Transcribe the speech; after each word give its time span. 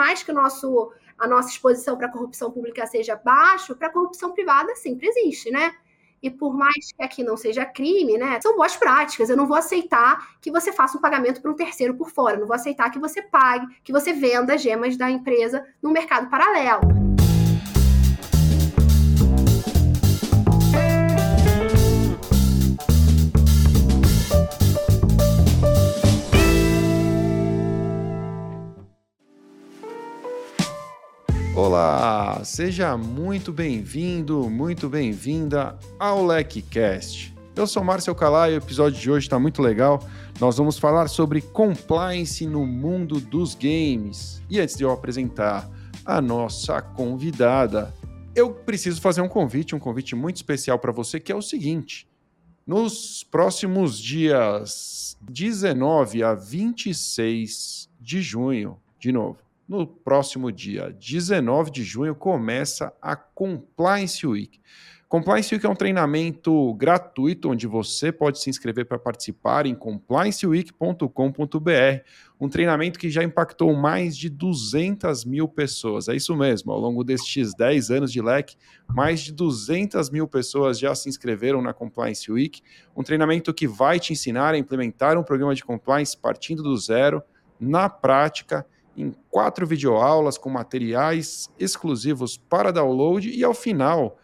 mais 0.00 0.22
que 0.22 0.30
o 0.30 0.34
nosso, 0.34 0.90
a 1.18 1.26
nossa 1.28 1.50
exposição 1.50 1.94
para 1.94 2.08
corrupção 2.08 2.50
pública 2.50 2.86
seja 2.86 3.14
baixa, 3.16 3.74
para 3.74 3.90
corrupção 3.90 4.32
privada 4.32 4.74
sempre 4.74 5.06
existe, 5.08 5.50
né? 5.50 5.74
E 6.22 6.30
por 6.30 6.54
mais 6.54 6.92
que 6.92 7.02
aqui 7.02 7.22
não 7.22 7.36
seja 7.36 7.66
crime, 7.66 8.16
né? 8.16 8.40
São 8.42 8.56
boas 8.56 8.76
práticas. 8.76 9.28
Eu 9.28 9.36
não 9.36 9.46
vou 9.46 9.56
aceitar 9.56 10.38
que 10.40 10.50
você 10.50 10.72
faça 10.72 10.96
um 10.96 11.00
pagamento 11.00 11.42
para 11.42 11.50
um 11.50 11.56
terceiro 11.56 11.94
por 11.94 12.10
fora. 12.10 12.36
Eu 12.36 12.40
não 12.40 12.46
vou 12.46 12.56
aceitar 12.56 12.90
que 12.90 12.98
você 12.98 13.20
pague, 13.20 13.66
que 13.84 13.92
você 13.92 14.12
venda 14.14 14.56
gemas 14.56 14.96
da 14.96 15.10
empresa 15.10 15.66
no 15.82 15.90
mercado 15.90 16.30
paralelo. 16.30 17.09
Olá, 31.82 32.44
seja 32.44 32.94
muito 32.94 33.50
bem-vindo, 33.50 34.50
muito 34.50 34.86
bem-vinda 34.86 35.78
ao 35.98 36.26
LecCast. 36.26 37.34
Eu 37.56 37.66
sou 37.66 37.82
Márcio 37.82 38.14
Calai 38.14 38.52
e 38.52 38.54
o 38.54 38.58
episódio 38.58 39.00
de 39.00 39.10
hoje 39.10 39.24
está 39.24 39.38
muito 39.38 39.62
legal. 39.62 40.06
Nós 40.38 40.58
vamos 40.58 40.78
falar 40.78 41.08
sobre 41.08 41.40
compliance 41.40 42.46
no 42.46 42.66
mundo 42.66 43.18
dos 43.18 43.54
games. 43.54 44.42
E 44.50 44.60
antes 44.60 44.76
de 44.76 44.84
eu 44.84 44.90
apresentar 44.90 45.70
a 46.04 46.20
nossa 46.20 46.82
convidada, 46.82 47.94
eu 48.36 48.52
preciso 48.52 49.00
fazer 49.00 49.22
um 49.22 49.28
convite, 49.28 49.74
um 49.74 49.80
convite 49.80 50.14
muito 50.14 50.36
especial 50.36 50.78
para 50.78 50.92
você, 50.92 51.18
que 51.18 51.32
é 51.32 51.34
o 51.34 51.40
seguinte: 51.40 52.06
nos 52.66 53.24
próximos 53.24 53.98
dias 53.98 55.16
19 55.22 56.22
a 56.22 56.34
26 56.34 57.88
de 57.98 58.20
junho, 58.20 58.76
de 58.98 59.10
novo, 59.10 59.38
no 59.70 59.86
próximo 59.86 60.50
dia 60.50 60.92
19 60.98 61.70
de 61.70 61.84
junho 61.84 62.12
começa 62.12 62.92
a 63.00 63.14
Compliance 63.14 64.26
Week. 64.26 64.60
Compliance 65.08 65.54
Week 65.54 65.64
é 65.64 65.68
um 65.68 65.76
treinamento 65.76 66.74
gratuito 66.74 67.50
onde 67.50 67.68
você 67.68 68.10
pode 68.10 68.40
se 68.40 68.50
inscrever 68.50 68.84
para 68.84 68.98
participar 68.98 69.66
em 69.66 69.74
complianceweek.com.br. 69.76 72.02
Um 72.40 72.48
treinamento 72.48 72.98
que 72.98 73.08
já 73.08 73.22
impactou 73.22 73.72
mais 73.72 74.16
de 74.16 74.28
200 74.28 75.24
mil 75.24 75.46
pessoas. 75.46 76.08
É 76.08 76.16
isso 76.16 76.34
mesmo, 76.34 76.72
ao 76.72 76.80
longo 76.80 77.04
destes 77.04 77.54
10 77.54 77.92
anos 77.92 78.12
de 78.12 78.20
leque, 78.20 78.56
mais 78.88 79.20
de 79.20 79.32
200 79.32 80.10
mil 80.10 80.26
pessoas 80.26 80.80
já 80.80 80.96
se 80.96 81.08
inscreveram 81.08 81.62
na 81.62 81.72
Compliance 81.72 82.30
Week. 82.30 82.60
Um 82.96 83.04
treinamento 83.04 83.54
que 83.54 83.68
vai 83.68 84.00
te 84.00 84.12
ensinar 84.12 84.52
a 84.52 84.58
implementar 84.58 85.16
um 85.16 85.22
programa 85.22 85.54
de 85.54 85.64
compliance 85.64 86.16
partindo 86.16 86.60
do 86.60 86.76
zero, 86.76 87.22
na 87.60 87.88
prática 87.88 88.66
em 88.96 89.14
quatro 89.30 89.66
videoaulas 89.66 90.36
com 90.36 90.50
materiais 90.50 91.48
exclusivos 91.58 92.36
para 92.36 92.72
download 92.72 93.30
e 93.30 93.44
ao 93.44 93.54
final 93.54 94.18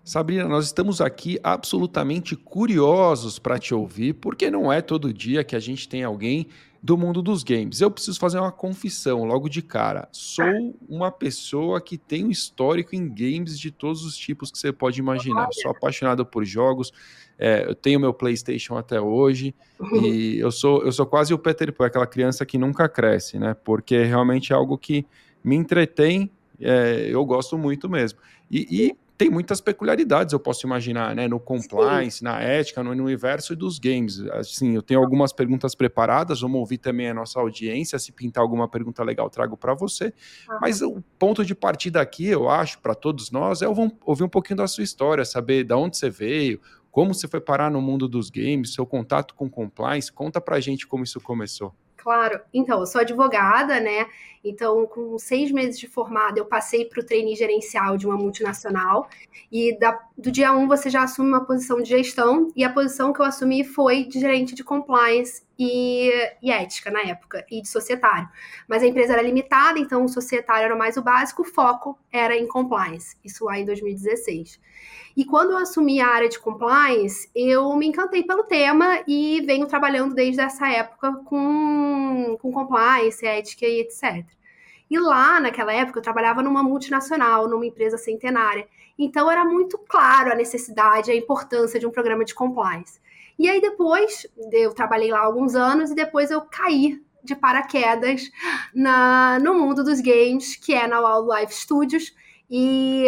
Sabrina, 0.03 0.50
nós 0.50 0.66
estamos 0.66 1.00
aqui 1.00 1.40
absolutamente 1.41 2.36
curiosos 2.36 3.40
para 3.40 3.58
te 3.58 3.74
ouvir, 3.74 4.14
porque 4.14 4.52
não 4.52 4.72
é 4.72 4.81
todo 4.81 5.14
dia 5.14 5.46
que 5.46 5.56
a 5.56 5.59
gente 5.59 5.88
tem 5.88 6.03
alguém 6.03 6.47
do 6.84 6.97
mundo 6.97 7.22
dos 7.22 7.41
games. 7.41 7.80
Eu 7.80 7.90
preciso 7.90 8.19
fazer 8.19 8.38
uma 8.38 8.52
confissão 8.52 9.24
logo 9.24 9.47
de 9.47 9.62
cara. 9.62 10.09
Sou 10.12 10.75
uma 10.90 11.09
pessoa 11.09 11.80
que 11.80 11.97
tem 11.97 12.25
um 12.25 12.30
histórico 12.30 12.94
em 12.94 13.08
games 13.08 13.58
de 13.58 13.72
todos 13.72 14.03
os 14.03 14.18
tipos 14.18 14.52
que 14.52 14.58
você 14.58 14.74
pode 14.74 15.00
imaginar. 15.00 15.47
Sou 15.53 15.72
apaixonado 15.72 16.25
por 16.25 16.44
jogos. 16.44 16.91
É, 17.40 17.66
eu 17.66 17.74
tenho 17.74 18.02
meu 18.02 18.14
PlayStation 18.14 18.75
até 18.75 19.00
hoje 19.00 19.56
e 20.02 20.38
eu 20.38 20.52
sou, 20.52 20.84
eu 20.84 20.91
sou 20.91 21.06
quase 21.06 21.34
o 21.34 21.40
Peter 21.40 21.72
Pan, 21.72 21.85
aquela 21.85 22.06
criança 22.06 22.46
que 22.46 22.58
nunca 22.58 22.90
cresce, 22.90 23.40
né? 23.40 23.56
Porque 23.64 24.03
realmente 24.03 24.52
é 24.52 24.56
algo 24.56 24.78
que 24.78 25.06
me 25.41 25.56
entretém. 25.56 26.30
É, 26.59 27.08
eu 27.09 27.24
gosto 27.25 27.58
muito 27.58 27.90
mesmo. 27.90 28.20
E, 28.52 28.68
e 28.70 29.03
tem 29.23 29.29
muitas 29.29 29.61
peculiaridades, 29.61 30.34
eu 30.34 30.39
posso 30.39 30.67
imaginar, 30.67 31.16
né? 31.16 31.29
No 31.29 31.39
compliance, 31.39 32.17
Sim. 32.17 32.25
na 32.25 32.41
ética, 32.41 32.84
no 32.84 32.91
universo 32.91 33.56
dos 33.56 33.79
games. 33.79 34.19
Assim, 34.31 34.75
eu 34.75 34.81
tenho 34.81 35.00
algumas 35.00 35.31
perguntas 35.31 35.73
preparadas, 35.73 36.41
vamos 36.41 36.59
ouvir 36.59 36.78
também 36.78 37.09
a 37.09 37.13
nossa 37.13 37.39
audiência. 37.39 37.97
Se 37.97 38.11
pintar 38.11 38.44
alguma 38.44 38.67
pergunta 38.67 39.01
legal, 39.01 39.29
trago 39.29 39.56
para 39.56 39.73
você. 39.73 40.13
Ah. 40.50 40.57
Mas 40.59 40.81
o 40.81 41.01
ponto 41.17 41.45
de 41.45 41.56
partida 41.56 42.01
aqui, 42.01 42.28
eu 42.28 42.50
acho, 42.50 42.79
para 42.79 42.94
todos 42.94 43.31
nós, 43.31 43.61
é 43.61 43.67
ouvir 43.69 44.25
um 44.25 44.29
pouquinho 44.29 44.57
da 44.57 44.67
sua 44.67 44.84
história, 44.84 45.23
saber 45.23 45.63
de 45.63 45.73
onde 45.73 45.95
você 45.95 46.09
veio, 46.09 46.59
como 46.91 47.13
você 47.13 47.25
foi 47.25 47.40
parar 47.40 47.72
no 47.72 47.81
mundo 47.81 48.09
dos 48.09 48.29
games, 48.29 48.73
seu 48.73 48.85
contato 48.85 49.35
com 49.35 49.50
compliance. 49.50 50.11
Conta 50.11 50.41
pra 50.41 50.59
gente 50.59 50.85
como 50.85 51.05
isso 51.05 51.22
começou. 51.22 51.73
Claro. 52.03 52.41
Então, 52.53 52.81
eu 52.81 52.86
sou 52.86 53.00
advogada, 53.00 53.80
né? 53.80 54.06
Então, 54.44 54.86
com 54.86 55.18
seis 55.18 55.50
meses 55.53 55.80
de 55.80 55.88
formada, 55.88 56.38
eu 56.38 56.46
passei 56.46 56.84
para 56.84 57.00
o 57.00 57.06
trainee 57.06 57.34
gerencial 57.34 57.96
de 57.96 58.06
uma 58.06 58.18
multinacional. 58.18 59.08
E 59.50 59.80
da, 59.80 59.97
do 60.18 60.31
dia 60.31 60.53
um, 60.53 60.68
você 60.68 60.90
já 60.90 61.03
assume 61.03 61.29
uma 61.29 61.46
posição 61.46 61.81
de 61.81 61.90
gestão. 61.90 62.51
E 62.56 62.63
a 62.63 62.72
posição 62.72 63.12
que 63.12 63.19
eu 63.19 63.25
assumi 63.25 63.63
foi 63.63 64.03
de 64.03 64.19
gerente 64.19 64.53
de 64.53 64.63
compliance 64.63 65.44
e, 65.57 66.12
e 66.41 66.51
ética 66.51 66.91
na 66.91 67.01
época, 67.01 67.46
e 67.50 67.62
de 67.62 67.68
societário. 67.68 68.29
Mas 68.68 68.84
a 68.84 68.88
empresa 68.88 69.13
era 69.13 69.22
limitada, 69.22 69.79
então 69.79 70.06
o 70.06 70.09
societário 70.09 70.66
era 70.66 70.75
mais 70.75 70.97
o 70.97 71.02
básico, 71.02 71.41
o 71.41 71.46
foco 71.46 71.97
era 72.12 72.35
em 72.35 72.47
compliance. 72.47 73.18
Isso 73.23 73.46
lá 73.46 73.57
em 73.57 73.66
2016. 73.66 74.59
E 75.16 75.25
quando 75.25 75.52
eu 75.52 75.57
assumi 75.57 76.02
a 76.02 76.07
área 76.07 76.29
de 76.29 76.40
compliance, 76.40 77.29
eu 77.35 77.75
me 77.75 77.88
encantei 77.88 78.23
pelo 78.23 78.44
tema 78.44 79.03
e 79.07 79.41
venho 79.46 79.68
trabalhando 79.68 80.16
desde 80.16 80.41
essa 80.41 80.68
época 80.68 81.13
com, 81.25 82.38
com 82.41 82.52
compliance, 82.52 83.25
ética 83.25 83.66
e 83.66 83.81
etc. 83.81 84.25
E 84.90 85.00
lá, 85.00 85.40
naquela 85.40 85.73
época, 85.73 86.00
eu 86.00 86.03
trabalhava 86.03 86.44
numa 86.44 86.62
multinacional, 86.62 87.47
numa 87.47 87.66
empresa 87.66 87.97
centenária. 87.97 88.68
Então, 88.98 89.30
era 89.30 89.44
muito 89.44 89.78
claro 89.78 90.31
a 90.31 90.36
necessidade, 90.36 91.12
a 91.12 91.16
importância 91.16 91.80
de 91.80 91.88
um 91.88 91.92
programa 91.92 92.24
de 92.24 92.34
compliance. 92.34 93.02
E 93.38 93.50
aí, 93.50 93.59
depois, 93.59 94.28
eu 94.52 94.74
trabalhei 94.74 95.12
lá 95.12 95.20
alguns 95.20 95.56
anos 95.56 95.92
e 95.92 95.96
depois 95.96 96.30
eu 96.30 96.42
caí 96.42 97.02
de 97.24 97.36
paraquedas 97.36 98.30
na, 98.74 99.40
no 99.40 99.53
mundo 99.53 99.84
dos 99.84 100.02
games, 100.02 100.56
que 100.56 100.74
é 100.74 100.88
na 100.88 101.00
Wildlife 101.00 101.53
Studios, 101.53 102.14
e 102.50 103.08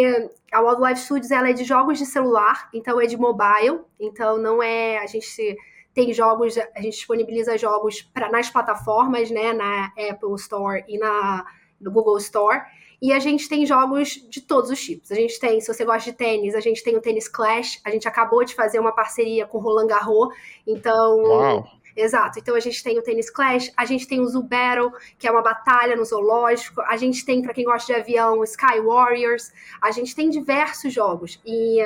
a 0.52 0.60
Wildlife 0.60 1.02
Studios 1.02 1.30
ela 1.30 1.50
é 1.50 1.52
de 1.52 1.62
jogos 1.62 1.98
de 1.98 2.06
celular, 2.06 2.68
então 2.72 3.00
é 3.00 3.06
de 3.06 3.16
mobile, 3.16 3.80
então 4.00 4.38
não 4.38 4.62
é. 4.62 4.98
A 4.98 5.06
gente 5.06 5.56
tem 5.94 6.12
jogos, 6.12 6.56
a 6.58 6.80
gente 6.80 6.94
disponibiliza 6.94 7.56
jogos 7.56 8.02
pra, 8.02 8.30
nas 8.30 8.50
plataformas, 8.50 9.30
né? 9.30 9.52
Na 9.52 9.92
Apple 10.10 10.34
Store 10.34 10.84
e 10.88 10.98
na, 10.98 11.46
no 11.80 11.90
Google 11.90 12.18
Store. 12.18 12.60
E 13.00 13.12
a 13.12 13.18
gente 13.18 13.48
tem 13.48 13.66
jogos 13.66 14.10
de 14.28 14.40
todos 14.40 14.70
os 14.70 14.80
tipos. 14.80 15.12
A 15.12 15.14
gente 15.14 15.38
tem, 15.38 15.60
se 15.60 15.72
você 15.72 15.84
gosta 15.84 16.10
de 16.10 16.16
tênis, 16.16 16.54
a 16.54 16.60
gente 16.60 16.82
tem 16.82 16.96
o 16.96 17.00
Tênis 17.00 17.28
Clash. 17.28 17.80
A 17.84 17.90
gente 17.90 18.08
acabou 18.08 18.44
de 18.44 18.54
fazer 18.54 18.78
uma 18.78 18.92
parceria 18.92 19.46
com 19.46 19.58
o 19.58 19.60
Roland 19.60 19.86
Garros. 19.86 20.34
Então, 20.66 21.22
Uau. 21.22 21.76
Exato. 21.96 22.38
Então 22.38 22.54
a 22.54 22.60
gente 22.60 22.82
tem 22.84 22.98
o 22.98 23.02
Tênis 23.02 23.30
Clash, 23.30 23.72
a 23.74 23.86
gente 23.86 24.06
tem 24.06 24.20
o 24.20 24.26
Zoo 24.26 24.42
Battle, 24.42 24.92
que 25.18 25.26
é 25.26 25.30
uma 25.30 25.40
batalha 25.40 25.96
no 25.96 26.04
zoológico, 26.04 26.82
a 26.82 26.96
gente 26.98 27.24
tem, 27.24 27.40
para 27.40 27.54
quem 27.54 27.64
gosta 27.64 27.90
de 27.90 27.98
avião, 27.98 28.44
Sky 28.44 28.80
Warriors, 28.84 29.50
a 29.80 29.90
gente 29.90 30.14
tem 30.14 30.28
diversos 30.28 30.92
jogos. 30.92 31.40
E 31.44 31.82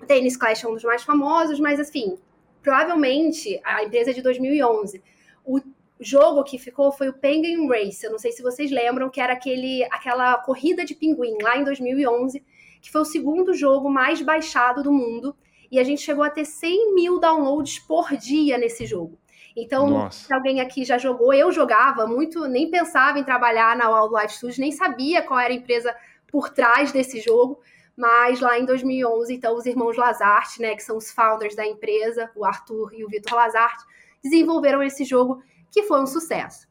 o 0.00 0.04
Tênis 0.06 0.36
Clash 0.36 0.62
é 0.62 0.68
um 0.68 0.74
dos 0.74 0.84
mais 0.84 1.02
famosos, 1.02 1.58
mas 1.58 1.80
assim, 1.80 2.18
provavelmente 2.62 3.58
a 3.64 3.82
empresa 3.82 4.10
é 4.10 4.12
de 4.12 4.20
2011. 4.20 5.02
O 5.42 5.58
jogo 6.00 6.44
que 6.44 6.58
ficou 6.58 6.92
foi 6.92 7.08
o 7.08 7.12
Penguin 7.12 7.68
Race. 7.68 8.04
Eu 8.04 8.10
não 8.10 8.18
sei 8.18 8.32
se 8.32 8.42
vocês 8.42 8.70
lembram 8.70 9.08
que 9.08 9.20
era 9.20 9.32
aquele, 9.32 9.84
aquela 9.84 10.36
corrida 10.38 10.84
de 10.84 10.94
pinguim 10.94 11.36
lá 11.42 11.56
em 11.56 11.64
2011, 11.64 12.44
que 12.80 12.90
foi 12.90 13.00
o 13.00 13.04
segundo 13.04 13.54
jogo 13.54 13.88
mais 13.88 14.20
baixado 14.20 14.82
do 14.82 14.92
mundo 14.92 15.36
e 15.70 15.78
a 15.78 15.84
gente 15.84 16.02
chegou 16.02 16.22
a 16.22 16.30
ter 16.30 16.44
100 16.44 16.94
mil 16.94 17.18
downloads 17.18 17.78
por 17.80 18.16
dia 18.16 18.58
nesse 18.58 18.86
jogo. 18.86 19.18
Então, 19.56 19.88
Nossa. 19.88 20.26
se 20.26 20.34
alguém 20.34 20.60
aqui 20.60 20.84
já 20.84 20.98
jogou, 20.98 21.32
eu 21.32 21.52
jogava 21.52 22.06
muito, 22.06 22.46
nem 22.46 22.70
pensava 22.70 23.18
em 23.18 23.24
trabalhar 23.24 23.76
na 23.76 23.88
Wildlife 23.88 24.34
Studios, 24.34 24.58
nem 24.58 24.72
sabia 24.72 25.22
qual 25.22 25.38
era 25.38 25.52
a 25.52 25.56
empresa 25.56 25.94
por 26.26 26.50
trás 26.50 26.90
desse 26.90 27.20
jogo, 27.20 27.60
mas 27.96 28.40
lá 28.40 28.58
em 28.58 28.64
2011, 28.64 29.32
então, 29.32 29.56
os 29.56 29.66
irmãos 29.66 29.96
Lazarte, 29.96 30.60
né, 30.60 30.74
que 30.74 30.82
são 30.82 30.96
os 30.96 31.12
founders 31.12 31.54
da 31.54 31.64
empresa, 31.64 32.28
o 32.34 32.44
Arthur 32.44 32.92
e 32.94 33.04
o 33.04 33.08
Vitor 33.08 33.34
Lazarte, 33.34 33.84
desenvolveram 34.22 34.82
esse 34.82 35.04
jogo 35.04 35.40
que 35.74 35.82
foi 35.82 36.00
um 36.00 36.06
sucesso. 36.06 36.68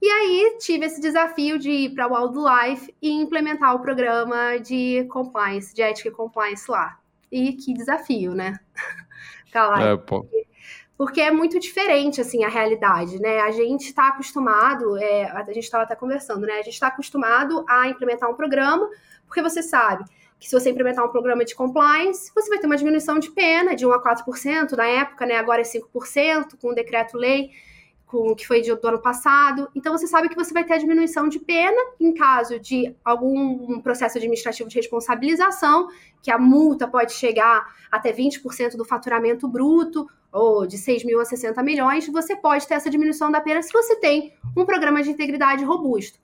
E 0.00 0.10
aí 0.10 0.56
tive 0.58 0.84
esse 0.84 1.00
desafio 1.00 1.60
de 1.60 1.70
ir 1.70 1.94
para 1.94 2.08
Wildlife 2.08 2.92
e 3.00 3.08
implementar 3.12 3.72
o 3.76 3.80
programa 3.80 4.58
de 4.58 5.04
compliance, 5.04 5.72
de 5.72 5.80
ética 5.80 6.08
e 6.08 6.12
compliance 6.12 6.68
lá. 6.68 6.98
E 7.30 7.52
que 7.52 7.72
desafio, 7.72 8.34
né? 8.34 8.58
lá. 9.54 9.80
É, 9.80 9.96
pô 9.96 10.26
porque 10.96 11.20
é 11.20 11.32
muito 11.32 11.58
diferente, 11.58 12.20
assim, 12.20 12.44
a 12.44 12.48
realidade, 12.48 13.20
né? 13.20 13.40
A 13.40 13.50
gente 13.50 13.86
está 13.86 14.06
acostumado, 14.06 14.96
é, 14.98 15.24
a 15.24 15.42
gente 15.46 15.64
estava 15.64 15.82
até 15.82 15.96
conversando, 15.96 16.46
né? 16.46 16.52
A 16.52 16.62
gente 16.62 16.74
está 16.74 16.86
acostumado 16.86 17.64
a 17.68 17.88
implementar 17.88 18.30
um 18.30 18.34
programa, 18.34 18.88
porque 19.26 19.42
você 19.42 19.64
sabe 19.64 20.04
que 20.38 20.48
se 20.48 20.54
você 20.54 20.70
implementar 20.70 21.04
um 21.04 21.08
programa 21.08 21.44
de 21.44 21.56
compliance, 21.56 22.30
você 22.32 22.48
vai 22.48 22.58
ter 22.60 22.66
uma 22.66 22.76
diminuição 22.76 23.18
de 23.18 23.32
pena 23.32 23.74
de 23.74 23.84
1 23.84 23.92
a 23.92 24.00
4%, 24.00 24.76
na 24.76 24.86
época, 24.86 25.26
né? 25.26 25.38
Agora 25.38 25.60
é 25.60 25.64
5%, 25.64 26.56
com 26.60 26.68
o 26.68 26.74
decreto-lei 26.74 27.50
com 28.12 28.34
que 28.34 28.46
foi 28.46 28.60
do 28.60 28.86
ano 28.86 29.00
passado. 29.00 29.68
Então 29.74 29.96
você 29.96 30.06
sabe 30.06 30.28
que 30.28 30.36
você 30.36 30.52
vai 30.52 30.62
ter 30.62 30.74
a 30.74 30.78
diminuição 30.78 31.28
de 31.28 31.40
pena 31.40 31.80
em 31.98 32.12
caso 32.12 32.60
de 32.60 32.94
algum 33.02 33.80
processo 33.80 34.18
administrativo 34.18 34.68
de 34.68 34.76
responsabilização, 34.76 35.88
que 36.22 36.30
a 36.30 36.38
multa 36.38 36.86
pode 36.86 37.14
chegar 37.14 37.74
até 37.90 38.12
20% 38.12 38.76
do 38.76 38.84
faturamento 38.84 39.48
bruto, 39.48 40.06
ou 40.30 40.66
de 40.66 40.76
6 40.76 41.04
mil 41.04 41.20
a 41.20 41.24
60 41.24 41.62
milhões, 41.62 42.06
você 42.08 42.36
pode 42.36 42.66
ter 42.66 42.74
essa 42.74 42.90
diminuição 42.90 43.30
da 43.30 43.40
pena 43.40 43.62
se 43.62 43.72
você 43.72 43.96
tem 43.96 44.34
um 44.56 44.64
programa 44.64 45.02
de 45.02 45.10
integridade 45.10 45.64
robusto. 45.64 46.18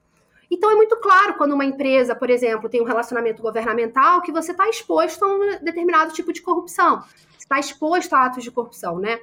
Então 0.51 0.71
é 0.71 0.75
muito 0.75 0.97
claro 0.97 1.35
quando 1.35 1.53
uma 1.53 1.65
empresa, 1.65 2.15
por 2.15 2.31
exemplo, 2.31 2.69
tem 2.69 2.81
um 2.81 2.87
relacionamento 2.87 3.43
governamental 3.43 4.23
que 4.23 4.33
você 4.33 4.53
está 4.53 4.69
exposto 4.69 5.23
a 5.23 5.29
um 5.29 5.59
determinado 5.63 6.13
tipo 6.13 6.33
de 6.33 6.41
corrupção, 6.41 7.03
está 7.39 7.59
exposto 7.59 8.15
a 8.15 8.27
atos 8.27 8.45
de 8.45 8.51
corrupção, 8.51 8.99
né? 8.99 9.19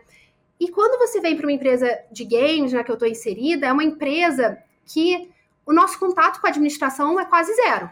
E 0.60 0.70
quando 0.70 0.98
você 0.98 1.20
vem 1.20 1.36
para 1.36 1.46
uma 1.46 1.52
empresa 1.52 1.88
de 2.12 2.24
games, 2.24 2.72
na 2.72 2.80
né, 2.80 2.84
que 2.84 2.92
eu 2.92 2.96
estou 2.96 3.08
inserida, 3.08 3.68
é 3.68 3.74
uma 3.74 3.84
empresa 3.84 4.58
que 4.86 5.30
o 5.66 5.74
nosso 5.74 6.00
contato 6.00 6.40
com 6.40 6.48
a 6.48 6.50
administração 6.50 7.20
é 7.20 7.26
quase 7.26 7.54
zero. 7.56 7.90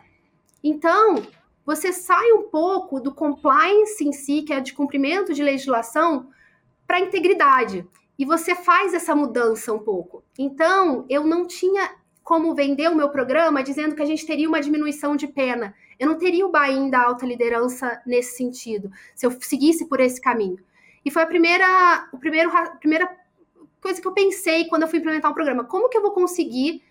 Então, 0.64 1.22
você 1.66 1.92
sai 1.92 2.32
um 2.32 2.44
pouco 2.44 3.00
do 3.00 3.14
compliance 3.14 4.04
em 4.04 4.14
si, 4.14 4.44
que 4.44 4.54
é 4.54 4.60
de 4.60 4.74
cumprimento 4.74 5.34
de 5.34 5.44
legislação, 5.44 6.30
para 6.88 7.00
integridade. 7.00 7.88
E 8.18 8.26
você 8.26 8.56
faz 8.56 8.94
essa 8.94 9.16
mudança 9.16 9.74
um 9.74 9.80
pouco. 9.80 10.24
Então, 10.38 11.06
eu 11.10 11.26
não 11.26 11.48
tinha 11.48 11.96
como 12.24 12.56
vender 12.56 12.90
o 12.90 12.96
meu 12.96 13.10
programa 13.10 13.64
dizendo 13.64 13.96
que 13.96 14.02
a 14.02 14.06
gente 14.06 14.26
teria 14.26 14.48
uma 14.48 14.62
diminuição 14.62 15.16
de 15.16 15.28
pena. 15.28 15.76
Eu 16.00 16.08
não 16.08 16.18
teria 16.18 16.46
o 16.46 16.52
buy-in 16.52 16.90
da 16.90 17.04
alta 17.04 17.26
liderança 17.26 18.02
nesse 18.06 18.38
sentido, 18.38 18.90
se 19.14 19.26
eu 19.26 19.32
seguisse 19.42 19.86
por 19.88 20.00
esse 20.00 20.22
caminho. 20.22 20.58
E 21.06 21.12
foi 21.12 21.24
a 21.24 21.28
primeira, 21.28 22.10
o 22.12 22.18
primeiro, 22.18 22.50
a 22.56 22.72
primeira 22.72 23.10
coisa 23.82 24.02
que 24.02 24.08
eu 24.08 24.14
pensei 24.14 24.66
quando 24.66 24.84
eu 24.84 24.88
fui 24.88 25.00
implementar 25.00 25.32
o 25.32 25.34
programa. 25.34 25.66
Como 25.66 25.90
que 25.90 25.98
eu 25.98 26.02
vou 26.02 26.12
conseguir 26.12 26.82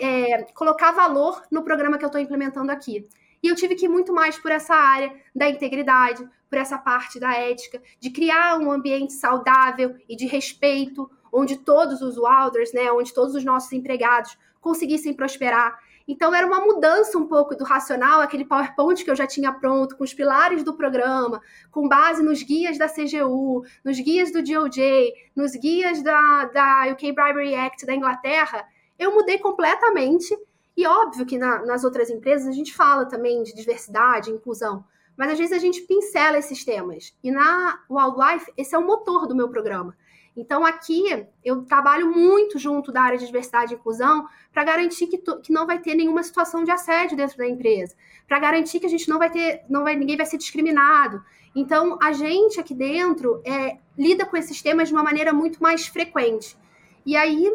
é, 0.00 0.44
colocar 0.54 0.92
valor 0.92 1.42
no 1.50 1.62
programa 1.62 1.98
que 1.98 2.04
eu 2.04 2.08
estou 2.08 2.20
implementando 2.20 2.70
aqui? 2.70 3.08
E 3.42 3.48
eu 3.48 3.54
tive 3.54 3.74
que 3.74 3.86
ir 3.86 3.88
muito 3.88 4.12
mais 4.12 4.38
por 4.38 4.50
essa 4.50 4.74
área 4.74 5.14
da 5.34 5.48
integridade, 5.48 6.26
por 6.48 6.58
essa 6.58 6.78
parte 6.78 7.20
da 7.20 7.32
ética, 7.34 7.82
de 8.00 8.10
criar 8.10 8.58
um 8.58 8.70
ambiente 8.70 9.12
saudável 9.12 9.96
e 10.08 10.16
de 10.16 10.26
respeito, 10.26 11.10
onde 11.32 11.58
todos 11.58 12.00
os 12.00 12.16
Wilders, 12.16 12.72
né, 12.72 12.90
onde 12.90 13.12
todos 13.12 13.34
os 13.34 13.44
nossos 13.44 13.72
empregados 13.72 14.36
conseguissem 14.60 15.14
prosperar. 15.14 15.78
Então 16.08 16.34
era 16.34 16.46
uma 16.46 16.60
mudança 16.60 17.18
um 17.18 17.26
pouco 17.26 17.54
do 17.54 17.64
racional, 17.64 18.22
aquele 18.22 18.46
PowerPoint 18.46 19.04
que 19.04 19.10
eu 19.10 19.14
já 19.14 19.26
tinha 19.26 19.52
pronto, 19.52 19.94
com 19.94 20.02
os 20.02 20.14
pilares 20.14 20.64
do 20.64 20.74
programa, 20.74 21.42
com 21.70 21.86
base 21.86 22.22
nos 22.22 22.42
guias 22.42 22.78
da 22.78 22.88
CGU, 22.88 23.62
nos 23.84 24.00
guias 24.00 24.32
do 24.32 24.42
DOJ, 24.42 25.12
nos 25.36 25.52
guias 25.52 26.02
da, 26.02 26.46
da 26.46 26.86
UK 26.90 27.12
Bribery 27.12 27.54
Act 27.54 27.84
da 27.84 27.94
Inglaterra, 27.94 28.66
eu 28.98 29.14
mudei 29.14 29.38
completamente. 29.38 30.34
E 30.74 30.86
óbvio 30.86 31.26
que 31.26 31.36
na, 31.36 31.64
nas 31.66 31.84
outras 31.84 32.08
empresas 32.08 32.48
a 32.48 32.52
gente 32.52 32.74
fala 32.74 33.04
também 33.04 33.42
de 33.42 33.54
diversidade, 33.54 34.30
inclusão, 34.30 34.84
mas 35.14 35.32
às 35.32 35.38
vezes 35.38 35.52
a 35.52 35.60
gente 35.60 35.82
pincela 35.82 36.38
esses 36.38 36.64
temas. 36.64 37.14
E 37.22 37.30
na 37.30 37.80
Wildlife, 37.90 38.50
esse 38.56 38.74
é 38.74 38.78
o 38.78 38.86
motor 38.86 39.26
do 39.26 39.34
meu 39.34 39.50
programa. 39.50 39.94
Então, 40.36 40.64
aqui 40.64 41.26
eu 41.44 41.62
trabalho 41.64 42.10
muito 42.10 42.58
junto 42.58 42.92
da 42.92 43.02
área 43.02 43.18
de 43.18 43.26
diversidade 43.26 43.72
e 43.72 43.76
inclusão 43.76 44.26
para 44.52 44.64
garantir 44.64 45.06
que, 45.06 45.18
que 45.18 45.52
não 45.52 45.66
vai 45.66 45.78
ter 45.78 45.94
nenhuma 45.94 46.22
situação 46.22 46.64
de 46.64 46.70
assédio 46.70 47.16
dentro 47.16 47.36
da 47.36 47.46
empresa, 47.46 47.94
para 48.26 48.38
garantir 48.38 48.80
que 48.80 48.86
a 48.86 48.90
gente 48.90 49.08
não 49.08 49.18
vai 49.18 49.30
ter, 49.30 49.62
não 49.68 49.84
vai, 49.84 49.96
ninguém 49.96 50.16
vai 50.16 50.26
ser 50.26 50.38
discriminado. 50.38 51.22
Então, 51.54 51.98
a 52.00 52.12
gente 52.12 52.60
aqui 52.60 52.74
dentro 52.74 53.42
é, 53.44 53.78
lida 53.96 54.24
com 54.24 54.36
esses 54.36 54.62
temas 54.62 54.88
de 54.88 54.94
uma 54.94 55.02
maneira 55.02 55.32
muito 55.32 55.62
mais 55.62 55.86
frequente. 55.86 56.56
E 57.04 57.16
aí, 57.16 57.52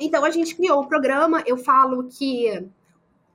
então 0.00 0.24
a 0.24 0.30
gente 0.30 0.54
criou 0.54 0.80
o 0.80 0.86
programa. 0.86 1.42
Eu 1.46 1.56
falo 1.56 2.08
que 2.08 2.68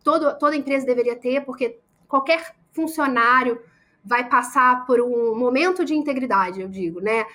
todo, 0.03 0.37
toda 0.37 0.55
empresa 0.55 0.85
deveria 0.85 1.15
ter, 1.15 1.45
porque 1.45 1.79
qualquer 2.07 2.55
funcionário 2.73 3.61
vai 4.03 4.27
passar 4.27 4.85
por 4.85 5.01
um 5.01 5.35
momento 5.35 5.83
de 5.83 5.93
integridade, 5.93 6.61
eu 6.61 6.69
digo, 6.69 7.01
né? 7.01 7.25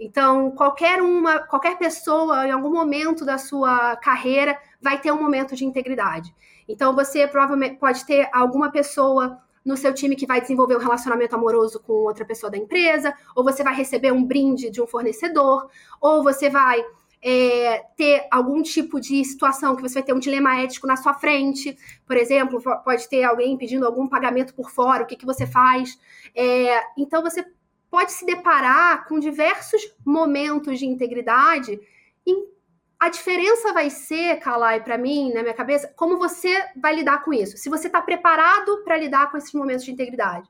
Então, 0.00 0.50
qualquer 0.52 1.02
uma, 1.02 1.40
qualquer 1.40 1.76
pessoa 1.76 2.48
em 2.48 2.50
algum 2.50 2.72
momento 2.72 3.22
da 3.22 3.36
sua 3.36 3.94
carreira 3.96 4.58
vai 4.80 4.98
ter 4.98 5.12
um 5.12 5.20
momento 5.20 5.54
de 5.54 5.66
integridade. 5.66 6.34
Então, 6.66 6.94
você 6.94 7.28
provavelmente 7.28 7.76
pode 7.76 8.06
ter 8.06 8.26
alguma 8.32 8.72
pessoa 8.72 9.38
no 9.62 9.76
seu 9.76 9.92
time 9.92 10.16
que 10.16 10.26
vai 10.26 10.40
desenvolver 10.40 10.74
um 10.74 10.80
relacionamento 10.80 11.36
amoroso 11.36 11.78
com 11.80 11.92
outra 11.92 12.24
pessoa 12.24 12.50
da 12.50 12.56
empresa, 12.56 13.14
ou 13.36 13.44
você 13.44 13.62
vai 13.62 13.74
receber 13.74 14.10
um 14.10 14.24
brinde 14.24 14.70
de 14.70 14.80
um 14.80 14.86
fornecedor, 14.86 15.68
ou 16.00 16.22
você 16.22 16.48
vai 16.48 16.82
é, 17.22 17.84
ter 17.94 18.26
algum 18.30 18.62
tipo 18.62 18.98
de 18.98 19.22
situação 19.22 19.76
que 19.76 19.82
você 19.82 19.94
vai 19.94 20.02
ter 20.02 20.14
um 20.14 20.18
dilema 20.18 20.58
ético 20.62 20.86
na 20.86 20.96
sua 20.96 21.12
frente, 21.12 21.76
por 22.06 22.16
exemplo, 22.16 22.58
pode 22.82 23.06
ter 23.06 23.24
alguém 23.24 23.54
pedindo 23.58 23.84
algum 23.84 24.08
pagamento 24.08 24.54
por 24.54 24.70
fora, 24.70 25.02
o 25.02 25.06
que, 25.06 25.16
que 25.16 25.26
você 25.26 25.46
faz. 25.46 25.98
É, 26.34 26.80
então, 26.96 27.22
você 27.22 27.44
pode 27.90 28.12
se 28.12 28.24
deparar 28.24 29.06
com 29.06 29.18
diversos 29.18 29.82
momentos 30.04 30.78
de 30.78 30.86
integridade 30.86 31.78
e 32.26 32.50
a 32.98 33.08
diferença 33.08 33.72
vai 33.72 33.88
ser, 33.88 34.36
Kalai, 34.40 34.84
para 34.84 34.98
mim, 34.98 35.32
na 35.32 35.42
minha 35.42 35.54
cabeça, 35.54 35.90
como 35.96 36.18
você 36.18 36.54
vai 36.76 36.94
lidar 36.94 37.24
com 37.24 37.32
isso. 37.32 37.56
Se 37.56 37.70
você 37.70 37.86
está 37.86 38.00
preparado 38.02 38.84
para 38.84 38.98
lidar 38.98 39.30
com 39.30 39.38
esses 39.38 39.54
momentos 39.54 39.86
de 39.86 39.90
integridade. 39.90 40.48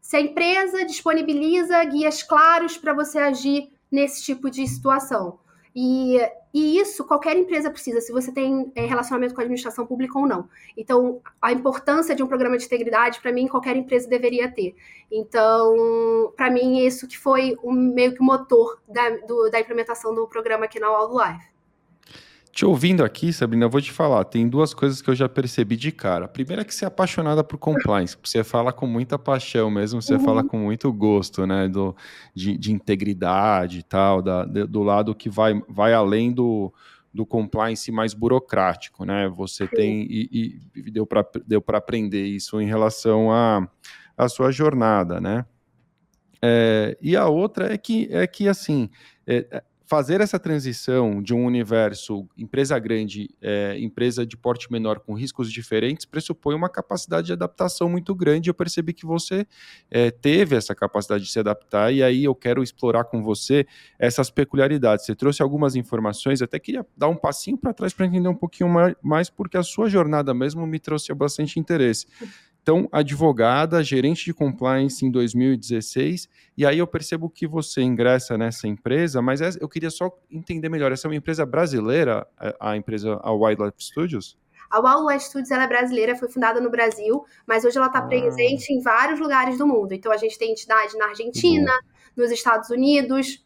Se 0.00 0.16
a 0.16 0.20
empresa 0.20 0.84
disponibiliza 0.84 1.84
guias 1.84 2.22
claros 2.24 2.76
para 2.76 2.92
você 2.92 3.20
agir 3.20 3.72
nesse 3.88 4.24
tipo 4.24 4.50
de 4.50 4.66
situação. 4.66 5.38
E, 5.74 6.18
e 6.52 6.78
isso 6.78 7.04
qualquer 7.04 7.36
empresa 7.36 7.70
precisa, 7.70 8.00
se 8.00 8.12
você 8.12 8.30
tem 8.30 8.70
é, 8.74 8.84
relacionamento 8.84 9.34
com 9.34 9.40
a 9.40 9.44
administração 9.44 9.86
pública 9.86 10.18
ou 10.18 10.26
não. 10.26 10.48
Então, 10.76 11.20
a 11.40 11.52
importância 11.52 12.14
de 12.14 12.22
um 12.22 12.26
programa 12.26 12.58
de 12.58 12.66
integridade, 12.66 13.20
para 13.20 13.32
mim, 13.32 13.48
qualquer 13.48 13.76
empresa 13.76 14.08
deveria 14.08 14.50
ter. 14.50 14.74
Então, 15.10 16.32
para 16.36 16.50
mim, 16.50 16.84
isso 16.84 17.08
que 17.08 17.18
foi 17.18 17.56
o, 17.62 17.72
meio 17.72 18.14
que 18.14 18.20
o 18.20 18.24
motor 18.24 18.80
da, 18.86 19.10
do, 19.26 19.50
da 19.50 19.60
implementação 19.60 20.14
do 20.14 20.26
programa 20.28 20.66
aqui 20.66 20.78
na 20.78 20.90
Wildlife. 20.90 21.51
Te 22.52 22.66
ouvindo 22.66 23.02
aqui, 23.02 23.32
Sabrina, 23.32 23.64
eu 23.64 23.70
vou 23.70 23.80
te 23.80 23.90
falar, 23.90 24.26
tem 24.26 24.46
duas 24.46 24.74
coisas 24.74 25.00
que 25.00 25.08
eu 25.08 25.14
já 25.14 25.26
percebi 25.26 25.74
de 25.74 25.90
cara. 25.90 26.26
A 26.26 26.28
primeira 26.28 26.60
é 26.60 26.64
que 26.66 26.74
você 26.74 26.84
é 26.84 26.88
apaixonada 26.88 27.42
por 27.42 27.56
compliance, 27.56 28.14
você 28.22 28.44
fala 28.44 28.74
com 28.74 28.86
muita 28.86 29.18
paixão 29.18 29.70
mesmo, 29.70 30.02
você 30.02 30.14
uhum. 30.14 30.20
fala 30.20 30.44
com 30.44 30.58
muito 30.58 30.92
gosto, 30.92 31.46
né, 31.46 31.66
do, 31.66 31.96
de, 32.34 32.58
de 32.58 32.70
integridade 32.70 33.78
e 33.78 33.82
tal, 33.82 34.20
da, 34.20 34.44
do 34.44 34.82
lado 34.82 35.14
que 35.14 35.30
vai, 35.30 35.62
vai 35.66 35.94
além 35.94 36.30
do, 36.30 36.70
do 37.12 37.24
compliance 37.24 37.90
mais 37.90 38.12
burocrático, 38.12 39.06
né, 39.06 39.30
você 39.34 39.66
tem, 39.66 40.06
e, 40.10 40.60
e 40.76 40.90
deu 40.90 41.06
para 41.06 41.26
deu 41.46 41.64
aprender 41.68 42.26
isso 42.26 42.60
em 42.60 42.66
relação 42.66 43.32
à 43.32 43.66
a, 44.14 44.24
a 44.26 44.28
sua 44.28 44.52
jornada, 44.52 45.22
né. 45.22 45.46
É, 46.44 46.98
e 47.00 47.16
a 47.16 47.28
outra 47.28 47.72
é 47.72 47.78
que, 47.78 48.08
é 48.10 48.26
que 48.26 48.46
assim, 48.46 48.90
é, 49.26 49.62
fazer 49.84 50.20
essa 50.20 50.38
transição 50.38 51.22
de 51.22 51.34
um 51.34 51.44
universo 51.44 52.28
empresa 52.36 52.78
grande, 52.78 53.28
é, 53.40 53.78
empresa 53.78 54.24
de 54.24 54.36
porte 54.36 54.70
menor 54.70 55.00
com 55.00 55.14
riscos 55.14 55.52
diferentes, 55.52 56.06
pressupõe 56.06 56.54
uma 56.54 56.68
capacidade 56.68 57.26
de 57.26 57.32
adaptação 57.32 57.88
muito 57.88 58.14
grande. 58.14 58.48
Eu 58.48 58.54
percebi 58.54 58.92
que 58.92 59.04
você 59.04 59.46
é, 59.90 60.10
teve 60.10 60.56
essa 60.56 60.74
capacidade 60.74 61.24
de 61.24 61.30
se 61.30 61.38
adaptar, 61.38 61.92
e 61.92 62.02
aí 62.02 62.24
eu 62.24 62.34
quero 62.34 62.62
explorar 62.62 63.04
com 63.04 63.22
você 63.22 63.66
essas 63.98 64.30
peculiaridades. 64.30 65.06
Você 65.06 65.14
trouxe 65.14 65.42
algumas 65.42 65.76
informações, 65.76 66.42
até 66.42 66.58
queria 66.58 66.86
dar 66.96 67.08
um 67.08 67.16
passinho 67.16 67.56
para 67.56 67.72
trás 67.72 67.92
para 67.92 68.06
entender 68.06 68.28
um 68.28 68.34
pouquinho 68.34 68.70
mais, 69.02 69.30
porque 69.30 69.56
a 69.56 69.62
sua 69.62 69.88
jornada 69.88 70.32
mesmo 70.32 70.66
me 70.66 70.78
trouxe 70.78 71.12
bastante 71.14 71.58
interesse. 71.58 72.06
Então, 72.62 72.88
advogada, 72.92 73.82
gerente 73.82 74.24
de 74.24 74.32
compliance 74.32 75.04
em 75.04 75.10
2016, 75.10 76.28
e 76.56 76.64
aí 76.64 76.78
eu 76.78 76.86
percebo 76.86 77.28
que 77.28 77.44
você 77.44 77.82
ingressa 77.82 78.38
nessa 78.38 78.68
empresa, 78.68 79.20
mas 79.20 79.40
eu 79.60 79.68
queria 79.68 79.90
só 79.90 80.16
entender 80.30 80.68
melhor, 80.68 80.92
essa 80.92 81.08
é 81.08 81.10
uma 81.10 81.16
empresa 81.16 81.44
brasileira, 81.44 82.24
a 82.60 82.76
empresa 82.76 83.18
a 83.20 83.32
Wildlife 83.32 83.82
Studios? 83.82 84.38
A 84.70 84.78
Wildlife 84.78 85.26
Studios 85.26 85.50
é 85.50 85.66
brasileira, 85.66 86.16
foi 86.16 86.28
fundada 86.28 86.60
no 86.60 86.70
Brasil, 86.70 87.24
mas 87.46 87.64
hoje 87.64 87.76
ela 87.76 87.88
está 87.88 87.98
ah. 87.98 88.06
presente 88.06 88.72
em 88.72 88.80
vários 88.80 89.18
lugares 89.18 89.58
do 89.58 89.66
mundo. 89.66 89.92
Então 89.92 90.12
a 90.12 90.16
gente 90.16 90.38
tem 90.38 90.52
entidade 90.52 90.96
na 90.96 91.08
Argentina, 91.08 91.72
nos 92.16 92.30
Estados 92.30 92.70
Unidos, 92.70 93.44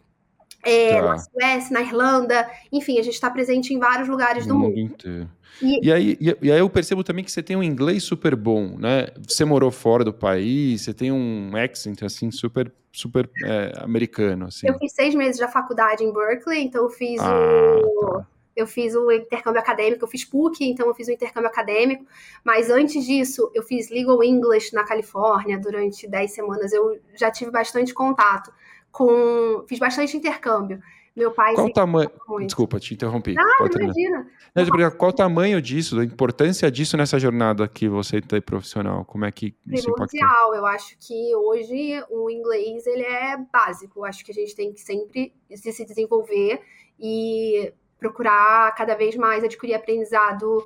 é, 0.63 1.01
tá. 1.01 1.03
na 1.03 1.19
Suécia, 1.19 1.73
na 1.73 1.81
Irlanda, 1.81 2.51
enfim, 2.71 2.99
a 2.99 3.03
gente 3.03 3.15
está 3.15 3.31
presente 3.31 3.73
em 3.73 3.79
vários 3.79 4.09
lugares 4.09 4.47
do 4.47 4.55
mundo. 4.55 4.79
Inteiro. 4.79 5.31
E, 5.63 5.87
e, 5.87 5.93
aí, 5.93 6.19
e, 6.21 6.37
e, 6.43 6.53
aí 6.53 6.59
eu 6.59 6.69
percebo 6.69 7.03
também 7.03 7.25
que 7.25 7.33
você 7.33 7.43
tem 7.43 7.57
um 7.57 7.63
inglês 7.63 8.05
super 8.05 8.37
bom, 8.37 8.77
né? 8.79 9.09
Você 9.27 9.45
morou 9.45 9.71
fora 9.71 10.05
do 10.05 10.13
país, 10.13 10.83
você 10.83 10.93
tem 10.93 11.11
um 11.11 11.51
accent, 11.57 12.03
assim, 12.03 12.31
super, 12.31 12.73
super 12.93 13.31
é, 13.45 13.73
americano, 13.79 14.47
assim. 14.47 14.69
Eu 14.69 14.79
fiz 14.79 14.93
seis 14.93 15.15
meses 15.15 15.41
da 15.41 15.49
faculdade 15.49 16.05
em 16.05 16.13
Berkeley, 16.13 16.63
então 16.63 16.85
eu 16.85 16.91
fiz 16.91 17.21
ah, 17.21 17.81
o... 17.83 18.19
Tá. 18.19 18.27
Eu 18.57 18.67
fiz 18.67 18.95
o 18.95 19.13
intercâmbio 19.13 19.61
acadêmico, 19.61 20.03
eu 20.03 20.09
fiz 20.09 20.25
PUC, 20.25 20.65
então 20.65 20.87
eu 20.87 20.95
fiz 20.95 21.09
o 21.09 21.13
intercâmbio 21.13 21.51
acadêmico, 21.51 22.07
mas 22.43 22.71
antes 22.71 23.05
disso, 23.05 23.51
eu 23.55 23.63
fiz 23.63 23.91
Legal 23.91 24.25
English 24.25 24.75
na 24.75 24.83
Califórnia 24.83 25.59
durante 25.59 26.09
dez 26.09 26.33
semanas. 26.33 26.73
Eu 26.73 26.99
já 27.15 27.31
tive 27.31 27.51
bastante 27.51 27.93
contato 27.93 28.51
com. 28.91 29.63
Fiz 29.69 29.79
bastante 29.79 30.17
intercâmbio. 30.17 30.81
Meu 31.17 31.31
pai. 31.31 31.55
Qual 31.55 31.67
o 31.67 31.73
tamanho. 31.73 32.11
Desculpa, 32.41 32.79
te 32.79 32.93
interrompi. 32.93 33.33
Não, 33.33 33.59
Pode 33.59 33.83
imagina. 33.83 34.29
Não, 34.55 34.91
qual 34.91 35.11
o 35.11 35.15
tamanho 35.15 35.63
disso, 35.63 35.99
a 35.99 36.05
importância 36.05 36.71
disso 36.71 36.95
nessa 36.97 37.19
jornada 37.19 37.67
que 37.67 37.89
você 37.89 38.21
tem 38.21 38.41
profissional? 38.41 39.03
Como 39.07 39.25
é 39.25 39.33
que 39.33 39.57
isso 39.67 39.91
Primordial. 39.91 40.55
Eu 40.55 40.67
acho 40.67 40.95
que 40.99 41.35
hoje 41.35 42.05
o 42.11 42.29
inglês 42.29 42.87
ele 42.87 43.03
é 43.03 43.39
básico. 43.51 44.01
Eu 44.01 44.05
acho 44.05 44.23
que 44.23 44.31
a 44.31 44.35
gente 44.35 44.55
tem 44.55 44.75
que 44.75 44.81
sempre 44.81 45.33
se 45.55 45.85
desenvolver 45.87 46.61
e 47.01 47.73
procurar 47.99 48.75
cada 48.75 48.95
vez 48.95 49.17
mais 49.17 49.43
adquirir 49.43 49.75
aprendizado 49.75 50.63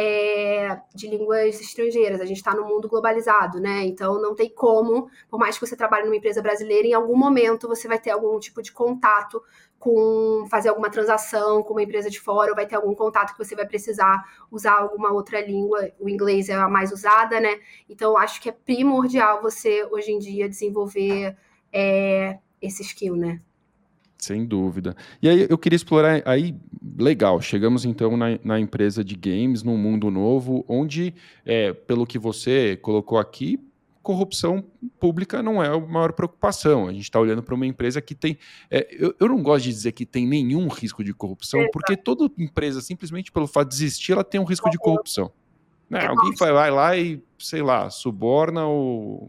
é, 0.00 0.80
de 0.94 1.08
línguas 1.08 1.60
estrangeiras. 1.60 2.20
A 2.20 2.24
gente 2.24 2.36
está 2.36 2.54
no 2.54 2.64
mundo 2.64 2.88
globalizado, 2.88 3.58
né? 3.58 3.84
Então 3.84 4.22
não 4.22 4.32
tem 4.32 4.48
como, 4.48 5.10
por 5.28 5.40
mais 5.40 5.58
que 5.58 5.66
você 5.66 5.74
trabalhe 5.74 6.04
numa 6.04 6.14
empresa 6.14 6.40
brasileira, 6.40 6.86
em 6.86 6.94
algum 6.94 7.16
momento 7.16 7.66
você 7.66 7.88
vai 7.88 7.98
ter 7.98 8.10
algum 8.10 8.38
tipo 8.38 8.62
de 8.62 8.70
contato 8.70 9.42
com 9.76 10.46
fazer 10.48 10.68
alguma 10.68 10.88
transação 10.88 11.64
com 11.64 11.72
uma 11.72 11.82
empresa 11.82 12.08
de 12.08 12.20
fora, 12.20 12.50
ou 12.50 12.56
vai 12.56 12.66
ter 12.66 12.76
algum 12.76 12.94
contato 12.94 13.32
que 13.32 13.44
você 13.44 13.56
vai 13.56 13.66
precisar 13.66 14.24
usar 14.52 14.74
alguma 14.74 15.12
outra 15.12 15.40
língua. 15.40 15.90
O 15.98 16.08
inglês 16.08 16.48
é 16.48 16.54
a 16.54 16.68
mais 16.68 16.92
usada, 16.92 17.40
né? 17.40 17.58
Então 17.88 18.16
acho 18.16 18.40
que 18.40 18.48
é 18.48 18.52
primordial 18.52 19.42
você 19.42 19.84
hoje 19.90 20.12
em 20.12 20.18
dia 20.20 20.48
desenvolver 20.48 21.36
é, 21.72 22.38
esse 22.62 22.82
skill, 22.82 23.16
né? 23.16 23.40
Sem 24.18 24.44
dúvida. 24.44 24.96
E 25.22 25.28
aí 25.28 25.46
eu 25.48 25.56
queria 25.56 25.76
explorar 25.76 26.20
aí, 26.24 26.54
legal, 26.98 27.40
chegamos 27.40 27.84
então 27.84 28.16
na, 28.16 28.38
na 28.42 28.58
empresa 28.58 29.04
de 29.04 29.14
games, 29.14 29.62
num 29.62 29.76
mundo 29.76 30.10
novo, 30.10 30.64
onde, 30.68 31.14
é, 31.46 31.72
pelo 31.72 32.04
que 32.04 32.18
você 32.18 32.76
colocou 32.82 33.16
aqui, 33.16 33.60
corrupção 34.02 34.64
pública 34.98 35.42
não 35.42 35.62
é 35.62 35.68
a 35.68 35.78
maior 35.78 36.12
preocupação. 36.12 36.88
A 36.88 36.92
gente 36.92 37.02
está 37.02 37.20
olhando 37.20 37.42
para 37.42 37.54
uma 37.54 37.66
empresa 37.66 38.00
que 38.00 38.14
tem. 38.14 38.38
É, 38.70 38.88
eu, 38.90 39.14
eu, 39.20 39.28
não 39.28 39.42
gosto 39.42 39.64
de 39.64 39.70
dizer 39.70 39.92
que 39.92 40.06
tem 40.06 40.26
nenhum 40.26 40.66
risco 40.66 41.04
de 41.04 41.12
corrupção, 41.12 41.60
é, 41.60 41.68
porque 41.70 41.96
toda 41.96 42.30
empresa, 42.38 42.80
simplesmente 42.80 43.30
pelo 43.30 43.46
fato 43.46 43.68
de 43.68 43.74
existir, 43.74 44.12
ela 44.12 44.24
tem 44.24 44.40
um 44.40 44.44
risco 44.44 44.70
de 44.70 44.78
corrupção. 44.78 45.30
Né? 45.90 46.06
Alguém 46.06 46.34
vai 46.38 46.70
lá 46.70 46.96
e, 46.96 47.22
sei 47.38 47.62
lá, 47.62 47.90
suborna 47.90 48.66
o 48.66 49.28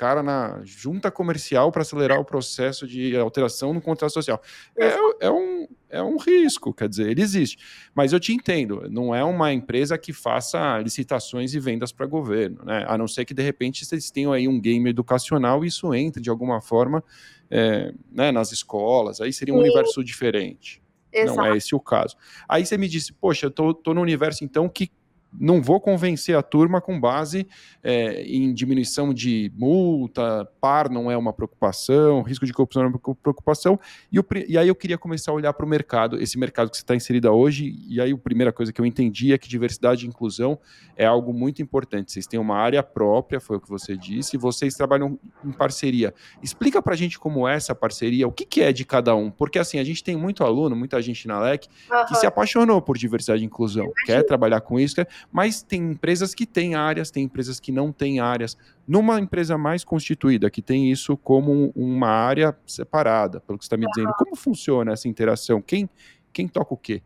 cara 0.00 0.22
na 0.22 0.62
junta 0.64 1.10
comercial 1.10 1.70
para 1.70 1.82
acelerar 1.82 2.18
o 2.18 2.24
processo 2.24 2.86
de 2.86 3.14
alteração 3.18 3.74
no 3.74 3.82
contrato 3.82 4.14
social. 4.14 4.40
É, 4.74 5.26
é, 5.26 5.30
um, 5.30 5.68
é 5.90 6.02
um 6.02 6.16
risco, 6.16 6.72
quer 6.72 6.88
dizer, 6.88 7.10
ele 7.10 7.20
existe. 7.20 7.58
Mas 7.94 8.14
eu 8.14 8.18
te 8.18 8.32
entendo, 8.32 8.88
não 8.90 9.14
é 9.14 9.22
uma 9.22 9.52
empresa 9.52 9.98
que 9.98 10.14
faça 10.14 10.78
licitações 10.78 11.52
e 11.52 11.60
vendas 11.60 11.92
para 11.92 12.06
governo, 12.06 12.64
né? 12.64 12.82
A 12.88 12.96
não 12.96 13.06
ser 13.06 13.26
que 13.26 13.34
de 13.34 13.42
repente 13.42 13.84
vocês 13.84 14.10
tenham 14.10 14.32
aí 14.32 14.48
um 14.48 14.58
game 14.58 14.88
educacional 14.88 15.62
e 15.62 15.68
isso 15.68 15.92
entre 15.92 16.22
de 16.22 16.30
alguma 16.30 16.62
forma 16.62 17.04
é, 17.50 17.92
né, 18.10 18.32
nas 18.32 18.52
escolas, 18.52 19.20
aí 19.20 19.34
seria 19.34 19.52
um 19.52 19.58
Sim. 19.58 19.64
universo 19.64 20.02
diferente. 20.02 20.82
Exato. 21.12 21.36
Não 21.36 21.44
é 21.44 21.58
esse 21.58 21.74
o 21.74 21.80
caso. 21.80 22.16
Aí 22.48 22.64
você 22.64 22.78
me 22.78 22.88
disse, 22.88 23.12
poxa, 23.12 23.46
eu 23.46 23.50
tô, 23.50 23.74
tô 23.74 23.92
no 23.92 24.00
universo 24.00 24.44
então 24.44 24.66
que 24.66 24.90
não 25.32 25.62
vou 25.62 25.80
convencer 25.80 26.36
a 26.36 26.42
turma 26.42 26.80
com 26.80 26.98
base 26.98 27.46
é, 27.82 28.22
em 28.22 28.52
diminuição 28.52 29.14
de 29.14 29.52
multa, 29.56 30.48
par 30.60 30.90
não 30.90 31.10
é 31.10 31.16
uma 31.16 31.32
preocupação, 31.32 32.22
risco 32.22 32.44
de 32.44 32.52
corrupção 32.52 32.82
não 32.82 32.90
é 32.90 32.92
uma 32.92 33.14
preocupação. 33.14 33.78
E, 34.12 34.18
e 34.48 34.58
aí 34.58 34.68
eu 34.68 34.74
queria 34.74 34.98
começar 34.98 35.32
a 35.32 35.34
olhar 35.34 35.52
para 35.52 35.64
o 35.64 35.68
mercado, 35.68 36.20
esse 36.20 36.38
mercado 36.38 36.70
que 36.70 36.76
você 36.76 36.82
está 36.82 36.94
inserida 36.94 37.32
hoje. 37.32 37.76
E 37.88 38.00
aí 38.00 38.12
a 38.12 38.16
primeira 38.16 38.52
coisa 38.52 38.72
que 38.72 38.80
eu 38.80 38.86
entendi 38.86 39.32
é 39.32 39.38
que 39.38 39.48
diversidade 39.48 40.04
e 40.04 40.08
inclusão 40.08 40.58
é 40.96 41.06
algo 41.06 41.32
muito 41.32 41.62
importante. 41.62 42.12
Vocês 42.12 42.26
têm 42.26 42.38
uma 42.38 42.56
área 42.56 42.82
própria, 42.82 43.40
foi 43.40 43.56
o 43.56 43.60
que 43.60 43.68
você 43.68 43.96
disse, 43.96 44.36
e 44.36 44.38
vocês 44.38 44.74
trabalham 44.74 45.18
em 45.44 45.52
parceria. 45.52 46.12
Explica 46.42 46.82
para 46.82 46.94
a 46.94 46.96
gente 46.96 47.18
como 47.18 47.46
é 47.48 47.54
essa 47.54 47.74
parceria, 47.74 48.26
o 48.26 48.32
que, 48.32 48.44
que, 48.44 48.60
é 48.60 48.72
de 48.72 48.84
cada 48.84 49.14
um, 49.14 49.30
porque 49.30 49.58
assim 49.58 49.78
a 49.78 49.84
gente 49.84 50.02
tem 50.02 50.16
muito 50.16 50.44
aluno, 50.44 50.76
muita 50.76 51.00
gente 51.00 51.26
na 51.26 51.40
LEC 51.40 51.66
uhum. 51.90 52.06
que 52.06 52.14
se 52.16 52.26
apaixonou 52.26 52.80
por 52.82 52.98
diversidade 52.98 53.42
e 53.42 53.46
inclusão, 53.46 53.90
quer 54.04 54.22
trabalhar 54.22 54.60
com 54.60 54.78
isso, 54.78 54.94
quer 54.94 55.08
mas 55.32 55.62
tem 55.62 55.90
empresas 55.90 56.34
que 56.34 56.46
têm 56.46 56.74
áreas, 56.74 57.10
tem 57.10 57.24
empresas 57.24 57.60
que 57.60 57.72
não 57.72 57.92
têm 57.92 58.20
áreas. 58.20 58.56
Numa 58.86 59.20
empresa 59.20 59.56
mais 59.56 59.84
constituída, 59.84 60.50
que 60.50 60.62
tem 60.62 60.90
isso 60.90 61.16
como 61.16 61.72
uma 61.74 62.08
área 62.08 62.56
separada, 62.66 63.40
pelo 63.40 63.58
que 63.58 63.64
está 63.64 63.76
me 63.76 63.86
dizendo, 63.86 64.12
como 64.18 64.36
funciona 64.36 64.92
essa 64.92 65.08
interação? 65.08 65.60
Quem, 65.60 65.88
quem 66.32 66.48
toca 66.48 66.74
o 66.74 66.76
quê? 66.76 67.02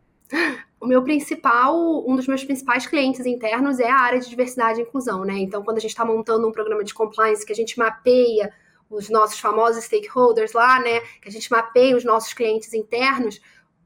O 0.80 0.86
meu 0.86 1.02
principal, 1.02 2.04
um 2.06 2.14
dos 2.14 2.26
meus 2.26 2.44
principais 2.44 2.86
clientes 2.86 3.24
internos 3.24 3.80
é 3.80 3.88
a 3.88 3.96
área 3.96 4.20
de 4.20 4.28
diversidade 4.28 4.80
e 4.80 4.82
inclusão, 4.82 5.24
né? 5.24 5.38
Então, 5.38 5.62
quando 5.62 5.78
a 5.78 5.80
gente 5.80 5.92
está 5.92 6.04
montando 6.04 6.46
um 6.46 6.52
programa 6.52 6.84
de 6.84 6.92
compliance 6.92 7.44
que 7.44 7.52
a 7.52 7.56
gente 7.56 7.78
mapeia 7.78 8.52
os 8.90 9.08
nossos 9.08 9.38
famosos 9.38 9.84
stakeholders 9.84 10.52
lá, 10.52 10.78
né? 10.80 11.00
Que 11.22 11.28
a 11.28 11.32
gente 11.32 11.50
mapeia 11.50 11.96
os 11.96 12.04
nossos 12.04 12.34
clientes 12.34 12.74
internos, 12.74 13.40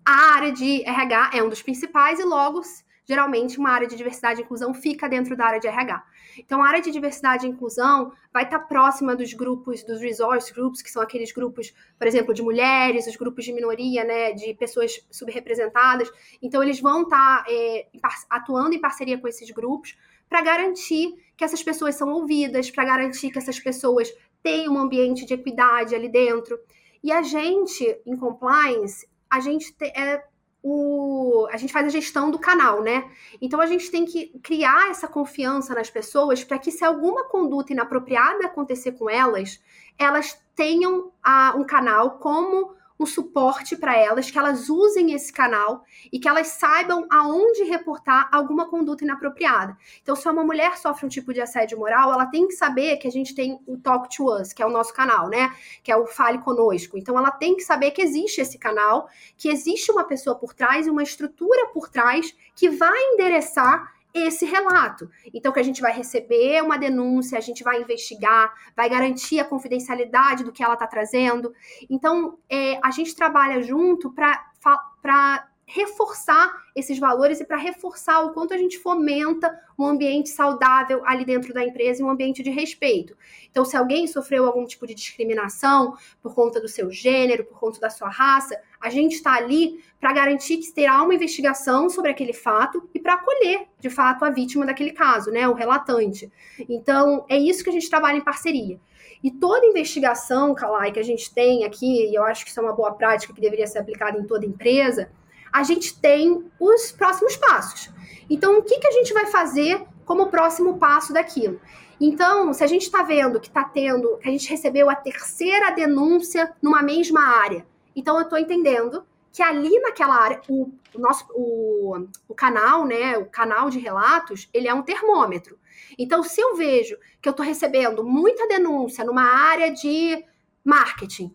a 0.04 0.34
área 0.36 0.50
de 0.50 0.82
RH 0.82 1.30
é 1.34 1.42
um 1.42 1.48
dos 1.48 1.62
principais 1.62 2.18
e 2.18 2.24
logo 2.24 2.62
geralmente 3.08 3.58
uma 3.58 3.70
área 3.70 3.88
de 3.88 3.96
diversidade 3.96 4.40
e 4.40 4.44
inclusão 4.44 4.74
fica 4.74 5.08
dentro 5.08 5.34
da 5.34 5.46
área 5.46 5.58
de 5.58 5.66
RH. 5.66 6.04
Então, 6.38 6.62
a 6.62 6.68
área 6.68 6.82
de 6.82 6.90
diversidade 6.90 7.46
e 7.46 7.48
inclusão 7.48 8.12
vai 8.30 8.44
estar 8.44 8.58
próxima 8.60 9.16
dos 9.16 9.32
grupos, 9.32 9.82
dos 9.82 10.00
resource 10.00 10.52
groups, 10.52 10.82
que 10.82 10.90
são 10.90 11.00
aqueles 11.00 11.32
grupos, 11.32 11.72
por 11.98 12.06
exemplo, 12.06 12.34
de 12.34 12.42
mulheres, 12.42 13.06
os 13.06 13.16
grupos 13.16 13.46
de 13.46 13.52
minoria, 13.54 14.04
né, 14.04 14.32
de 14.32 14.52
pessoas 14.54 15.00
subrepresentadas. 15.10 16.10
Então, 16.42 16.62
eles 16.62 16.80
vão 16.80 17.02
estar 17.02 17.44
é, 17.48 17.86
atuando 18.28 18.74
em 18.74 18.80
parceria 18.80 19.16
com 19.18 19.26
esses 19.26 19.50
grupos 19.50 19.96
para 20.28 20.42
garantir 20.42 21.14
que 21.34 21.42
essas 21.42 21.62
pessoas 21.62 21.94
são 21.94 22.10
ouvidas, 22.10 22.70
para 22.70 22.84
garantir 22.84 23.30
que 23.30 23.38
essas 23.38 23.58
pessoas 23.58 24.12
têm 24.42 24.68
um 24.68 24.78
ambiente 24.78 25.24
de 25.24 25.32
equidade 25.32 25.94
ali 25.94 26.10
dentro. 26.10 26.60
E 27.02 27.10
a 27.10 27.22
gente, 27.22 27.98
em 28.04 28.16
compliance, 28.16 29.08
a 29.30 29.40
gente 29.40 29.72
te, 29.72 29.86
é, 29.86 30.22
o, 30.62 31.46
a 31.50 31.56
gente 31.56 31.72
faz 31.72 31.86
a 31.86 31.90
gestão 31.90 32.30
do 32.30 32.38
canal, 32.38 32.82
né? 32.82 33.10
Então 33.40 33.60
a 33.60 33.66
gente 33.66 33.90
tem 33.90 34.04
que 34.04 34.38
criar 34.42 34.90
essa 34.90 35.06
confiança 35.06 35.74
nas 35.74 35.88
pessoas 35.88 36.42
para 36.42 36.58
que 36.58 36.70
se 36.70 36.84
alguma 36.84 37.24
conduta 37.24 37.72
inapropriada 37.72 38.46
acontecer 38.46 38.92
com 38.92 39.08
elas, 39.08 39.62
elas 39.98 40.40
tenham 40.54 41.12
a, 41.22 41.54
um 41.56 41.64
canal 41.64 42.18
como 42.18 42.76
um 42.98 43.06
suporte 43.06 43.76
para 43.76 43.96
elas, 43.96 44.30
que 44.30 44.38
elas 44.38 44.68
usem 44.68 45.12
esse 45.12 45.32
canal 45.32 45.84
e 46.12 46.18
que 46.18 46.28
elas 46.28 46.48
saibam 46.48 47.06
aonde 47.10 47.62
reportar 47.62 48.28
alguma 48.32 48.68
conduta 48.68 49.04
inapropriada. 49.04 49.76
Então, 50.02 50.16
se 50.16 50.28
uma 50.28 50.44
mulher 50.44 50.76
sofre 50.76 51.06
um 51.06 51.08
tipo 51.08 51.32
de 51.32 51.40
assédio 51.40 51.78
moral, 51.78 52.12
ela 52.12 52.26
tem 52.26 52.48
que 52.48 52.54
saber 52.54 52.96
que 52.96 53.06
a 53.06 53.12
gente 53.12 53.34
tem 53.34 53.60
o 53.66 53.78
Talk 53.78 54.14
to 54.14 54.32
Us, 54.32 54.52
que 54.52 54.62
é 54.62 54.66
o 54.66 54.70
nosso 54.70 54.92
canal, 54.92 55.28
né? 55.28 55.54
Que 55.82 55.92
é 55.92 55.96
o 55.96 56.06
Fale 56.06 56.38
Conosco. 56.38 56.98
Então, 56.98 57.16
ela 57.16 57.30
tem 57.30 57.54
que 57.54 57.62
saber 57.62 57.92
que 57.92 58.02
existe 58.02 58.40
esse 58.40 58.58
canal, 58.58 59.08
que 59.36 59.48
existe 59.48 59.92
uma 59.92 60.04
pessoa 60.04 60.36
por 60.36 60.52
trás 60.52 60.86
e 60.86 60.90
uma 60.90 61.02
estrutura 61.02 61.66
por 61.68 61.88
trás 61.88 62.34
que 62.54 62.68
vai 62.68 62.98
endereçar 63.12 63.97
esse 64.12 64.44
relato. 64.44 65.08
Então, 65.32 65.52
que 65.52 65.60
a 65.60 65.62
gente 65.62 65.80
vai 65.80 65.92
receber 65.92 66.62
uma 66.62 66.78
denúncia, 66.78 67.38
a 67.38 67.40
gente 67.40 67.62
vai 67.62 67.80
investigar, 67.80 68.52
vai 68.76 68.88
garantir 68.88 69.40
a 69.40 69.44
confidencialidade 69.44 70.44
do 70.44 70.52
que 70.52 70.62
ela 70.62 70.74
está 70.74 70.86
trazendo. 70.86 71.52
Então, 71.88 72.38
é, 72.48 72.78
a 72.82 72.90
gente 72.90 73.14
trabalha 73.14 73.62
junto 73.62 74.12
para 74.12 75.48
reforçar 75.68 76.50
esses 76.74 76.98
valores 76.98 77.40
e 77.40 77.44
para 77.44 77.58
reforçar 77.58 78.22
o 78.22 78.32
quanto 78.32 78.54
a 78.54 78.56
gente 78.56 78.78
fomenta 78.78 79.54
um 79.78 79.84
ambiente 79.84 80.30
saudável 80.30 81.02
ali 81.04 81.26
dentro 81.26 81.52
da 81.52 81.62
empresa 81.62 82.00
e 82.00 82.04
um 82.04 82.08
ambiente 82.08 82.42
de 82.42 82.48
respeito. 82.48 83.14
Então, 83.50 83.66
se 83.66 83.76
alguém 83.76 84.06
sofreu 84.06 84.46
algum 84.46 84.64
tipo 84.64 84.86
de 84.86 84.94
discriminação 84.94 85.94
por 86.22 86.34
conta 86.34 86.58
do 86.58 86.68
seu 86.68 86.90
gênero, 86.90 87.44
por 87.44 87.58
conta 87.58 87.78
da 87.78 87.90
sua 87.90 88.08
raça, 88.08 88.58
a 88.80 88.88
gente 88.88 89.16
está 89.16 89.34
ali 89.34 89.84
para 90.00 90.10
garantir 90.14 90.56
que 90.56 90.72
terá 90.72 91.02
uma 91.02 91.14
investigação 91.14 91.90
sobre 91.90 92.10
aquele 92.10 92.32
fato 92.32 92.88
e 92.94 92.98
para 92.98 93.14
acolher, 93.14 93.66
de 93.78 93.90
fato, 93.90 94.24
a 94.24 94.30
vítima 94.30 94.64
daquele 94.64 94.92
caso, 94.92 95.30
né, 95.30 95.46
o 95.46 95.52
relatante. 95.52 96.32
Então, 96.66 97.26
é 97.28 97.36
isso 97.36 97.62
que 97.62 97.68
a 97.68 97.72
gente 97.74 97.90
trabalha 97.90 98.16
em 98.16 98.24
parceria. 98.24 98.80
E 99.22 99.30
toda 99.30 99.66
investigação, 99.66 100.54
Kalai, 100.54 100.92
que 100.92 101.00
a 101.00 101.04
gente 101.04 101.32
tem 101.34 101.64
aqui, 101.64 102.06
e 102.08 102.14
eu 102.14 102.22
acho 102.22 102.42
que 102.44 102.50
isso 102.50 102.60
é 102.60 102.62
uma 102.62 102.72
boa 102.72 102.92
prática 102.92 103.34
que 103.34 103.40
deveria 103.40 103.66
ser 103.66 103.80
aplicada 103.80 104.18
em 104.18 104.24
toda 104.24 104.46
empresa, 104.46 105.10
a 105.52 105.62
gente 105.62 105.98
tem 105.98 106.50
os 106.58 106.92
próximos 106.92 107.36
passos. 107.36 107.90
Então, 108.30 108.58
o 108.58 108.62
que, 108.62 108.78
que 108.78 108.86
a 108.86 108.92
gente 108.92 109.12
vai 109.12 109.26
fazer 109.26 109.84
como 110.04 110.30
próximo 110.30 110.78
passo 110.78 111.12
daquilo? 111.12 111.60
Então, 112.00 112.52
se 112.52 112.62
a 112.62 112.66
gente 112.66 112.82
está 112.82 113.02
vendo 113.02 113.40
que 113.40 113.48
está 113.48 113.64
tendo, 113.64 114.18
que 114.18 114.28
a 114.28 114.32
gente 114.32 114.48
recebeu 114.48 114.88
a 114.88 114.94
terceira 114.94 115.70
denúncia 115.70 116.54
numa 116.62 116.82
mesma 116.82 117.20
área, 117.20 117.66
então 117.94 118.16
eu 118.16 118.22
estou 118.22 118.38
entendendo 118.38 119.04
que 119.32 119.42
ali 119.42 119.78
naquela 119.80 120.14
área, 120.14 120.40
o, 120.48 120.72
o 120.94 120.98
nosso 120.98 121.26
o, 121.34 122.06
o 122.28 122.34
canal, 122.34 122.84
né, 122.84 123.18
o 123.18 123.26
canal 123.26 123.68
de 123.70 123.78
relatos, 123.78 124.48
ele 124.52 124.68
é 124.68 124.74
um 124.74 124.82
termômetro. 124.82 125.58
Então, 125.98 126.22
se 126.22 126.40
eu 126.40 126.56
vejo 126.56 126.96
que 127.20 127.28
eu 127.28 127.32
estou 127.32 127.44
recebendo 127.44 128.04
muita 128.04 128.46
denúncia 128.46 129.04
numa 129.04 129.22
área 129.22 129.72
de 129.72 130.24
marketing, 130.64 131.34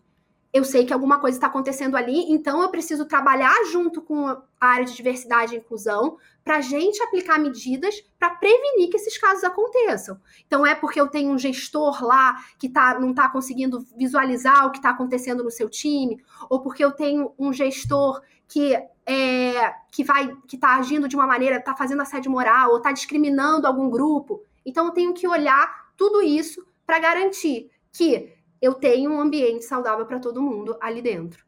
eu 0.54 0.62
sei 0.62 0.86
que 0.86 0.92
alguma 0.92 1.18
coisa 1.18 1.36
está 1.36 1.48
acontecendo 1.48 1.96
ali, 1.96 2.30
então 2.30 2.62
eu 2.62 2.68
preciso 2.68 3.04
trabalhar 3.06 3.52
junto 3.72 4.00
com 4.00 4.28
a 4.28 4.44
área 4.60 4.84
de 4.84 4.94
diversidade 4.94 5.52
e 5.52 5.58
inclusão 5.58 6.16
para 6.44 6.58
a 6.58 6.60
gente 6.60 7.02
aplicar 7.02 7.40
medidas 7.40 8.00
para 8.20 8.30
prevenir 8.30 8.88
que 8.88 8.96
esses 8.96 9.18
casos 9.18 9.42
aconteçam. 9.42 10.16
Então 10.46 10.64
é 10.64 10.72
porque 10.72 11.00
eu 11.00 11.08
tenho 11.08 11.32
um 11.32 11.38
gestor 11.38 12.04
lá 12.04 12.36
que 12.56 12.68
tá, 12.68 13.00
não 13.00 13.10
está 13.10 13.28
conseguindo 13.28 13.84
visualizar 13.96 14.64
o 14.64 14.70
que 14.70 14.78
está 14.78 14.90
acontecendo 14.90 15.42
no 15.42 15.50
seu 15.50 15.68
time, 15.68 16.22
ou 16.48 16.60
porque 16.60 16.84
eu 16.84 16.92
tenho 16.92 17.34
um 17.36 17.52
gestor 17.52 18.22
que 18.46 18.74
é, 19.04 19.74
que 19.90 20.04
vai 20.04 20.36
que 20.46 20.54
está 20.54 20.76
agindo 20.76 21.08
de 21.08 21.16
uma 21.16 21.26
maneira, 21.26 21.56
está 21.56 21.74
fazendo 21.74 22.02
assédio 22.02 22.30
moral 22.30 22.70
ou 22.70 22.76
está 22.76 22.92
discriminando 22.92 23.66
algum 23.66 23.90
grupo. 23.90 24.40
Então 24.64 24.86
eu 24.86 24.92
tenho 24.92 25.12
que 25.12 25.26
olhar 25.26 25.90
tudo 25.96 26.22
isso 26.22 26.64
para 26.86 27.00
garantir 27.00 27.72
que 27.92 28.32
eu 28.60 28.74
tenho 28.74 29.10
um 29.10 29.20
ambiente 29.20 29.64
saudável 29.64 30.06
para 30.06 30.18
todo 30.18 30.42
mundo 30.42 30.76
ali 30.80 31.02
dentro. 31.02 31.44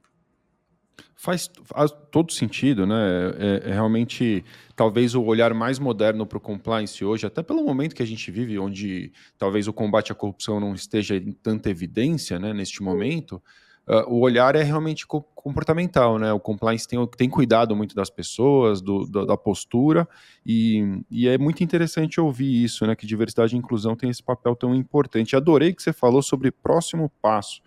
Faz, 1.18 1.50
faz 1.64 1.90
todo 2.10 2.30
sentido, 2.30 2.86
né? 2.86 2.94
É, 3.38 3.70
é, 3.70 3.72
realmente 3.72 4.44
talvez 4.74 5.14
o 5.14 5.22
olhar 5.24 5.54
mais 5.54 5.78
moderno 5.78 6.26
para 6.26 6.36
o 6.36 6.40
compliance 6.40 7.02
hoje, 7.02 7.26
até 7.26 7.42
pelo 7.42 7.64
momento 7.64 7.94
que 7.94 8.02
a 8.02 8.06
gente 8.06 8.30
vive, 8.30 8.58
onde 8.58 9.12
talvez 9.38 9.66
o 9.66 9.72
combate 9.72 10.12
à 10.12 10.14
corrupção 10.14 10.60
não 10.60 10.74
esteja 10.74 11.16
em 11.16 11.32
tanta 11.32 11.70
evidência, 11.70 12.38
né, 12.38 12.52
neste 12.52 12.82
momento. 12.82 13.42
Uh, 13.88 14.02
o 14.12 14.20
olhar 14.20 14.56
é 14.56 14.64
realmente 14.64 15.06
comportamental, 15.06 16.18
né? 16.18 16.32
O 16.32 16.40
compliance 16.40 16.88
tem, 16.88 16.98
tem 17.16 17.30
cuidado 17.30 17.76
muito 17.76 17.94
das 17.94 18.10
pessoas, 18.10 18.80
do, 18.82 19.06
do, 19.06 19.24
da 19.24 19.36
postura, 19.36 20.08
e, 20.44 21.02
e, 21.08 21.28
é 21.28 21.38
muito 21.38 21.62
interessante 21.62 22.20
ouvir 22.20 22.64
isso, 22.64 22.84
né? 22.84 22.96
Que 22.96 23.06
diversidade 23.06 23.54
e 23.54 23.58
inclusão 23.58 23.94
tem 23.94 24.10
esse 24.10 24.22
papel 24.22 24.56
tão 24.56 24.74
importante. 24.74 25.36
Adorei 25.36 25.72
que 25.72 25.82
você 25.82 25.92
falou 25.92 26.20
sobre 26.20 26.50
próximo 26.50 27.08
passo. 27.22 27.62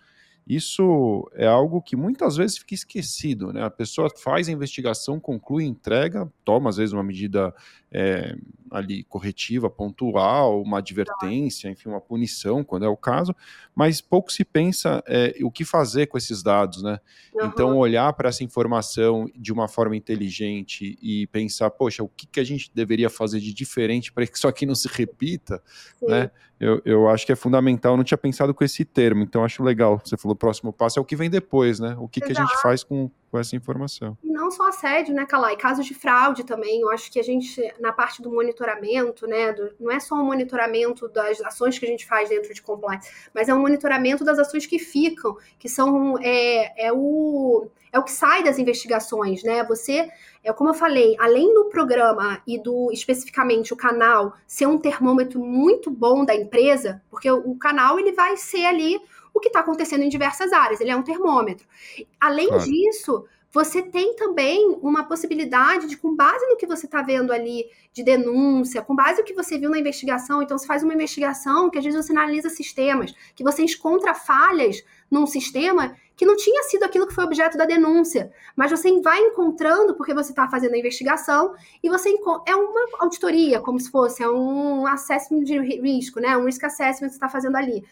Isso 0.46 1.30
é 1.34 1.46
algo 1.46 1.80
que 1.80 1.94
muitas 1.94 2.36
vezes 2.36 2.58
fica 2.58 2.74
esquecido, 2.74 3.52
né? 3.52 3.64
A 3.64 3.70
pessoa 3.70 4.10
faz 4.10 4.48
a 4.48 4.52
investigação, 4.52 5.20
conclui, 5.20 5.64
entrega, 5.64 6.30
toma 6.44 6.68
às 6.68 6.76
vezes 6.76 6.92
uma 6.92 7.04
medida 7.04 7.54
é, 7.92 8.36
ali 8.70 9.02
corretiva, 9.04 9.68
pontual, 9.68 10.62
uma 10.62 10.78
advertência, 10.78 11.68
enfim, 11.68 11.88
uma 11.88 12.00
punição, 12.00 12.62
quando 12.62 12.84
é 12.84 12.88
o 12.88 12.96
caso, 12.96 13.34
mas 13.74 14.00
pouco 14.00 14.30
se 14.30 14.44
pensa 14.44 15.02
é, 15.08 15.34
o 15.42 15.50
que 15.50 15.64
fazer 15.64 16.06
com 16.06 16.16
esses 16.16 16.42
dados, 16.42 16.82
né? 16.82 17.00
Uhum. 17.34 17.46
Então, 17.46 17.76
olhar 17.76 18.12
para 18.12 18.28
essa 18.28 18.44
informação 18.44 19.28
de 19.34 19.52
uma 19.52 19.66
forma 19.66 19.96
inteligente 19.96 20.96
e 21.02 21.26
pensar, 21.28 21.70
poxa, 21.70 22.02
o 22.02 22.08
que, 22.08 22.26
que 22.26 22.38
a 22.38 22.44
gente 22.44 22.70
deveria 22.72 23.10
fazer 23.10 23.40
de 23.40 23.52
diferente 23.52 24.12
para 24.12 24.26
que 24.26 24.36
isso 24.36 24.46
aqui 24.46 24.64
não 24.64 24.74
se 24.74 24.88
repita, 24.88 25.60
Sim. 25.98 26.06
né? 26.06 26.30
Eu, 26.60 26.82
eu 26.84 27.08
acho 27.08 27.24
que 27.24 27.32
é 27.32 27.36
fundamental, 27.36 27.94
eu 27.94 27.96
não 27.96 28.04
tinha 28.04 28.18
pensado 28.18 28.52
com 28.52 28.62
esse 28.62 28.84
termo, 28.84 29.22
então 29.22 29.42
acho 29.42 29.62
legal. 29.62 29.98
Você 30.04 30.14
falou, 30.18 30.34
o 30.34 30.38
próximo 30.38 30.70
passo 30.70 30.98
é 30.98 31.02
o 31.02 31.04
que 31.06 31.16
vem 31.16 31.30
depois, 31.30 31.80
né? 31.80 31.96
O 31.98 32.06
que, 32.06 32.20
que 32.20 32.32
a 32.32 32.34
gente 32.34 32.54
faz 32.60 32.84
com, 32.84 33.10
com 33.30 33.38
essa 33.38 33.54
informação. 33.54 34.18
E 34.22 34.30
não 34.30 34.50
só 34.50 34.68
assédio, 34.68 35.14
né, 35.14 35.24
Calai? 35.24 35.56
Casos 35.56 35.86
de 35.86 35.94
fraude 35.94 36.44
também. 36.44 36.80
Eu 36.80 36.90
acho 36.90 37.10
que 37.10 37.20
a 37.20 37.22
gente, 37.22 37.62
na 37.78 37.92
parte 37.92 38.20
do 38.20 38.30
monitoramento, 38.30 39.26
né, 39.26 39.52
do, 39.52 39.72
não 39.78 39.90
é 39.90 40.00
só 40.00 40.16
o 40.16 40.24
monitoramento 40.24 41.08
das 41.08 41.40
ações 41.40 41.78
que 41.78 41.86
a 41.86 41.88
gente 41.88 42.06
faz 42.06 42.28
dentro 42.28 42.52
de 42.52 42.60
compliance, 42.60 43.10
mas 43.32 43.48
é 43.48 43.54
o 43.54 43.60
monitoramento 43.60 44.24
das 44.24 44.38
ações 44.38 44.66
que 44.66 44.78
ficam, 44.78 45.36
que 45.58 45.68
são 45.68 46.18
é, 46.20 46.86
é 46.86 46.92
o 46.92 47.68
é 47.92 47.98
o 47.98 48.04
que 48.04 48.12
sai 48.12 48.44
das 48.44 48.58
investigações, 48.58 49.42
né? 49.42 49.64
Você, 49.64 50.08
é 50.44 50.52
como 50.52 50.70
eu 50.70 50.74
falei, 50.74 51.16
além 51.18 51.52
do 51.52 51.64
programa 51.64 52.40
e 52.46 52.56
do 52.56 52.90
especificamente 52.92 53.72
o 53.72 53.76
canal 53.76 54.34
ser 54.46 54.66
um 54.66 54.78
termômetro 54.78 55.40
muito 55.40 55.90
bom 55.90 56.24
da 56.24 56.34
empresa, 56.34 57.02
porque 57.10 57.28
o, 57.28 57.38
o 57.50 57.58
canal 57.58 57.98
ele 57.98 58.12
vai 58.12 58.36
ser 58.36 58.64
ali 58.64 59.00
o 59.32 59.40
que 59.40 59.48
está 59.48 59.60
acontecendo 59.60 60.02
em 60.02 60.08
diversas 60.08 60.52
áreas, 60.52 60.80
ele 60.80 60.90
é 60.90 60.96
um 60.96 61.02
termômetro. 61.02 61.66
Além 62.20 62.48
claro. 62.48 62.64
disso, 62.64 63.24
você 63.52 63.82
tem 63.82 64.14
também 64.14 64.78
uma 64.80 65.04
possibilidade 65.04 65.88
de, 65.88 65.96
com 65.96 66.14
base 66.14 66.46
no 66.46 66.56
que 66.56 66.66
você 66.66 66.86
está 66.86 67.02
vendo 67.02 67.32
ali 67.32 67.66
de 67.92 68.04
denúncia, 68.04 68.80
com 68.80 68.94
base 68.94 69.18
no 69.18 69.24
que 69.24 69.34
você 69.34 69.58
viu 69.58 69.70
na 69.70 69.78
investigação, 69.78 70.40
então 70.40 70.56
você 70.56 70.66
faz 70.66 70.84
uma 70.84 70.94
investigação 70.94 71.68
que 71.68 71.76
às 71.76 71.84
vezes 71.84 72.06
você 72.06 72.12
analisa 72.12 72.48
sistemas, 72.48 73.12
que 73.34 73.42
você 73.42 73.62
encontra 73.62 74.14
falhas 74.14 74.84
num 75.10 75.26
sistema 75.26 75.96
que 76.16 76.24
não 76.24 76.36
tinha 76.36 76.62
sido 76.64 76.84
aquilo 76.84 77.08
que 77.08 77.14
foi 77.14 77.24
objeto 77.24 77.58
da 77.58 77.64
denúncia, 77.64 78.30
mas 78.54 78.70
você 78.70 79.00
vai 79.00 79.18
encontrando 79.18 79.96
porque 79.96 80.14
você 80.14 80.30
está 80.30 80.48
fazendo 80.48 80.74
a 80.74 80.78
investigação 80.78 81.54
e 81.82 81.88
você 81.88 82.14
é 82.46 82.54
uma 82.54 82.88
auditoria, 83.00 83.58
como 83.60 83.80
se 83.80 83.90
fosse 83.90 84.22
é 84.22 84.28
um 84.28 84.86
assessment 84.86 85.42
de 85.42 85.58
risco, 85.58 86.20
né? 86.20 86.36
Um 86.36 86.44
risk 86.44 86.62
assessment 86.62 87.08
que 87.08 87.14
você 87.14 87.16
está 87.16 87.28
fazendo 87.28 87.56
ali. 87.56 87.82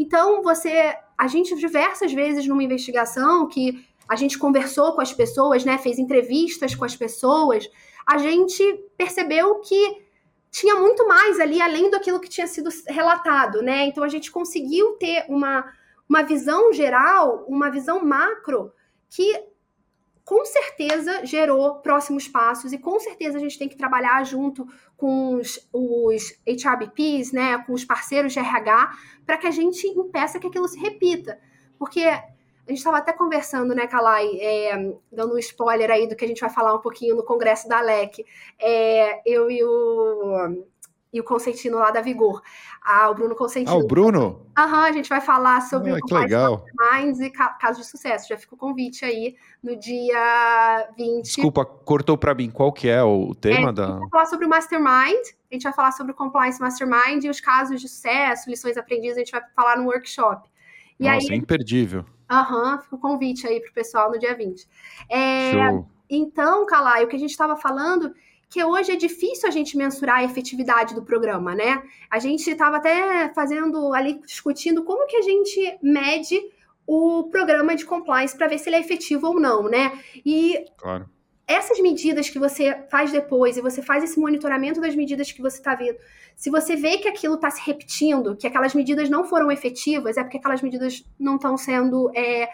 Então, 0.00 0.42
você. 0.42 0.96
A 1.18 1.28
gente, 1.28 1.54
diversas 1.54 2.10
vezes 2.14 2.46
numa 2.46 2.64
investigação 2.64 3.46
que 3.46 3.86
a 4.08 4.16
gente 4.16 4.38
conversou 4.38 4.94
com 4.94 5.02
as 5.02 5.12
pessoas, 5.12 5.62
né? 5.62 5.76
Fez 5.76 5.98
entrevistas 5.98 6.74
com 6.74 6.86
as 6.86 6.96
pessoas, 6.96 7.68
a 8.06 8.16
gente 8.16 8.62
percebeu 8.96 9.56
que 9.60 10.02
tinha 10.50 10.74
muito 10.76 11.06
mais 11.06 11.38
ali 11.38 11.60
além 11.60 11.90
daquilo 11.90 12.18
que 12.18 12.30
tinha 12.30 12.46
sido 12.46 12.70
relatado, 12.88 13.60
né? 13.60 13.84
Então 13.84 14.02
a 14.02 14.08
gente 14.08 14.32
conseguiu 14.32 14.92
ter 14.94 15.26
uma, 15.28 15.70
uma 16.08 16.22
visão 16.22 16.72
geral, 16.72 17.44
uma 17.46 17.70
visão 17.70 18.02
macro 18.02 18.72
que 19.10 19.38
com 20.30 20.44
certeza 20.44 21.26
gerou 21.26 21.80
próximos 21.80 22.28
passos 22.28 22.72
e 22.72 22.78
com 22.78 23.00
certeza 23.00 23.36
a 23.36 23.40
gente 23.40 23.58
tem 23.58 23.68
que 23.68 23.76
trabalhar 23.76 24.24
junto 24.24 24.64
com 24.96 25.34
os, 25.34 25.68
os 25.72 26.38
HRBPs, 26.46 27.32
né, 27.32 27.58
com 27.66 27.72
os 27.72 27.84
parceiros 27.84 28.32
de 28.32 28.38
RH, 28.38 28.96
para 29.26 29.36
que 29.36 29.48
a 29.48 29.50
gente 29.50 29.84
impeça 29.88 30.38
que 30.38 30.46
aquilo 30.46 30.68
se 30.68 30.78
repita. 30.78 31.36
Porque 31.76 32.02
a 32.02 32.22
gente 32.68 32.78
estava 32.78 32.98
até 32.98 33.12
conversando, 33.12 33.74
né, 33.74 33.88
Kalai, 33.88 34.28
é, 34.40 34.94
dando 35.10 35.34
um 35.34 35.38
spoiler 35.38 35.90
aí 35.90 36.06
do 36.06 36.14
que 36.14 36.24
a 36.24 36.28
gente 36.28 36.40
vai 36.40 36.50
falar 36.50 36.76
um 36.76 36.80
pouquinho 36.80 37.16
no 37.16 37.24
congresso 37.24 37.68
da 37.68 37.78
ALEC. 37.78 38.24
É, 38.56 39.20
eu 39.28 39.50
e 39.50 39.64
o 39.64 40.64
e 41.12 41.20
o 41.20 41.24
Consentino 41.24 41.78
lá 41.78 41.90
da 41.90 42.00
Vigor. 42.00 42.40
Ah, 42.80 43.10
o 43.10 43.14
Bruno 43.14 43.34
Consentino. 43.34 43.76
Ah, 43.76 43.78
o 43.78 43.86
Bruno? 43.86 44.46
Aham, 44.56 44.78
uhum, 44.78 44.84
a 44.84 44.92
gente 44.92 45.08
vai 45.08 45.20
falar 45.20 45.60
sobre 45.62 45.90
ah, 45.90 45.96
o 46.00 46.14
legal. 46.14 46.64
Minds 46.78 47.20
e 47.20 47.30
casos 47.30 47.84
de 47.84 47.90
sucesso. 47.90 48.28
Já 48.28 48.36
fica 48.36 48.54
o 48.54 48.58
convite 48.58 49.04
aí 49.04 49.34
no 49.62 49.76
dia 49.76 50.88
20. 50.96 51.24
Desculpa, 51.24 51.64
cortou 51.64 52.16
para 52.16 52.34
mim. 52.34 52.50
Qual 52.50 52.72
que 52.72 52.88
é 52.88 53.02
o 53.02 53.34
tema 53.34 53.70
é, 53.70 53.72
da... 53.72 53.84
A 53.84 53.90
gente 53.90 54.00
vai 54.00 54.08
falar 54.10 54.26
sobre 54.26 54.46
o 54.46 54.48
Mastermind, 54.48 55.26
a 55.50 55.54
gente 55.54 55.62
vai 55.64 55.72
falar 55.72 55.92
sobre 55.92 56.12
o 56.12 56.14
Compliance 56.14 56.60
Mastermind 56.60 57.24
e 57.24 57.28
os 57.28 57.40
casos 57.40 57.80
de 57.80 57.88
sucesso, 57.88 58.48
lições 58.48 58.76
aprendidas, 58.76 59.16
a 59.16 59.20
gente 59.20 59.32
vai 59.32 59.42
falar 59.54 59.76
no 59.76 59.86
workshop. 59.86 60.48
E 60.98 61.04
Nossa, 61.04 61.26
aí, 61.28 61.34
é 61.34 61.36
imperdível. 61.36 62.04
Aham, 62.30 62.74
uhum, 62.74 62.78
fica 62.78 62.96
o 62.96 62.98
convite 62.98 63.46
aí 63.46 63.60
pro 63.60 63.72
pessoal 63.72 64.10
no 64.12 64.18
dia 64.18 64.36
20. 64.36 64.68
É, 65.08 65.52
Show. 65.52 65.88
Então, 66.08 66.66
Calai, 66.66 67.04
o 67.04 67.08
que 67.08 67.16
a 67.16 67.18
gente 67.18 67.30
estava 67.30 67.56
falando 67.56 68.14
que 68.50 68.62
hoje 68.64 68.90
é 68.90 68.96
difícil 68.96 69.48
a 69.48 69.52
gente 69.52 69.76
mensurar 69.76 70.18
a 70.18 70.24
efetividade 70.24 70.92
do 70.92 71.04
programa, 71.04 71.54
né? 71.54 71.82
A 72.10 72.18
gente 72.18 72.50
estava 72.50 72.78
até 72.78 73.32
fazendo 73.32 73.94
ali, 73.94 74.20
discutindo 74.26 74.82
como 74.82 75.06
que 75.06 75.16
a 75.16 75.22
gente 75.22 75.78
mede 75.80 76.36
o 76.84 77.28
programa 77.30 77.76
de 77.76 77.84
compliance 77.84 78.36
para 78.36 78.48
ver 78.48 78.58
se 78.58 78.68
ele 78.68 78.74
é 78.74 78.80
efetivo 78.80 79.28
ou 79.28 79.40
não, 79.40 79.68
né? 79.68 79.96
E 80.26 80.64
claro. 80.76 81.08
essas 81.46 81.78
medidas 81.78 82.28
que 82.28 82.40
você 82.40 82.84
faz 82.90 83.12
depois 83.12 83.56
e 83.56 83.60
você 83.60 83.80
faz 83.80 84.02
esse 84.02 84.18
monitoramento 84.18 84.80
das 84.80 84.96
medidas 84.96 85.30
que 85.30 85.40
você 85.40 85.58
está 85.58 85.76
vendo, 85.76 85.96
se 86.34 86.50
você 86.50 86.74
vê 86.74 86.98
que 86.98 87.06
aquilo 87.06 87.36
está 87.36 87.50
se 87.50 87.60
repetindo, 87.64 88.34
que 88.34 88.48
aquelas 88.48 88.74
medidas 88.74 89.08
não 89.08 89.22
foram 89.22 89.52
efetivas, 89.52 90.16
é 90.16 90.24
porque 90.24 90.38
aquelas 90.38 90.60
medidas 90.60 91.04
não 91.16 91.36
estão 91.36 91.56
sendo 91.56 92.10
é, 92.16 92.48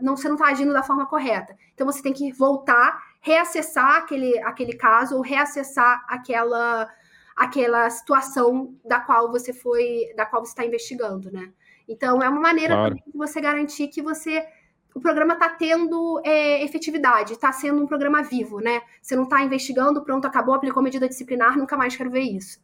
não, 0.00 0.16
você 0.16 0.28
não 0.28 0.34
está 0.34 0.48
agindo 0.48 0.72
da 0.72 0.82
forma 0.82 1.06
correta. 1.06 1.56
Então 1.74 1.86
você 1.86 2.02
tem 2.02 2.12
que 2.12 2.32
voltar, 2.32 3.00
reacessar 3.20 3.98
aquele, 3.98 4.38
aquele 4.40 4.72
caso 4.72 5.16
ou 5.16 5.22
reacessar 5.22 6.04
aquela 6.08 6.88
aquela 7.36 7.88
situação 7.88 8.74
da 8.84 9.00
qual 9.00 9.30
você 9.30 9.50
foi, 9.50 10.12
da 10.14 10.26
qual 10.26 10.44
você 10.44 10.50
está 10.50 10.64
investigando, 10.64 11.32
né? 11.32 11.50
Então 11.88 12.22
é 12.22 12.28
uma 12.28 12.40
maneira 12.40 12.74
claro. 12.74 12.94
de 12.94 13.02
você 13.14 13.40
garantir 13.40 13.88
que 13.88 14.02
você 14.02 14.46
o 14.94 15.00
programa 15.00 15.34
está 15.34 15.48
tendo 15.48 16.20
é, 16.24 16.62
efetividade, 16.62 17.32
está 17.32 17.50
sendo 17.52 17.82
um 17.82 17.86
programa 17.86 18.22
vivo, 18.22 18.60
né? 18.60 18.82
Você 19.00 19.16
não 19.16 19.22
está 19.22 19.42
investigando, 19.42 20.02
pronto, 20.02 20.26
acabou, 20.26 20.54
aplicou 20.54 20.82
medida 20.82 21.08
disciplinar, 21.08 21.56
nunca 21.56 21.76
mais 21.76 21.96
quero 21.96 22.10
ver 22.10 22.22
isso 22.22 22.60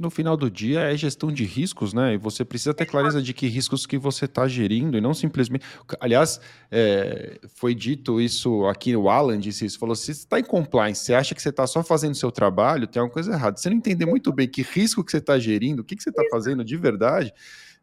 no 0.00 0.10
final 0.10 0.36
do 0.36 0.50
dia 0.50 0.80
é 0.80 0.96
gestão 0.96 1.32
de 1.32 1.44
riscos, 1.44 1.92
né? 1.92 2.14
E 2.14 2.16
você 2.16 2.44
precisa 2.44 2.74
ter 2.74 2.86
clareza 2.86 3.22
de 3.22 3.32
que 3.32 3.46
riscos 3.46 3.86
que 3.86 3.98
você 3.98 4.24
está 4.24 4.46
gerindo 4.46 4.96
e 4.96 5.00
não 5.00 5.14
simplesmente. 5.14 5.64
Aliás, 6.00 6.40
é, 6.70 7.38
foi 7.54 7.74
dito 7.74 8.20
isso 8.20 8.66
aqui, 8.66 8.94
o 8.96 9.08
Alan 9.08 9.38
disse 9.38 9.64
isso, 9.64 9.78
falou: 9.78 9.94
se 9.94 10.06
você 10.06 10.12
está 10.12 10.38
em 10.38 10.44
compliance, 10.44 11.04
você 11.04 11.14
acha 11.14 11.34
que 11.34 11.42
você 11.42 11.48
está 11.50 11.66
só 11.66 11.82
fazendo 11.82 12.14
seu 12.14 12.30
trabalho, 12.30 12.86
tem 12.86 13.00
alguma 13.00 13.12
coisa 13.12 13.32
errada. 13.32 13.56
Você 13.56 13.68
não 13.70 13.76
entender 13.76 14.06
muito 14.06 14.32
bem 14.32 14.48
que 14.48 14.62
risco 14.62 15.04
que 15.04 15.10
você 15.10 15.18
está 15.18 15.38
gerindo, 15.38 15.82
o 15.82 15.84
que, 15.84 15.96
que 15.96 16.02
você 16.02 16.10
está 16.10 16.22
fazendo 16.30 16.64
de 16.64 16.76
verdade, 16.76 17.32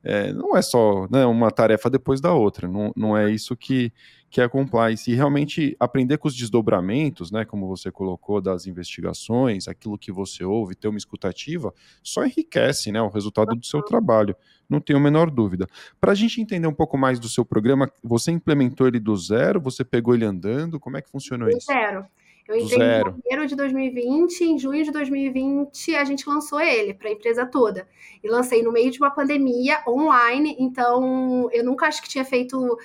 é, 0.05 0.31
não 0.31 0.55
é 0.55 0.61
só 0.61 1.07
né, 1.09 1.25
uma 1.25 1.49
tarefa 1.49 1.89
depois 1.89 2.21
da 2.21 2.31
outra, 2.31 2.67
não, 2.67 2.93
não 2.95 3.17
é 3.17 3.31
isso 3.31 3.57
que, 3.57 3.91
que 4.35 4.41
é 4.41 4.49
compliance. 4.49 5.09
E 5.09 5.15
realmente 5.15 5.77
aprender 5.79 6.17
com 6.17 6.27
os 6.27 6.35
desdobramentos, 6.35 7.31
né, 7.31 7.45
como 7.45 7.69
você 7.69 7.89
colocou, 7.89 8.41
das 8.41 8.67
investigações, 8.67 9.65
aquilo 9.65 9.97
que 9.97 10.11
você 10.11 10.43
ouve, 10.43 10.75
ter 10.75 10.89
uma 10.89 10.97
escutativa, 10.97 11.73
só 12.03 12.25
enriquece 12.25 12.91
né, 12.91 13.01
o 13.01 13.07
resultado 13.07 13.55
do 13.55 13.65
seu 13.65 13.81
trabalho, 13.81 14.35
não 14.69 14.81
tenho 14.81 14.99
a 14.99 15.01
menor 15.01 15.31
dúvida. 15.31 15.65
Para 16.01 16.11
a 16.11 16.15
gente 16.15 16.41
entender 16.41 16.67
um 16.67 16.73
pouco 16.73 16.97
mais 16.97 17.17
do 17.17 17.29
seu 17.29 17.45
programa, 17.45 17.89
você 18.03 18.29
implementou 18.29 18.85
ele 18.85 18.99
do 18.99 19.15
zero, 19.15 19.61
você 19.61 19.85
pegou 19.85 20.13
ele 20.13 20.25
andando, 20.25 20.81
como 20.81 20.97
é 20.97 21.01
que 21.01 21.09
funcionou 21.09 21.49
do 21.49 21.57
isso? 21.57 21.67
Zero. 21.67 22.05
Eu 22.45 22.57
entrei 22.57 22.77
em 22.77 23.03
janeiro 23.03 23.47
de 23.47 23.55
2020, 23.55 24.41
em 24.41 24.59
junho 24.59 24.83
de 24.83 24.91
2020 24.91 25.95
a 25.95 26.03
gente 26.03 26.29
lançou 26.29 26.59
ele 26.59 26.93
para 26.93 27.07
a 27.07 27.11
empresa 27.11 27.45
toda. 27.45 27.87
E 28.21 28.29
lancei 28.29 28.61
no 28.61 28.71
meio 28.71 28.91
de 28.91 28.99
uma 28.99 29.09
pandemia 29.09 29.81
online, 29.87 30.57
então 30.59 31.49
eu 31.53 31.63
nunca 31.63 31.87
acho 31.87 32.03
que 32.03 32.09
tinha 32.09 32.25
feito 32.25 32.77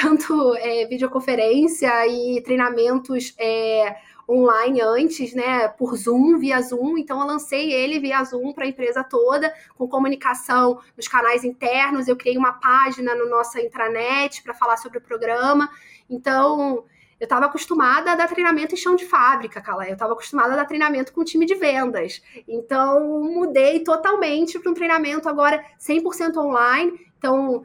tanto 0.00 0.54
é, 0.56 0.86
videoconferência 0.86 2.06
e 2.06 2.40
treinamentos 2.42 3.34
é, 3.38 3.96
online 4.28 4.80
antes, 4.80 5.34
né, 5.34 5.68
por 5.68 5.96
Zoom, 5.96 6.38
via 6.38 6.60
Zoom. 6.60 6.98
Então 6.98 7.20
eu 7.20 7.26
lancei 7.26 7.72
ele 7.72 7.98
via 7.98 8.22
Zoom 8.24 8.52
para 8.52 8.64
a 8.64 8.68
empresa 8.68 9.02
toda, 9.04 9.52
com 9.76 9.88
comunicação 9.88 10.80
nos 10.96 11.08
canais 11.08 11.44
internos. 11.44 12.08
Eu 12.08 12.16
criei 12.16 12.36
uma 12.36 12.52
página 12.52 13.14
no 13.14 13.28
nossa 13.28 13.60
intranet 13.60 14.42
para 14.42 14.52
falar 14.52 14.76
sobre 14.76 14.98
o 14.98 15.00
programa. 15.00 15.70
Então 16.10 16.84
eu 17.18 17.24
estava 17.24 17.46
acostumada 17.46 18.12
a 18.12 18.14
dar 18.14 18.28
treinamento 18.28 18.74
em 18.74 18.78
chão 18.78 18.94
de 18.94 19.06
fábrica, 19.06 19.60
Cala. 19.62 19.86
Eu 19.86 19.94
estava 19.94 20.12
acostumada 20.12 20.52
a 20.52 20.56
dar 20.56 20.66
treinamento 20.66 21.14
com 21.14 21.24
time 21.24 21.46
de 21.46 21.54
vendas. 21.54 22.22
Então, 22.46 23.22
mudei 23.22 23.82
totalmente 23.82 24.58
para 24.58 24.70
um 24.70 24.74
treinamento 24.74 25.26
agora 25.26 25.64
100% 25.80 26.36
online. 26.36 26.92
Então, 27.16 27.64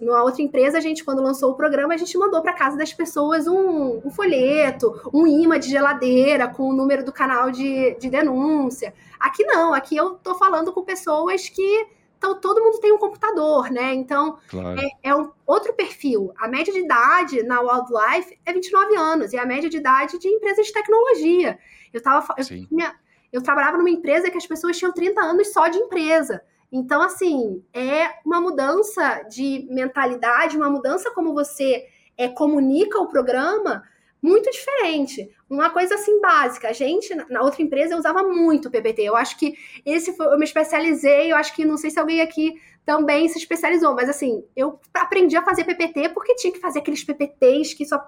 numa 0.00 0.22
outra 0.22 0.42
empresa, 0.42 0.78
a 0.78 0.80
gente, 0.80 1.04
quando 1.04 1.22
lançou 1.22 1.52
o 1.52 1.54
programa, 1.54 1.94
a 1.94 1.96
gente 1.96 2.16
mandou 2.16 2.40
para 2.42 2.52
casa 2.52 2.76
das 2.76 2.92
pessoas 2.92 3.46
um, 3.46 4.00
um, 4.04 4.10
folheto, 4.10 4.92
um 5.12 5.26
imã 5.26 5.58
de 5.58 5.68
geladeira 5.68 6.48
com 6.48 6.64
o 6.64 6.72
número 6.72 7.04
do 7.04 7.12
canal 7.12 7.50
de, 7.50 7.96
de 7.98 8.10
denúncia. 8.10 8.94
Aqui 9.18 9.44
não, 9.44 9.72
aqui 9.72 9.96
eu 9.96 10.14
estou 10.14 10.34
falando 10.34 10.72
com 10.72 10.82
pessoas 10.82 11.48
que 11.48 11.86
então, 12.24 12.40
todo 12.40 12.62
mundo 12.62 12.80
tem 12.80 12.90
um 12.90 12.96
computador, 12.96 13.70
né? 13.70 13.92
Então, 13.92 14.38
claro. 14.48 14.80
é, 14.80 15.10
é, 15.10 15.14
um 15.14 15.30
outro 15.46 15.74
perfil. 15.74 16.32
A 16.38 16.48
média 16.48 16.72
de 16.72 16.78
idade 16.78 17.42
na 17.42 17.60
Wildlife 17.60 18.38
é 18.46 18.52
29 18.52 18.96
anos, 18.96 19.34
e 19.34 19.36
a 19.36 19.44
média 19.44 19.68
de 19.68 19.76
idade 19.76 20.18
de 20.18 20.28
empresas 20.28 20.66
de 20.66 20.72
tecnologia. 20.72 21.58
Eu, 21.92 22.02
tava, 22.02 22.34
eu, 22.38 22.44
tinha, 22.44 22.94
eu 23.30 23.42
trabalhava 23.42 23.76
numa 23.76 23.90
empresa 23.90 24.30
que 24.30 24.38
as 24.38 24.46
pessoas 24.46 24.78
tinham 24.78 24.90
30 24.90 25.20
anos 25.20 25.52
só 25.52 25.68
de 25.68 25.76
empresa. 25.76 26.42
Então, 26.76 27.00
assim, 27.00 27.62
é 27.72 28.14
uma 28.26 28.40
mudança 28.40 29.22
de 29.30 29.64
mentalidade, 29.70 30.56
uma 30.56 30.68
mudança 30.68 31.08
como 31.12 31.32
você 31.32 31.84
é, 32.18 32.28
comunica 32.28 32.98
o 32.98 33.06
programa 33.06 33.84
muito 34.20 34.50
diferente. 34.50 35.30
Uma 35.48 35.70
coisa 35.70 35.94
assim 35.94 36.20
básica. 36.20 36.66
A 36.68 36.72
gente, 36.72 37.14
na 37.30 37.42
outra 37.42 37.62
empresa, 37.62 37.94
eu 37.94 37.98
usava 37.98 38.24
muito 38.24 38.72
PPT. 38.72 39.02
Eu 39.02 39.14
acho 39.14 39.38
que 39.38 39.54
esse 39.86 40.16
foi, 40.16 40.26
eu 40.26 40.36
me 40.36 40.44
especializei, 40.44 41.30
eu 41.30 41.36
acho 41.36 41.54
que 41.54 41.64
não 41.64 41.76
sei 41.76 41.92
se 41.92 42.00
alguém 42.00 42.20
aqui 42.20 42.54
também 42.84 43.28
se 43.28 43.38
especializou, 43.38 43.94
mas 43.94 44.08
assim, 44.08 44.44
eu 44.56 44.80
aprendi 44.92 45.36
a 45.36 45.44
fazer 45.44 45.62
PPT 45.62 46.08
porque 46.08 46.34
tinha 46.34 46.52
que 46.52 46.58
fazer 46.58 46.80
aqueles 46.80 47.04
PPTs 47.04 47.74
que 47.76 47.86
só 47.86 48.04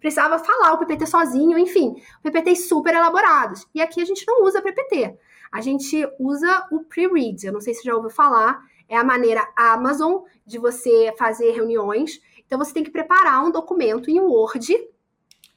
precisava 0.00 0.38
falar 0.38 0.72
o 0.72 0.78
PPT 0.78 1.06
sozinho, 1.06 1.58
enfim, 1.58 1.94
PPTs 2.22 2.66
super 2.66 2.94
elaborados. 2.94 3.66
E 3.74 3.82
aqui 3.82 4.00
a 4.00 4.06
gente 4.06 4.24
não 4.26 4.42
usa 4.42 4.62
PPT. 4.62 5.18
A 5.56 5.62
gente 5.62 6.06
usa 6.18 6.66
o 6.70 6.84
pre-read. 6.84 7.46
Eu 7.46 7.52
não 7.54 7.62
sei 7.62 7.72
se 7.72 7.82
já 7.82 7.94
ouviu 7.94 8.10
falar. 8.10 8.62
É 8.86 8.96
a 8.96 9.02
maneira 9.02 9.42
Amazon 9.56 10.22
de 10.44 10.58
você 10.58 11.14
fazer 11.18 11.52
reuniões. 11.52 12.20
Então 12.46 12.58
você 12.58 12.74
tem 12.74 12.84
que 12.84 12.90
preparar 12.90 13.42
um 13.42 13.50
documento 13.50 14.10
em 14.10 14.20
Word 14.20 14.76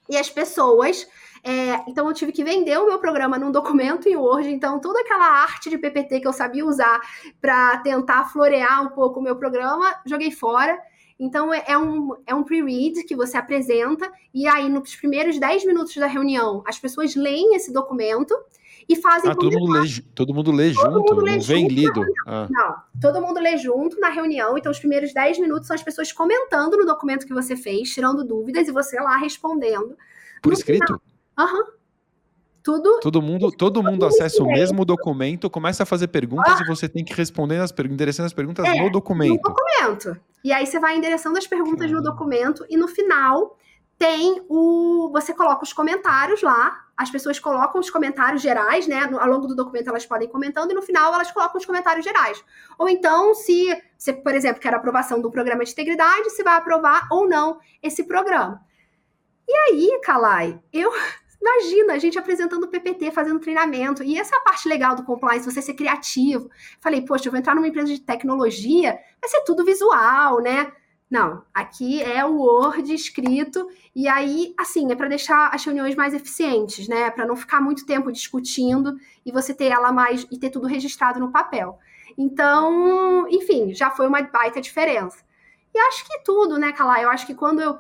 e 0.08 0.16
as 0.16 0.30
pessoas. 0.30 1.06
É, 1.44 1.84
então 1.86 2.08
eu 2.08 2.14
tive 2.14 2.32
que 2.32 2.46
vender 2.46 2.78
o 2.78 2.88
meu 2.88 2.98
programa 2.98 3.38
num 3.38 3.52
documento 3.52 4.08
em 4.08 4.16
Word, 4.16 4.50
então 4.50 4.80
toda 4.80 5.02
aquela 5.02 5.26
arte 5.26 5.70
de 5.70 5.78
PPT 5.78 6.22
que 6.22 6.28
eu 6.28 6.34
sabia 6.34 6.66
usar 6.66 7.00
para 7.42 7.78
tentar 7.80 8.26
florear 8.26 8.84
um 8.84 8.90
pouco 8.90 9.20
o 9.20 9.24
meu 9.24 9.36
programa, 9.36 9.94
joguei 10.06 10.32
fora. 10.32 10.78
Então 11.20 11.54
é, 11.54 11.64
é 11.68 11.78
um, 11.78 12.16
é 12.26 12.34
um 12.34 12.44
pre-read 12.44 13.04
que 13.04 13.16
você 13.16 13.36
apresenta, 13.36 14.10
e 14.34 14.48
aí 14.48 14.70
nos 14.70 14.96
primeiros 14.96 15.38
10 15.38 15.66
minutos 15.66 15.94
da 15.96 16.08
reunião 16.08 16.64
as 16.66 16.80
pessoas 16.80 17.16
leem 17.16 17.56
esse 17.56 17.74
documento 17.74 18.34
e 18.88 18.96
fazem. 18.96 19.30
Ah, 19.30 19.36
todo 19.36 19.60
mundo, 19.60 19.74
lê, 19.74 19.90
todo 20.16 20.34
mundo 20.34 20.52
lê 20.52 20.74
todo 20.74 20.94
junto, 20.94 21.14
mundo 21.14 21.22
lê 21.22 21.32
não 21.34 21.42
vem 21.42 21.68
lido. 21.68 22.06
Ah. 22.26 22.48
Não, 22.50 22.76
todo 23.02 23.22
mundo 23.22 23.40
lê 23.40 23.58
junto 23.58 24.00
na 24.00 24.10
reunião, 24.10 24.58
então 24.58 24.72
os 24.72 24.80
primeiros 24.80 25.14
10 25.14 25.40
minutos 25.40 25.68
são 25.68 25.76
as 25.76 25.84
pessoas 25.84 26.12
comentando 26.12 26.78
no 26.78 26.86
documento 26.86 27.26
que 27.26 27.34
você 27.34 27.58
fez, 27.58 27.94
tirando 27.94 28.24
dúvidas 28.24 28.68
e 28.68 28.72
você 28.72 29.00
lá 29.00 29.18
respondendo. 29.18 29.98
Por 30.42 30.54
escrito? 30.54 31.02
Aham. 31.38 31.58
Uhum. 31.58 31.79
Tudo. 32.64 33.00
Todo 33.00 33.22
mundo, 33.22 33.52
todo 33.52 33.82
mundo 33.82 34.06
acessa 34.06 34.44
o 34.44 34.48
mesmo 34.48 34.84
documento, 34.84 35.50
começa 35.50 35.84
a 35.84 35.86
fazer 35.86 36.08
perguntas 36.08 36.60
ah. 36.60 36.64
e 36.64 36.68
você 36.68 36.90
tem 36.90 37.04
que 37.04 37.14
responder 37.14 37.58
as 37.58 37.72
perguntas, 37.72 37.96
endereçando 37.96 38.28
as 38.28 38.34
perguntas 38.34 38.66
é, 38.66 38.84
no 38.84 38.92
documento. 38.92 39.36
No 39.36 39.42
documento. 39.42 40.20
E 40.44 40.52
aí 40.52 40.66
você 40.66 40.80
vai 40.80 40.98
endereçando 40.98 41.38
as 41.38 41.48
perguntas 41.48 41.90
no 41.92 42.02
documento 42.02 42.66
e 42.70 42.78
no 42.78 42.88
final 42.88 43.58
tem 43.98 44.42
o. 44.48 45.10
Você 45.12 45.34
coloca 45.34 45.64
os 45.64 45.74
comentários 45.74 46.42
lá, 46.42 46.86
as 46.96 47.10
pessoas 47.10 47.38
colocam 47.40 47.82
os 47.82 47.90
comentários 47.90 48.42
gerais, 48.42 48.88
né? 48.88 49.10
Ao 49.20 49.28
longo 49.28 49.48
do 49.48 49.56
documento 49.56 49.90
elas 49.90 50.06
podem 50.06 50.28
ir 50.28 50.32
comentando 50.32 50.72
e 50.72 50.74
no 50.74 50.82
final 50.82 51.14
elas 51.14 51.32
colocam 51.32 51.58
os 51.58 51.66
comentários 51.66 52.06
gerais. 52.06 52.44
Ou 52.78 52.88
então, 52.88 53.34
se 53.34 53.68
você, 53.98 54.14
por 54.14 54.34
exemplo, 54.34 54.62
quer 54.62 54.74
aprovação 54.74 55.22
do 55.22 55.30
programa 55.30 55.66
de 55.66 55.72
integridade, 55.72 56.30
se 56.30 56.44
vai 56.44 56.56
aprovar 56.56 57.08
ou 57.12 57.28
não 57.28 57.60
esse 57.84 58.04
programa. 58.06 58.62
E 59.48 59.54
aí, 59.54 60.00
Kalai, 60.04 60.60
eu 60.72 60.92
Imagina 61.42 61.94
a 61.94 61.98
gente 61.98 62.20
apresentando 62.20 62.68
PPT, 62.68 63.12
fazendo 63.12 63.40
treinamento. 63.40 64.04
E 64.04 64.18
essa 64.18 64.36
é 64.36 64.38
a 64.38 64.42
parte 64.42 64.68
legal 64.68 64.96
do 64.96 65.04
compliance, 65.04 65.50
você 65.50 65.62
ser 65.62 65.74
criativo. 65.74 66.50
Falei, 66.82 67.02
poxa, 67.02 67.28
eu 67.28 67.32
vou 67.32 67.40
entrar 67.40 67.56
numa 67.56 67.68
empresa 67.68 67.88
de 67.88 68.02
tecnologia, 68.02 69.00
vai 69.22 69.30
ser 69.30 69.42
tudo 69.46 69.64
visual, 69.64 70.42
né? 70.42 70.72
Não, 71.10 71.44
aqui 71.52 72.04
é 72.04 72.24
o 72.24 72.38
Word 72.38 72.94
escrito 72.94 73.68
e 73.96 74.08
aí, 74.08 74.54
assim, 74.56 74.92
é 74.92 74.96
para 74.96 75.08
deixar 75.08 75.50
as 75.52 75.66
reuniões 75.66 75.96
mais 75.96 76.14
eficientes, 76.14 76.88
né? 76.88 77.10
Para 77.10 77.26
não 77.26 77.36
ficar 77.36 77.60
muito 77.60 77.84
tempo 77.84 78.12
discutindo 78.12 78.96
e 79.26 79.32
você 79.32 79.52
ter 79.52 79.72
ela 79.72 79.92
mais 79.92 80.28
e 80.30 80.38
ter 80.38 80.52
tudo 80.52 80.68
registrado 80.68 81.20
no 81.20 81.32
papel. 81.32 81.80
Então, 82.16 83.28
enfim, 83.30 83.74
já 83.74 83.90
foi 83.90 84.08
uma 84.08 84.22
baita 84.22 84.62
diferença. 84.62 85.24
E 85.74 85.80
acho 85.80 86.06
que 86.06 86.20
tudo, 86.24 86.60
né, 86.60 86.72
Calá? 86.74 87.02
Eu 87.02 87.10
acho 87.10 87.26
que 87.26 87.34
quando 87.34 87.60
eu, 87.60 87.78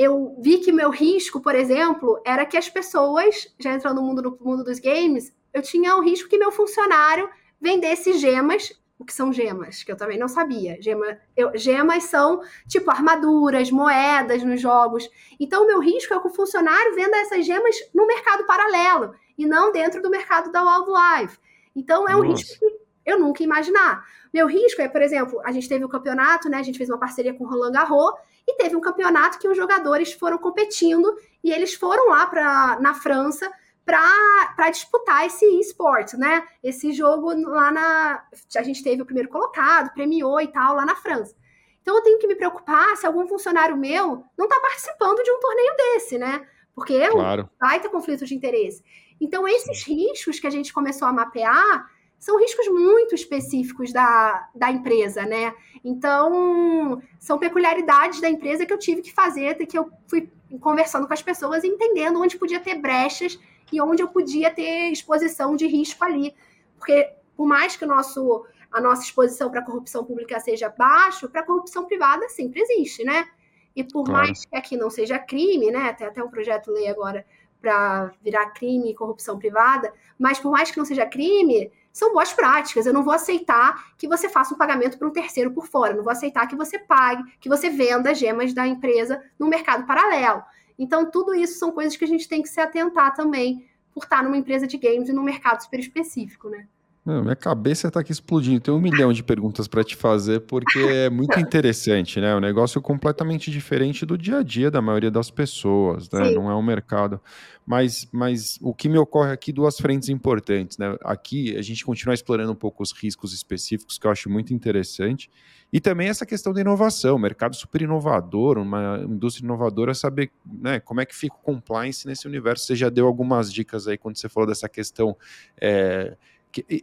eu 0.00 0.34
vi 0.38 0.58
que 0.58 0.72
meu 0.72 0.88
risco, 0.88 1.42
por 1.42 1.54
exemplo, 1.54 2.22
era 2.24 2.46
que 2.46 2.56
as 2.56 2.70
pessoas, 2.70 3.54
já 3.58 3.74
entrando 3.74 4.00
no 4.00 4.06
mundo, 4.06 4.22
no 4.22 4.38
mundo 4.40 4.64
dos 4.64 4.78
games, 4.78 5.30
eu 5.52 5.60
tinha 5.60 5.94
o 5.94 6.00
risco 6.00 6.26
que 6.26 6.38
meu 6.38 6.50
funcionário 6.50 7.28
vendesse 7.60 8.14
gemas 8.14 8.72
o 8.98 9.04
que 9.04 9.12
são 9.12 9.30
gemas, 9.30 9.82
que 9.82 9.92
eu 9.92 9.96
também 9.96 10.18
não 10.18 10.28
sabia. 10.28 10.80
Gema, 10.80 11.18
eu, 11.34 11.56
gemas 11.56 12.04
são 12.04 12.42
tipo 12.66 12.90
armaduras, 12.90 13.70
moedas 13.70 14.42
nos 14.42 14.60
jogos. 14.60 15.08
Então, 15.38 15.64
o 15.64 15.66
meu 15.66 15.80
risco 15.80 16.12
é 16.12 16.20
que 16.20 16.26
o 16.26 16.30
funcionário 16.30 16.94
venda 16.94 17.16
essas 17.18 17.44
gemas 17.46 17.76
no 17.94 18.06
mercado 18.06 18.46
paralelo 18.46 19.14
e 19.38 19.46
não 19.46 19.72
dentro 19.72 20.02
do 20.02 20.10
mercado 20.10 20.52
da 20.52 20.62
Wildlife. 20.62 21.38
Então, 21.74 22.06
é 22.06 22.14
um 22.14 22.22
Nossa. 22.22 22.32
risco 22.32 22.58
que 22.58 23.10
eu 23.10 23.18
nunca 23.18 23.42
ia 23.42 23.46
imaginar. 23.46 24.04
Meu 24.32 24.46
risco 24.46 24.80
é, 24.82 24.88
por 24.88 25.00
exemplo, 25.00 25.40
a 25.44 25.52
gente 25.52 25.68
teve 25.68 25.82
o 25.82 25.86
um 25.86 25.90
campeonato, 25.90 26.50
né? 26.50 26.58
A 26.58 26.62
gente 26.62 26.76
fez 26.76 26.90
uma 26.90 26.98
parceria 26.98 27.32
com 27.32 27.44
o 27.44 27.48
Roland 27.48 27.72
Garros 27.72 28.14
e 28.46 28.56
teve 28.56 28.76
um 28.76 28.80
campeonato 28.80 29.38
que 29.38 29.48
os 29.48 29.56
jogadores 29.56 30.12
foram 30.12 30.38
competindo 30.38 31.14
e 31.42 31.52
eles 31.52 31.74
foram 31.74 32.08
lá 32.08 32.26
para 32.26 32.78
na 32.80 32.94
França 32.94 33.50
para 33.84 34.70
disputar 34.70 35.26
esse 35.26 35.44
esporte, 35.58 36.16
né? 36.16 36.46
Esse 36.62 36.92
jogo 36.92 37.32
lá 37.48 37.72
na. 37.72 38.24
A 38.56 38.62
gente 38.62 38.82
teve 38.82 39.02
o 39.02 39.06
primeiro 39.06 39.28
colocado, 39.28 39.92
premiou 39.92 40.40
e 40.40 40.46
tal, 40.46 40.76
lá 40.76 40.86
na 40.86 40.94
França. 40.94 41.34
Então 41.82 41.96
eu 41.96 42.02
tenho 42.02 42.18
que 42.18 42.26
me 42.26 42.36
preocupar 42.36 42.96
se 42.96 43.06
algum 43.06 43.26
funcionário 43.26 43.76
meu 43.76 44.24
não 44.36 44.46
está 44.46 44.60
participando 44.60 45.22
de 45.22 45.30
um 45.30 45.40
torneio 45.40 45.74
desse, 45.76 46.18
né? 46.18 46.46
Porque 46.74 46.94
é 46.94 47.10
um 47.10 47.48
baita 47.58 47.88
conflito 47.88 48.24
de 48.24 48.34
interesse. 48.34 48.84
Então, 49.20 49.46
esses 49.46 49.82
riscos 49.86 50.40
que 50.40 50.46
a 50.46 50.50
gente 50.50 50.72
começou 50.72 51.06
a 51.06 51.12
mapear 51.12 51.86
são 52.20 52.38
riscos 52.38 52.68
muito 52.68 53.14
específicos 53.14 53.92
da, 53.92 54.46
da 54.54 54.70
empresa, 54.70 55.24
né? 55.24 55.54
Então, 55.82 57.02
são 57.18 57.38
peculiaridades 57.38 58.20
da 58.20 58.28
empresa 58.28 58.66
que 58.66 58.72
eu 58.72 58.78
tive 58.78 59.00
que 59.00 59.10
fazer, 59.10 59.54
que 59.66 59.76
eu 59.76 59.90
fui 60.06 60.30
conversando 60.60 61.06
com 61.06 61.14
as 61.14 61.22
pessoas 61.22 61.64
e 61.64 61.68
entendendo 61.68 62.20
onde 62.20 62.36
podia 62.36 62.60
ter 62.60 62.74
brechas 62.74 63.40
e 63.72 63.80
onde 63.80 64.02
eu 64.02 64.08
podia 64.08 64.50
ter 64.50 64.92
exposição 64.92 65.56
de 65.56 65.66
risco 65.66 66.04
ali. 66.04 66.34
Porque, 66.76 67.10
por 67.34 67.46
mais 67.46 67.74
que 67.74 67.86
o 67.86 67.88
nosso, 67.88 68.44
a 68.70 68.82
nossa 68.82 69.02
exposição 69.02 69.50
para 69.50 69.60
a 69.60 69.64
corrupção 69.64 70.04
pública 70.04 70.38
seja 70.40 70.68
baixa, 70.68 71.26
para 71.26 71.40
a 71.40 71.46
corrupção 71.46 71.86
privada 71.86 72.28
sempre 72.28 72.60
existe, 72.60 73.02
né? 73.02 73.26
E 73.74 73.82
por 73.82 74.04
claro. 74.04 74.26
mais 74.26 74.44
que 74.44 74.54
aqui 74.54 74.76
não 74.76 74.90
seja 74.90 75.18
crime, 75.18 75.70
né? 75.70 75.90
Tem 75.94 76.06
até 76.06 76.22
um 76.22 76.28
projeto 76.28 76.70
lei 76.70 76.88
agora 76.88 77.24
para 77.62 78.12
virar 78.22 78.50
crime 78.50 78.90
e 78.90 78.94
corrupção 78.94 79.38
privada, 79.38 79.92
mas 80.18 80.38
por 80.38 80.50
mais 80.50 80.70
que 80.70 80.78
não 80.78 80.84
seja 80.84 81.06
crime, 81.06 81.70
são 81.92 82.12
boas 82.12 82.32
práticas. 82.32 82.86
Eu 82.86 82.92
não 82.92 83.02
vou 83.02 83.12
aceitar 83.12 83.94
que 83.96 84.08
você 84.08 84.28
faça 84.28 84.54
um 84.54 84.58
pagamento 84.58 84.98
para 84.98 85.08
um 85.08 85.12
terceiro 85.12 85.50
por 85.52 85.66
fora. 85.66 85.92
Eu 85.92 85.96
não 85.98 86.04
vou 86.04 86.12
aceitar 86.12 86.46
que 86.46 86.56
você 86.56 86.78
pague, 86.78 87.24
que 87.40 87.48
você 87.48 87.70
venda 87.70 88.14
gemas 88.14 88.52
da 88.52 88.66
empresa 88.66 89.22
no 89.38 89.48
mercado 89.48 89.86
paralelo. 89.86 90.42
Então, 90.78 91.10
tudo 91.10 91.34
isso 91.34 91.58
são 91.58 91.72
coisas 91.72 91.96
que 91.96 92.04
a 92.04 92.08
gente 92.08 92.28
tem 92.28 92.42
que 92.42 92.48
se 92.48 92.60
atentar 92.60 93.14
também 93.14 93.68
por 93.92 94.04
estar 94.04 94.22
numa 94.22 94.36
empresa 94.36 94.66
de 94.66 94.78
games 94.78 95.08
e 95.08 95.12
num 95.12 95.22
mercado 95.22 95.62
super 95.62 95.78
específico, 95.78 96.48
né? 96.48 96.66
Minha 97.04 97.34
cabeça 97.34 97.88
está 97.88 98.00
aqui 98.00 98.12
explodindo. 98.12 98.60
Tem 98.60 98.74
um 98.74 98.80
milhão 98.80 99.10
de 99.10 99.22
perguntas 99.22 99.66
para 99.66 99.82
te 99.82 99.96
fazer, 99.96 100.40
porque 100.40 100.78
é 100.78 101.08
muito 101.08 101.38
interessante, 101.40 102.20
né? 102.20 102.34
O 102.34 102.36
um 102.36 102.40
negócio 102.40 102.80
completamente 102.82 103.50
diferente 103.50 104.04
do 104.04 104.18
dia 104.18 104.38
a 104.38 104.42
dia 104.42 104.70
da 104.70 104.82
maioria 104.82 105.10
das 105.10 105.30
pessoas, 105.30 106.10
né? 106.10 106.28
Sim. 106.28 106.34
Não 106.34 106.50
é 106.50 106.54
um 106.54 106.62
mercado. 106.62 107.18
Mas, 107.66 108.06
mas 108.12 108.58
o 108.60 108.74
que 108.74 108.88
me 108.88 108.98
ocorre 108.98 109.32
aqui, 109.32 109.50
duas 109.50 109.78
frentes 109.78 110.10
importantes, 110.10 110.76
né? 110.76 110.94
Aqui 111.02 111.56
a 111.56 111.62
gente 111.62 111.84
continua 111.86 112.12
explorando 112.12 112.52
um 112.52 112.56
pouco 112.56 112.82
os 112.82 112.92
riscos 112.92 113.32
específicos, 113.32 113.96
que 113.96 114.06
eu 114.06 114.10
acho 114.10 114.28
muito 114.28 114.52
interessante. 114.52 115.30
E 115.72 115.80
também 115.80 116.08
essa 116.08 116.26
questão 116.26 116.52
da 116.52 116.60
inovação, 116.60 117.18
mercado 117.18 117.56
super 117.56 117.80
inovador, 117.80 118.58
uma 118.58 118.98
indústria 119.08 119.44
inovadora, 119.44 119.94
saber 119.94 120.30
né, 120.44 120.80
como 120.80 121.00
é 121.00 121.06
que 121.06 121.14
fica 121.14 121.36
o 121.36 121.38
compliance 121.38 122.06
nesse 122.06 122.26
universo. 122.26 122.66
Você 122.66 122.74
já 122.74 122.90
deu 122.90 123.06
algumas 123.06 123.52
dicas 123.52 123.86
aí 123.86 123.96
quando 123.96 124.16
você 124.16 124.28
falou 124.28 124.48
dessa 124.48 124.68
questão. 124.68 125.16
É, 125.60 126.16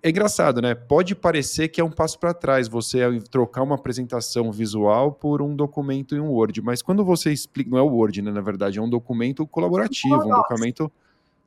é 0.01 0.09
engraçado, 0.09 0.61
né? 0.61 0.73
Pode 0.73 1.13
parecer 1.13 1.67
que 1.67 1.81
é 1.81 1.83
um 1.83 1.91
passo 1.91 2.17
para 2.17 2.33
trás 2.33 2.67
você 2.67 2.99
trocar 3.29 3.63
uma 3.63 3.75
apresentação 3.75 4.51
visual 4.51 5.11
por 5.11 5.41
um 5.41 5.55
documento 5.55 6.15
em 6.15 6.19
um 6.19 6.29
Word, 6.29 6.61
mas 6.61 6.81
quando 6.81 7.03
você 7.03 7.31
explica, 7.31 7.69
não 7.69 7.77
é 7.77 7.81
o 7.81 7.87
Word, 7.87 8.21
né? 8.21 8.31
Na 8.31 8.41
verdade, 8.41 8.79
é 8.79 8.81
um 8.81 8.89
documento 8.89 9.45
colaborativo, 9.45 10.15
um 10.15 10.29
documento 10.29 10.91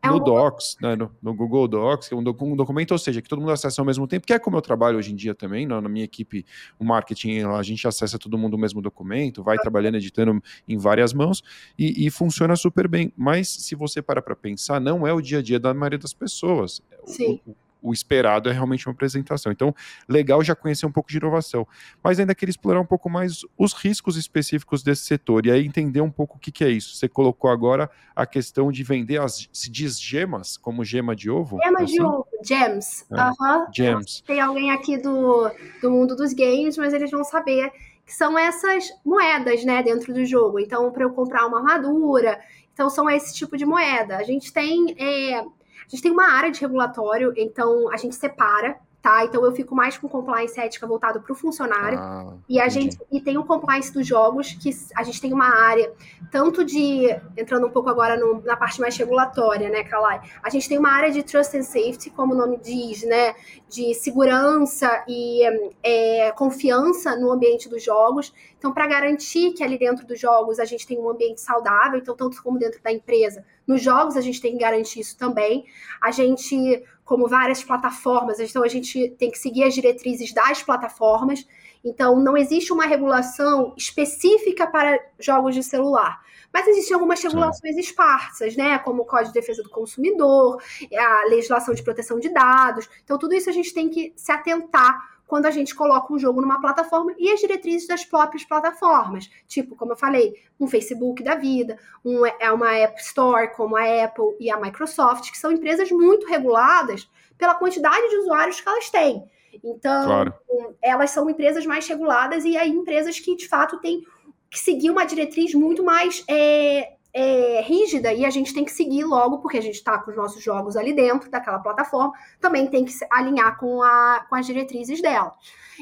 é 0.03 0.09
no 0.09 0.19
Docs, 0.19 0.79
né, 0.81 0.97
no, 0.97 1.15
no, 1.21 1.35
Google 1.35 1.69
Docs, 1.69 2.09
que 2.09 2.15
é 2.15 2.17
um, 2.17 2.23
doc, 2.23 2.41
um, 2.41 2.57
documento, 2.57 2.93
ou 2.93 2.99
seja, 2.99 3.21
que 3.21 3.29
todo 3.29 3.39
mundo 3.39 3.53
acessa 3.53 3.83
ao 3.83 3.85
mesmo 3.85 4.07
tempo, 4.07 4.27
que 4.27 4.33
é 4.33 4.39
como 4.39 4.57
eu 4.57 4.63
trabalho 4.63 4.97
hoje 4.97 5.13
em 5.13 5.17
dia 5.17 5.35
também, 5.35 5.67
na, 5.67 5.79
na 5.79 5.89
minha 5.91 6.05
equipe, 6.05 6.47
o 6.79 6.85
marketing, 6.85 7.43
a 7.43 7.63
gente 7.63 7.87
acessa 7.87 8.19
todo 8.19 8.39
mundo 8.39 8.55
o 8.55 8.59
mesmo 8.59 8.81
documento, 8.81 9.43
vai 9.43 9.59
trabalhando, 9.59 9.97
editando 9.97 10.43
em 10.67 10.79
várias 10.79 11.13
mãos, 11.13 11.43
e, 11.79 12.07
e 12.07 12.11
funciona 12.11 12.57
super 12.57 12.89
bem. 12.89 13.13
Mas 13.15 13.49
se 13.49 13.75
você 13.75 14.01
para 14.01 14.23
para 14.23 14.35
pensar, 14.35 14.81
não 14.81 15.07
é 15.07 15.13
o 15.13 15.21
dia 15.21 15.41
a 15.41 15.43
dia 15.43 15.61
da 15.61 15.75
maioria 15.75 15.99
das 15.99 16.15
pessoas. 16.15 16.81
Sim. 17.05 17.39
O, 17.45 17.51
o 17.51 17.57
esperado 17.93 18.49
é 18.49 18.53
realmente 18.53 18.87
uma 18.87 18.93
apresentação. 18.93 19.51
Então, 19.51 19.75
legal 20.09 20.43
já 20.43 20.55
conhecer 20.55 20.87
um 20.87 20.93
pouco 20.93 21.11
de 21.11 21.17
inovação. 21.17 21.67
Mas 22.03 22.21
ainda 22.21 22.35
queria 22.35 22.51
explorar 22.51 22.81
um 22.81 22.87
pouco 22.87 23.09
mais 23.09 23.45
os 23.57 23.73
riscos 23.73 24.17
específicos 24.17 24.83
desse 24.83 25.05
setor 25.05 25.47
e 25.47 25.51
aí 25.51 25.67
entender 25.67 26.01
um 26.01 26.11
pouco 26.11 26.37
o 26.37 26.41
que, 26.41 26.53
que 26.53 26.65
é 26.65 26.71
isso. 26.71 26.97
Você 26.97 27.09
colocou 27.09 27.51
agora 27.51 27.91
a 28.15 28.27
questão 28.27 28.71
de 28.71 28.83
vender 28.83 29.21
as, 29.21 29.49
se 29.53 29.71
diz 29.71 30.01
gemas, 30.01 30.57
como 30.57 30.85
gema 30.85 31.15
de 31.17 31.31
ovo? 31.31 31.59
Gema 31.63 31.83
assim? 31.83 31.95
de 31.95 32.03
ovo, 32.03 32.27
gems. 32.45 33.07
É, 33.11 33.23
uhum. 33.23 33.67
Gems. 33.73 34.23
Tem 34.27 34.41
alguém 34.41 34.71
aqui 34.71 34.99
do, 34.99 35.51
do 35.81 35.91
mundo 35.91 36.15
dos 36.15 36.33
games, 36.33 36.77
mas 36.77 36.93
eles 36.93 37.11
vão 37.11 37.25
saber 37.25 37.73
que 38.11 38.15
são 38.17 38.37
essas 38.37 38.89
moedas, 39.05 39.65
né, 39.65 39.83
dentro 39.85 40.13
do 40.13 40.25
jogo. 40.25 40.59
Então, 40.59 40.91
para 40.91 41.05
eu 41.05 41.11
comprar 41.11 41.47
uma 41.47 41.59
armadura, 41.59 42.41
então 42.73 42.91
são 42.91 43.09
esse 43.09 43.33
tipo 43.35 43.57
de 43.57 43.65
moeda. 43.65 44.17
A 44.17 44.25
gente 44.25 44.53
tem 44.53 44.97
é, 44.99 45.45
a 45.87 45.89
gente 45.89 46.03
tem 46.03 46.13
uma 46.13 46.31
área 46.31 46.51
de 46.51 46.61
regulatório, 46.61 47.33
então 47.37 47.93
a 47.93 47.97
gente 47.97 48.15
separa 48.15 48.79
tá? 49.03 49.25
Então 49.25 49.45
eu 49.45 49.53
fico 49.53 49.75
mais 49.75 49.97
com 49.97 50.09
compliance 50.09 50.59
ética 50.61 50.87
voltado 50.87 51.21
para 51.21 51.33
o 51.33 51.35
funcionário. 51.35 51.99
Ah, 51.99 52.35
e 52.49 52.61
a 52.61 52.69
gente 52.69 52.99
e 53.11 53.21
tem 53.21 53.39
o 53.39 53.45
compliance 53.45 53.93
dos 53.93 54.07
jogos, 54.07 54.53
que 54.53 54.71
a 54.95 55.03
gente 55.03 55.21
tem 55.21 55.33
uma 55.33 55.49
área, 55.49 55.93
tanto 56.31 56.65
de. 56.65 57.07
Entrando 57.37 57.67
um 57.67 57.71
pouco 57.71 57.89
agora 57.89 58.17
no, 58.17 58.43
na 58.43 58.57
parte 58.57 58.81
mais 58.81 58.97
regulatória, 58.97 59.69
né, 59.69 59.83
Kalai? 59.85 60.21
A 60.43 60.51
gente 60.51 60.69
tem 60.69 60.79
uma 60.79 60.91
área 60.91 61.11
de 61.11 61.23
trust 61.23 61.57
and 61.57 61.63
safety, 61.63 62.11
como 62.11 62.35
o 62.35 62.37
nome 62.37 62.59
diz, 62.59 63.03
né? 63.03 63.35
De 63.69 63.95
segurança 63.95 65.05
e 65.09 65.43
é, 65.83 66.33
confiança 66.33 67.17
no 67.17 67.31
ambiente 67.31 67.69
dos 67.69 67.83
jogos. 67.83 68.33
Então, 68.59 68.73
para 68.73 68.87
garantir 68.87 69.53
que 69.53 69.65
ali 69.65 69.79
dentro 69.79 70.07
dos 70.07 70.21
jogos 70.21 70.59
a 70.59 70.67
gente 70.67 70.87
tem 70.87 70.99
um 70.99 71.09
ambiente 71.09 71.41
saudável, 71.41 71.99
então, 71.99 72.15
tanto 72.15 72.43
como 72.43 72.59
dentro 72.59 72.83
da 72.83 72.93
empresa, 72.93 73.43
nos 73.71 73.81
jogos 73.81 74.17
a 74.17 74.21
gente 74.21 74.41
tem 74.41 74.53
que 74.53 74.59
garantir 74.59 74.99
isso 74.99 75.17
também. 75.17 75.65
A 76.03 76.11
gente 76.11 76.83
como 77.05 77.27
várias 77.27 77.63
plataformas, 77.63 78.39
então 78.39 78.63
a 78.63 78.69
gente 78.69 79.11
tem 79.19 79.31
que 79.31 79.39
seguir 79.39 79.65
as 79.65 79.75
diretrizes 79.75 80.33
das 80.33 80.63
plataformas. 80.63 81.45
Então, 81.85 82.21
não 82.21 82.37
existe 82.37 82.73
uma 82.73 82.85
regulação 82.85 83.75
específica 83.77 84.67
para 84.67 84.97
jogos 85.19 85.55
de 85.55 85.63
celular. 85.63 86.21
Mas 86.53 86.69
existem 86.69 86.95
algumas 86.95 87.21
regulações 87.21 87.75
Sim. 87.75 87.81
esparsas, 87.81 88.55
né? 88.55 88.79
Como 88.79 89.03
o 89.03 89.05
Código 89.05 89.33
de 89.33 89.41
Defesa 89.41 89.63
do 89.63 89.71
Consumidor, 89.71 90.63
a 90.97 91.25
legislação 91.29 91.75
de 91.75 91.83
proteção 91.83 92.21
de 92.21 92.29
dados. 92.29 92.89
Então, 93.03 93.19
tudo 93.19 93.35
isso 93.35 93.49
a 93.49 93.53
gente 93.53 93.73
tem 93.73 93.89
que 93.89 94.13
se 94.15 94.31
atentar 94.31 95.20
quando 95.31 95.47
a 95.47 95.51
gente 95.53 95.77
coloca 95.77 96.13
um 96.13 96.19
jogo 96.19 96.41
numa 96.41 96.61
plataforma 96.61 97.15
e 97.17 97.31
as 97.31 97.39
diretrizes 97.39 97.87
das 97.87 98.05
próprias 98.05 98.45
plataformas. 98.45 99.31
Tipo, 99.47 99.77
como 99.77 99.93
eu 99.93 99.97
falei, 99.97 100.35
um 100.59 100.67
Facebook 100.67 101.23
da 101.23 101.37
vida, 101.37 101.79
um, 102.05 102.27
é 102.27 102.51
uma 102.51 102.75
App 102.75 103.01
Store 103.01 103.55
como 103.55 103.77
a 103.77 104.05
Apple 104.05 104.37
e 104.41 104.51
a 104.51 104.61
Microsoft, 104.61 105.31
que 105.31 105.39
são 105.39 105.53
empresas 105.53 105.89
muito 105.93 106.27
reguladas 106.27 107.09
pela 107.39 107.55
quantidade 107.55 108.11
de 108.11 108.17
usuários 108.17 108.61
que 108.61 108.69
elas 108.69 108.91
têm. 108.91 109.23
Então, 109.63 110.05
claro. 110.05 110.35
elas 110.83 111.11
são 111.11 111.31
empresas 111.31 111.65
mais 111.65 111.87
reguladas 111.87 112.45
e 112.45 112.57
aí 112.57 112.69
empresas 112.69 113.21
que, 113.21 113.37
de 113.37 113.47
fato, 113.47 113.79
têm 113.79 114.03
que 114.51 114.59
seguir 114.59 114.91
uma 114.91 115.05
diretriz 115.05 115.55
muito 115.55 115.85
mais 115.85 116.25
é, 116.29 116.95
é, 117.13 117.61
rígida 117.63 118.13
e 118.13 118.25
a 118.25 118.31
gente 118.31 118.55
tem 118.55 118.65
que 118.65 118.71
seguir 118.73 119.05
logo, 119.05 119.39
porque 119.39 119.59
a 119.59 119.63
gente 119.63 119.75
está 119.75 119.99
com 119.99 120.11
os 120.11 120.17
nossos 120.17 120.43
jogos 120.43 120.77
ali 120.77 120.93
dentro 120.93 121.31
daquela 121.31 121.59
plataforma, 121.59 122.13
também 122.41 122.67
tem 122.69 122.85
que 122.85 122.93
alinhar 123.11 123.59
com, 123.59 123.83
a, 123.83 124.27
com 124.29 124.35
as 124.35 124.47
diretrizes 124.47 125.03
dela. 125.03 125.35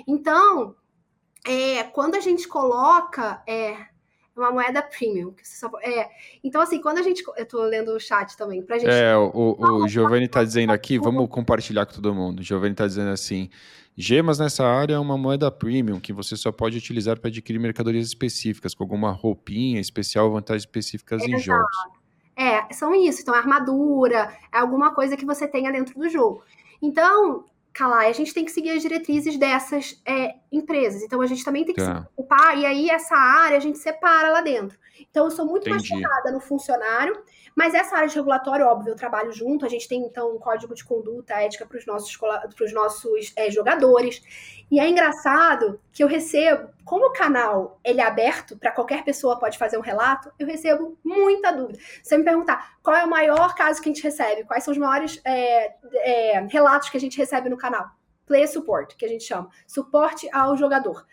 Então, 0.07 0.75
é, 1.47 1.85
quando 1.85 2.15
a 2.15 2.21
gente 2.21 2.49
coloca 2.49 3.43
é, 3.47 3.77
uma 4.39 4.51
moeda 4.51 4.83
premium, 4.83 5.33
que 5.33 5.47
só, 5.47 5.71
é, 5.83 6.09
então 6.43 6.61
assim, 6.61 6.81
quando 6.81 6.99
a 6.99 7.03
gente, 7.03 7.23
eu 7.37 7.43
estou 7.43 7.63
lendo 7.63 7.93
o 7.93 8.01
chat 8.01 8.37
também, 8.37 8.63
pra 8.63 8.79
gente... 8.79 8.91
É, 8.91 9.17
o, 9.17 9.57
o, 9.59 9.89
Giovanni 9.89 10.27
está 10.27 10.45
dizendo 10.45 10.73
aqui, 10.73 10.99
vamos 10.99 11.29
compartilhar 11.29 11.87
com 11.87 11.93
todo 11.93 12.15
mundo, 12.15 12.41
o 12.41 12.43
Giovanni 12.43 12.73
está 12.73 12.87
dizendo 12.87 13.11
assim, 13.11 13.51
Gemas 14.01 14.39
nessa 14.39 14.65
área 14.65 14.95
é 14.95 14.99
uma 14.99 15.19
moeda 15.19 15.51
premium 15.51 15.99
que 15.99 16.13
você 16.13 16.37
só 16.37 16.53
pode 16.53 16.79
utilizar 16.79 17.19
para 17.19 17.29
adquirir 17.29 17.59
mercadorias 17.59 18.07
específicas, 18.07 18.73
com 18.73 18.85
alguma 18.85 19.11
roupinha 19.11 19.81
especial, 19.81 20.31
vantagens 20.31 20.63
específicas 20.63 21.21
Exato. 21.21 21.35
em 21.35 21.41
jogos. 21.41 21.77
É, 22.37 22.73
são 22.73 22.95
isso. 22.95 23.23
Então, 23.23 23.35
armadura, 23.35 24.33
é 24.55 24.59
alguma 24.59 24.95
coisa 24.95 25.17
que 25.17 25.27
você 25.27 25.49
tenha 25.49 25.73
dentro 25.73 25.99
do 25.99 26.09
jogo. 26.09 26.45
Então, 26.81 27.45
Calai, 27.79 28.11
a 28.11 28.13
gente 28.13 28.35
tem 28.35 28.45
que 28.45 28.51
seguir 28.51 28.71
as 28.71 28.83
diretrizes 28.83 29.39
dessas 29.39 30.03
é, 30.05 30.35
empresas. 30.51 31.01
Então, 31.01 31.21
a 31.21 31.27
gente 31.29 31.45
também 31.45 31.65
tem 31.65 31.73
que 31.73 31.81
tá. 31.81 31.87
se 31.95 32.01
preocupar, 32.01 32.59
e 32.59 32.67
aí 32.67 32.91
essa 32.91 33.15
área 33.15 33.57
a 33.57 33.61
gente 33.61 33.79
separa 33.79 34.33
lá 34.33 34.41
dentro. 34.41 34.77
Então, 35.09 35.27
eu 35.27 35.31
sou 35.31 35.47
muito 35.47 35.69
Entendi. 35.69 35.93
mais 35.93 36.03
focada 36.03 36.33
no 36.33 36.41
funcionário 36.41 37.17
mas 37.59 37.75
essa 37.75 37.97
área 37.97 38.09
de 38.09 38.15
regulatório, 38.15 38.65
óbvio, 38.65 38.93
eu 38.93 38.95
trabalho 38.95 39.33
junto. 39.33 39.67
A 39.67 39.69
gente 39.69 39.89
tem, 39.89 40.01
então, 40.03 40.33
um 40.33 40.39
código 40.39 40.73
de 40.77 40.85
conduta 40.85 41.35
ética 41.43 41.67
para 41.67 41.77
os 41.77 41.85
nossos, 41.85 42.17
pros 42.55 42.73
nossos 42.73 43.33
é, 43.35 43.51
jogadores. 43.51 44.23
E 44.71 44.79
é 44.79 44.89
engraçado 44.89 45.81
que 45.91 46.05
eu 46.05 46.07
recebo, 46.07 46.69
como 46.85 47.07
o 47.07 47.13
canal 47.13 47.81
ele 47.83 48.01
é 48.01 48.05
aberto 48.05 48.57
para 48.57 48.71
qualquer 48.71 49.03
pessoa 49.03 49.41
pode 49.41 49.59
fazer 49.59 49.77
um 49.77 49.81
relato, 49.81 50.31
eu 50.39 50.47
recebo 50.47 50.97
muita 51.03 51.51
dúvida. 51.51 51.81
Se 51.81 52.11
você 52.11 52.19
me 52.19 52.23
perguntar 52.23 52.77
qual 52.81 52.95
é 52.95 53.05
o 53.05 53.11
maior 53.11 53.53
caso 53.57 53.83
que 53.83 53.89
a 53.89 53.93
gente 53.93 54.05
recebe, 54.05 54.45
quais 54.45 54.63
são 54.63 54.71
os 54.71 54.79
maiores 54.79 55.21
é, 55.25 55.75
é, 55.95 56.41
relatos 56.49 56.91
que 56.91 56.97
a 56.97 57.01
gente 57.01 57.19
recebe 57.19 57.49
no 57.49 57.57
canal? 57.59 57.91
Play 58.25 58.47
support, 58.47 58.95
que 58.95 59.05
a 59.05 59.09
gente 59.09 59.25
chama, 59.25 59.51
suporte 59.67 60.29
ao 60.33 60.57
jogador. 60.57 61.05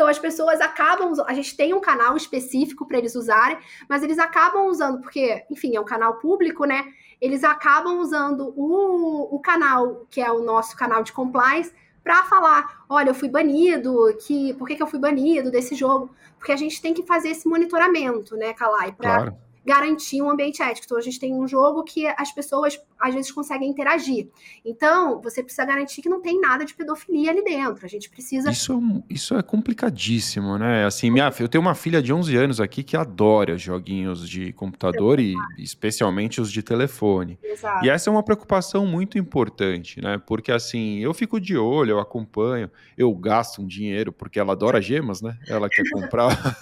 Então 0.00 0.08
as 0.08 0.18
pessoas 0.18 0.62
acabam, 0.62 1.12
a 1.26 1.34
gente 1.34 1.54
tem 1.54 1.74
um 1.74 1.80
canal 1.80 2.16
específico 2.16 2.88
para 2.88 2.96
eles 2.96 3.14
usarem, 3.14 3.58
mas 3.86 4.02
eles 4.02 4.18
acabam 4.18 4.66
usando, 4.66 5.02
porque, 5.02 5.44
enfim, 5.50 5.76
é 5.76 5.80
um 5.80 5.84
canal 5.84 6.14
público, 6.14 6.64
né? 6.64 6.86
Eles 7.20 7.44
acabam 7.44 7.98
usando 7.98 8.50
o, 8.56 9.36
o 9.36 9.38
canal, 9.40 10.06
que 10.08 10.22
é 10.22 10.32
o 10.32 10.42
nosso 10.42 10.74
canal 10.74 11.02
de 11.02 11.12
compliance, 11.12 11.70
para 12.02 12.24
falar, 12.24 12.82
olha, 12.88 13.10
eu 13.10 13.14
fui 13.14 13.28
banido, 13.28 13.94
que 14.26 14.54
por 14.54 14.66
que, 14.66 14.74
que 14.74 14.82
eu 14.82 14.86
fui 14.86 14.98
banido 14.98 15.50
desse 15.50 15.74
jogo? 15.74 16.08
Porque 16.38 16.52
a 16.52 16.56
gente 16.56 16.80
tem 16.80 16.94
que 16.94 17.02
fazer 17.02 17.28
esse 17.28 17.46
monitoramento, 17.46 18.36
né, 18.36 18.54
para 18.54 19.18
claro 19.18 19.36
garantir 19.64 20.22
um 20.22 20.30
ambiente 20.30 20.62
ético. 20.62 20.86
Então, 20.86 20.98
a 20.98 21.02
gente 21.02 21.18
tem 21.20 21.34
um 21.34 21.46
jogo 21.46 21.84
que 21.84 22.06
as 22.06 22.32
pessoas 22.32 22.80
às 22.98 23.14
vezes 23.14 23.32
conseguem 23.32 23.68
interagir. 23.68 24.28
Então, 24.64 25.20
você 25.20 25.42
precisa 25.42 25.64
garantir 25.64 26.02
que 26.02 26.08
não 26.08 26.20
tem 26.20 26.40
nada 26.40 26.64
de 26.64 26.74
pedofilia 26.74 27.30
ali 27.30 27.42
dentro. 27.42 27.84
A 27.84 27.88
gente 27.88 28.10
precisa. 28.10 28.50
Isso, 28.50 28.74
é 28.74 29.14
isso 29.14 29.34
é 29.36 29.42
complicadíssimo, 29.42 30.58
né? 30.58 30.84
Assim, 30.84 31.10
minha, 31.10 31.32
eu 31.38 31.48
tenho 31.48 31.62
uma 31.62 31.74
filha 31.74 32.02
de 32.02 32.12
11 32.12 32.36
anos 32.36 32.60
aqui 32.60 32.82
que 32.82 32.96
adora 32.96 33.56
joguinhos 33.56 34.28
de 34.28 34.52
computador 34.52 35.18
e 35.18 35.34
especialmente 35.58 36.40
os 36.40 36.52
de 36.52 36.62
telefone. 36.62 37.38
Exato. 37.42 37.84
E 37.84 37.88
essa 37.88 38.10
é 38.10 38.12
uma 38.12 38.22
preocupação 38.22 38.86
muito 38.86 39.18
importante, 39.18 40.00
né? 40.00 40.20
Porque 40.26 40.52
assim, 40.52 40.98
eu 40.98 41.14
fico 41.14 41.40
de 41.40 41.56
olho, 41.56 41.92
eu 41.92 42.00
acompanho, 42.00 42.70
eu 42.96 43.12
gasto 43.14 43.62
um 43.62 43.66
dinheiro, 43.66 44.12
porque 44.12 44.38
ela 44.38 44.52
adora 44.52 44.80
gemas, 44.80 45.22
né? 45.22 45.36
Ela 45.48 45.68
quer 45.68 45.84
comprar. 45.90 46.30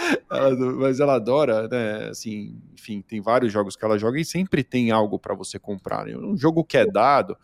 ela, 0.30 0.56
mas 0.76 1.00
ela 1.00 1.14
adora, 1.14 1.68
né? 1.68 2.08
Assim, 2.10 2.39
enfim, 2.74 3.02
tem 3.02 3.20
vários 3.20 3.52
jogos 3.52 3.76
que 3.76 3.84
ela 3.84 3.98
joga 3.98 4.18
e 4.18 4.24
sempre 4.24 4.62
tem 4.62 4.90
algo 4.90 5.18
para 5.18 5.34
você 5.34 5.58
comprar. 5.58 6.06
Né? 6.06 6.16
Um 6.16 6.36
jogo 6.36 6.64
que 6.64 6.76
é 6.76 6.86
dado, 6.86 7.36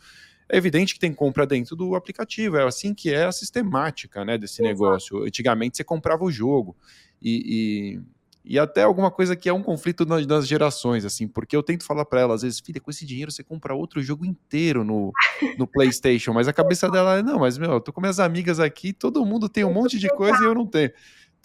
é 0.48 0.56
evidente 0.56 0.94
que 0.94 1.00
tem 1.00 1.12
compra 1.12 1.46
dentro 1.46 1.74
do 1.74 1.94
aplicativo, 1.94 2.56
é 2.56 2.64
assim 2.64 2.94
que 2.94 3.12
é 3.12 3.24
a 3.24 3.32
sistemática 3.32 4.24
né, 4.24 4.38
desse 4.38 4.62
Exato. 4.62 4.68
negócio. 4.68 5.24
Antigamente 5.24 5.76
você 5.76 5.84
comprava 5.84 6.24
o 6.24 6.30
jogo 6.30 6.76
e, 7.20 7.98
e, 8.44 8.52
e, 8.54 8.58
até 8.58 8.82
alguma 8.84 9.10
coisa 9.10 9.34
que 9.34 9.48
é 9.48 9.52
um 9.52 9.62
conflito 9.62 10.06
nas, 10.06 10.24
nas 10.26 10.46
gerações, 10.46 11.04
assim, 11.04 11.26
porque 11.26 11.56
eu 11.56 11.62
tento 11.62 11.84
falar 11.84 12.04
para 12.04 12.20
ela, 12.20 12.34
às 12.34 12.42
vezes, 12.42 12.60
filha, 12.60 12.80
com 12.80 12.90
esse 12.90 13.04
dinheiro 13.04 13.32
você 13.32 13.42
compra 13.42 13.74
outro 13.74 14.00
jogo 14.00 14.24
inteiro 14.24 14.84
no, 14.84 15.12
no 15.58 15.66
PlayStation, 15.66 16.32
mas 16.32 16.46
a 16.46 16.52
cabeça 16.52 16.88
dela 16.88 17.18
é, 17.18 17.22
não, 17.22 17.40
mas 17.40 17.58
meu, 17.58 17.72
eu 17.72 17.80
tô 17.80 17.92
com 17.92 18.00
minhas 18.00 18.20
amigas 18.20 18.60
aqui, 18.60 18.92
todo 18.92 19.24
mundo 19.24 19.48
tem 19.48 19.64
um 19.64 19.72
monte 19.72 19.98
de 19.98 20.08
coisa 20.08 20.40
e 20.42 20.46
eu 20.46 20.54
não 20.54 20.66
tenho. 20.66 20.92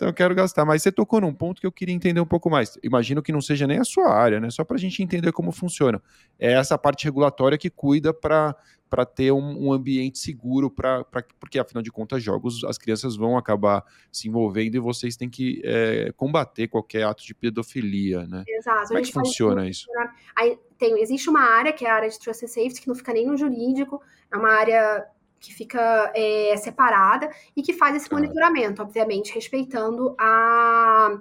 Então 0.01 0.09
eu 0.09 0.13
quero 0.15 0.33
gastar. 0.33 0.65
Mas 0.65 0.81
você 0.81 0.91
tocou 0.91 1.21
num 1.21 1.31
ponto 1.31 1.61
que 1.61 1.67
eu 1.67 1.71
queria 1.71 1.93
entender 1.93 2.19
um 2.19 2.25
pouco 2.25 2.49
mais. 2.49 2.75
Imagino 2.81 3.21
que 3.21 3.31
não 3.31 3.39
seja 3.39 3.67
nem 3.67 3.77
a 3.77 3.83
sua 3.83 4.11
área, 4.11 4.39
né? 4.39 4.49
Só 4.49 4.63
para 4.63 4.75
a 4.75 4.79
gente 4.79 5.03
entender 5.03 5.31
como 5.31 5.51
funciona. 5.51 6.01
É 6.39 6.53
essa 6.53 6.75
parte 6.75 7.05
regulatória 7.05 7.55
que 7.55 7.69
cuida 7.69 8.11
para 8.11 8.55
para 8.89 9.05
ter 9.05 9.31
um, 9.31 9.67
um, 9.67 9.71
ambiente 9.71 10.19
seguro, 10.19 10.69
pra, 10.69 11.05
pra, 11.05 11.23
porque 11.39 11.57
afinal 11.57 11.81
de 11.81 11.89
contas, 11.89 12.21
jogos, 12.21 12.61
as 12.65 12.77
crianças 12.77 13.15
vão 13.15 13.37
acabar 13.37 13.85
se 14.11 14.27
envolvendo 14.27 14.75
e 14.75 14.79
vocês 14.79 15.15
têm 15.15 15.29
que 15.29 15.61
é, 15.63 16.11
combater 16.17 16.67
qualquer 16.67 17.03
ato 17.03 17.23
de 17.25 17.33
pedofilia, 17.33 18.27
né? 18.27 18.43
Exato. 18.45 18.89
Como 18.89 18.99
é 18.99 19.01
que 19.01 19.13
funciona 19.13 19.69
isso? 19.69 19.87
Aí, 20.35 20.59
tem, 20.77 20.99
existe 21.01 21.29
uma 21.29 21.39
área, 21.39 21.71
que 21.71 21.85
é 21.85 21.89
a 21.89 21.95
área 21.95 22.09
de 22.09 22.19
Trust 22.19 22.43
and 22.43 22.49
Safety, 22.49 22.81
que 22.81 22.87
não 22.89 22.95
fica 22.95 23.13
nem 23.13 23.25
no 23.25 23.37
jurídico, 23.37 24.01
é 24.29 24.35
uma 24.35 24.51
área 24.51 25.07
que 25.41 25.51
fica 25.51 26.11
é, 26.15 26.55
separada 26.55 27.29
e 27.55 27.63
que 27.63 27.73
faz 27.73 27.95
esse 27.95 28.07
tá. 28.07 28.15
monitoramento, 28.15 28.81
obviamente, 28.81 29.33
respeitando 29.33 30.15
a, 30.19 31.19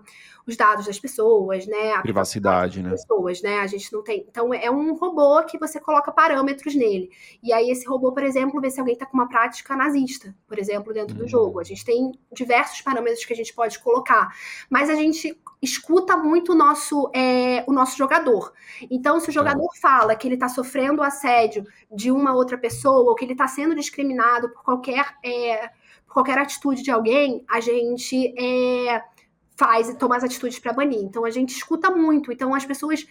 os 0.50 0.56
dados 0.56 0.86
das 0.86 0.98
pessoas, 0.98 1.66
né? 1.66 1.92
A 1.92 2.02
privacidade, 2.02 2.82
né? 2.82 2.90
Pessoas, 2.90 3.40
né? 3.40 3.60
A 3.60 3.66
gente 3.66 3.92
não 3.92 4.02
tem. 4.02 4.26
Então 4.28 4.52
é 4.52 4.70
um 4.70 4.94
robô 4.94 5.42
que 5.44 5.56
você 5.58 5.80
coloca 5.80 6.10
parâmetros 6.12 6.74
nele. 6.74 7.10
E 7.42 7.52
aí 7.52 7.70
esse 7.70 7.86
robô, 7.86 8.12
por 8.12 8.24
exemplo, 8.24 8.60
vê 8.60 8.68
se 8.68 8.80
alguém 8.80 8.94
está 8.94 9.06
com 9.06 9.16
uma 9.16 9.28
prática 9.28 9.76
nazista, 9.76 10.34
por 10.46 10.58
exemplo, 10.58 10.92
dentro 10.92 11.14
do 11.14 11.26
jogo. 11.26 11.60
A 11.60 11.64
gente 11.64 11.84
tem 11.84 12.12
diversos 12.32 12.82
parâmetros 12.82 13.24
que 13.24 13.32
a 13.32 13.36
gente 13.36 13.54
pode 13.54 13.78
colocar, 13.78 14.34
mas 14.68 14.90
a 14.90 14.94
gente 14.94 15.40
escuta 15.62 16.16
muito 16.16 16.52
o 16.52 16.54
nosso 16.54 17.10
é, 17.14 17.64
o 17.66 17.72
nosso 17.72 17.96
jogador. 17.96 18.52
Então, 18.90 19.20
se 19.20 19.28
o 19.28 19.32
jogador 19.32 19.68
fala 19.80 20.16
que 20.16 20.26
ele 20.26 20.34
está 20.34 20.48
sofrendo 20.48 21.02
assédio 21.02 21.64
de 21.94 22.10
uma 22.10 22.34
outra 22.34 22.58
pessoa 22.58 23.08
ou 23.08 23.14
que 23.14 23.24
ele 23.24 23.32
está 23.32 23.46
sendo 23.46 23.74
discriminado 23.74 24.50
por 24.50 24.64
qualquer 24.64 25.14
é, 25.24 25.70
por 26.06 26.14
qualquer 26.14 26.38
atitude 26.38 26.82
de 26.82 26.90
alguém, 26.90 27.44
a 27.48 27.60
gente 27.60 28.34
é, 28.36 29.00
faz 29.60 29.90
e 29.90 29.94
toma 29.94 30.16
as 30.16 30.24
atitudes 30.24 30.58
para 30.58 30.72
banir. 30.72 31.00
Então 31.00 31.26
a 31.26 31.30
gente 31.30 31.50
escuta 31.50 31.90
muito. 31.90 32.32
Então 32.32 32.54
as 32.54 32.64
pessoas 32.64 33.06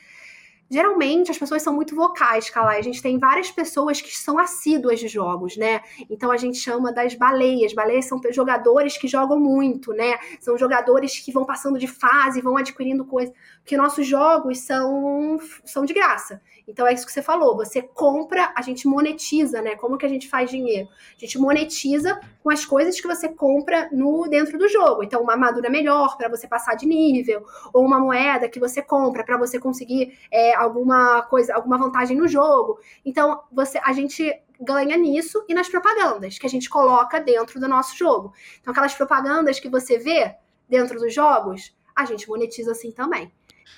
geralmente 0.71 1.31
as 1.31 1.37
pessoas 1.37 1.61
são 1.61 1.73
muito 1.73 1.95
vocais, 1.95 2.49
Calai. 2.49 2.79
A 2.79 2.81
gente 2.81 3.01
tem 3.01 3.19
várias 3.19 3.51
pessoas 3.51 4.01
que 4.01 4.15
são 4.15 4.37
assíduas 4.39 4.99
de 4.99 5.07
jogos, 5.07 5.57
né? 5.57 5.81
Então 6.09 6.31
a 6.31 6.37
gente 6.37 6.57
chama 6.57 6.91
das 6.91 7.13
baleias. 7.13 7.73
Baleias 7.73 8.05
são 8.05 8.19
jogadores 8.31 8.97
que 8.97 9.07
jogam 9.07 9.39
muito, 9.39 9.93
né? 9.93 10.17
São 10.39 10.57
jogadores 10.57 11.19
que 11.19 11.31
vão 11.31 11.45
passando 11.45 11.77
de 11.77 11.87
fase, 11.87 12.41
vão 12.41 12.57
adquirindo 12.57 13.05
coisas. 13.05 13.33
Porque 13.61 13.77
nossos 13.77 14.07
jogos 14.07 14.59
são, 14.59 15.37
são 15.63 15.85
de 15.85 15.93
graça. 15.93 16.41
Então 16.69 16.85
é 16.85 16.93
isso 16.93 17.05
que 17.05 17.11
você 17.11 17.21
falou. 17.21 17.57
Você 17.57 17.81
compra, 17.81 18.53
a 18.55 18.61
gente 18.61 18.87
monetiza, 18.87 19.61
né? 19.61 19.75
Como 19.75 19.97
que 19.97 20.05
a 20.05 20.09
gente 20.09 20.29
faz 20.29 20.51
dinheiro? 20.51 20.87
A 21.17 21.19
gente 21.19 21.39
monetiza 21.39 22.19
com 22.43 22.51
as 22.51 22.63
coisas 22.63 23.01
que 23.01 23.07
você 23.07 23.27
compra 23.27 23.89
no 23.91 24.27
dentro 24.29 24.57
do 24.57 24.69
jogo. 24.69 25.03
Então, 25.03 25.21
uma 25.21 25.33
armadura 25.33 25.69
melhor 25.69 26.15
para 26.15 26.29
você 26.29 26.47
passar 26.47 26.75
de 26.75 26.85
nível, 26.85 27.43
ou 27.73 27.83
uma 27.83 27.99
moeda 27.99 28.47
que 28.47 28.59
você 28.59 28.81
compra 28.81 29.23
para 29.23 29.37
você 29.37 29.59
conseguir 29.59 30.17
é, 30.31 30.53
alguma 30.55 31.23
coisa, 31.23 31.55
alguma 31.55 31.77
vantagem 31.77 32.15
no 32.15 32.27
jogo. 32.27 32.79
Então, 33.03 33.41
você, 33.51 33.79
a 33.83 33.91
gente 33.91 34.31
ganha 34.61 34.95
nisso 34.95 35.43
e 35.47 35.53
nas 35.53 35.69
propagandas 35.69 36.37
que 36.37 36.45
a 36.45 36.49
gente 36.49 36.69
coloca 36.69 37.19
dentro 37.19 37.59
do 37.59 37.67
nosso 37.67 37.97
jogo. 37.97 38.31
Então, 38.61 38.71
aquelas 38.71 38.93
propagandas 38.93 39.59
que 39.59 39.69
você 39.69 39.97
vê 39.97 40.35
dentro 40.67 40.99
dos 40.99 41.13
jogos, 41.13 41.75
a 41.95 42.05
gente 42.05 42.29
monetiza 42.29 42.71
assim 42.71 42.91
também. 42.91 43.31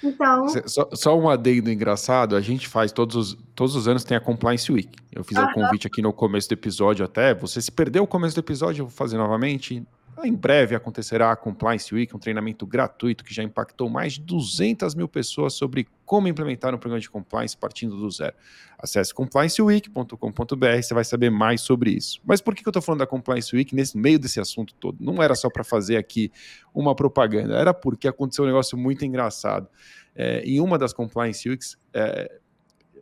Então. 0.04 0.48
Só, 0.68 0.90
só, 0.94 1.20
um 1.20 1.30
adendo 1.30 1.70
engraçado, 1.70 2.36
a 2.36 2.42
gente 2.42 2.68
faz 2.68 2.92
todos 2.92 3.16
os, 3.16 3.38
todos 3.56 3.76
os 3.76 3.88
anos 3.88 4.04
tem 4.04 4.18
a 4.18 4.20
Compliance 4.20 4.72
Week. 4.72 4.90
Eu 5.12 5.24
fiz 5.24 5.38
o 5.38 5.42
um 5.42 5.54
convite 5.54 5.88
aqui 5.88 6.02
no 6.02 6.12
começo 6.12 6.50
do 6.50 6.54
episódio 6.54 7.06
até. 7.06 7.34
Você 7.36 7.62
se 7.62 7.72
perdeu 7.72 8.04
o 8.04 8.08
começo 8.08 8.36
do 8.36 8.40
episódio, 8.40 8.82
eu 8.82 8.86
vou 8.88 8.96
fazer 8.96 9.18
novamente. 9.18 9.86
Em 10.24 10.34
breve 10.34 10.76
acontecerá 10.76 11.32
a 11.32 11.36
Compliance 11.36 11.94
Week, 11.94 12.16
um 12.16 12.20
treinamento 12.20 12.66
gratuito 12.66 13.24
que 13.24 13.34
já 13.34 13.44
impactou 13.44 13.90
mais 13.90 14.14
de 14.14 14.22
200 14.22 14.94
mil 14.96 15.08
pessoas 15.08 15.54
sobre 15.54 15.88
como 16.06 16.28
implementar 16.28 16.76
um 16.76 16.78
programa 16.78 17.00
de 17.00 17.10
compliance 17.10 17.56
partindo 17.56 17.96
do 17.98 18.10
zero. 18.10 18.36
Acesse 18.78 19.14
complianceweek.com.br, 19.14 20.82
você 20.82 20.94
vai 20.94 21.04
saber 21.04 21.30
mais 21.30 21.62
sobre 21.62 21.92
isso. 21.92 22.20
Mas 22.26 22.42
por 22.42 22.56
que 22.56 22.68
eu 22.68 22.70
estou 22.70 22.82
falando 22.82 23.00
da 23.00 23.08
Compliance 23.08 23.56
Week 23.56 23.74
nesse 23.76 23.98
meio 23.98 24.20
desse 24.20 24.40
assunto 24.40 24.74
todo? 24.76 24.98
Não 25.00 25.22
era 25.22 25.36
só 25.36 25.50
para 25.50 25.64
fazer 25.64 25.98
aqui 25.98 26.32
uma 26.74 26.96
propaganda, 26.96 27.56
era 27.56 27.74
porque 27.74 28.08
aconteceu 28.08 28.44
um 28.44 28.48
negócio 28.48 28.78
muito 28.78 29.06
engraçado. 29.06 29.68
É, 30.16 30.42
em 30.42 30.60
uma 30.60 30.78
das 30.78 30.92
Compliance 30.92 31.48
Weeks, 31.48 31.78
é, 31.94 32.41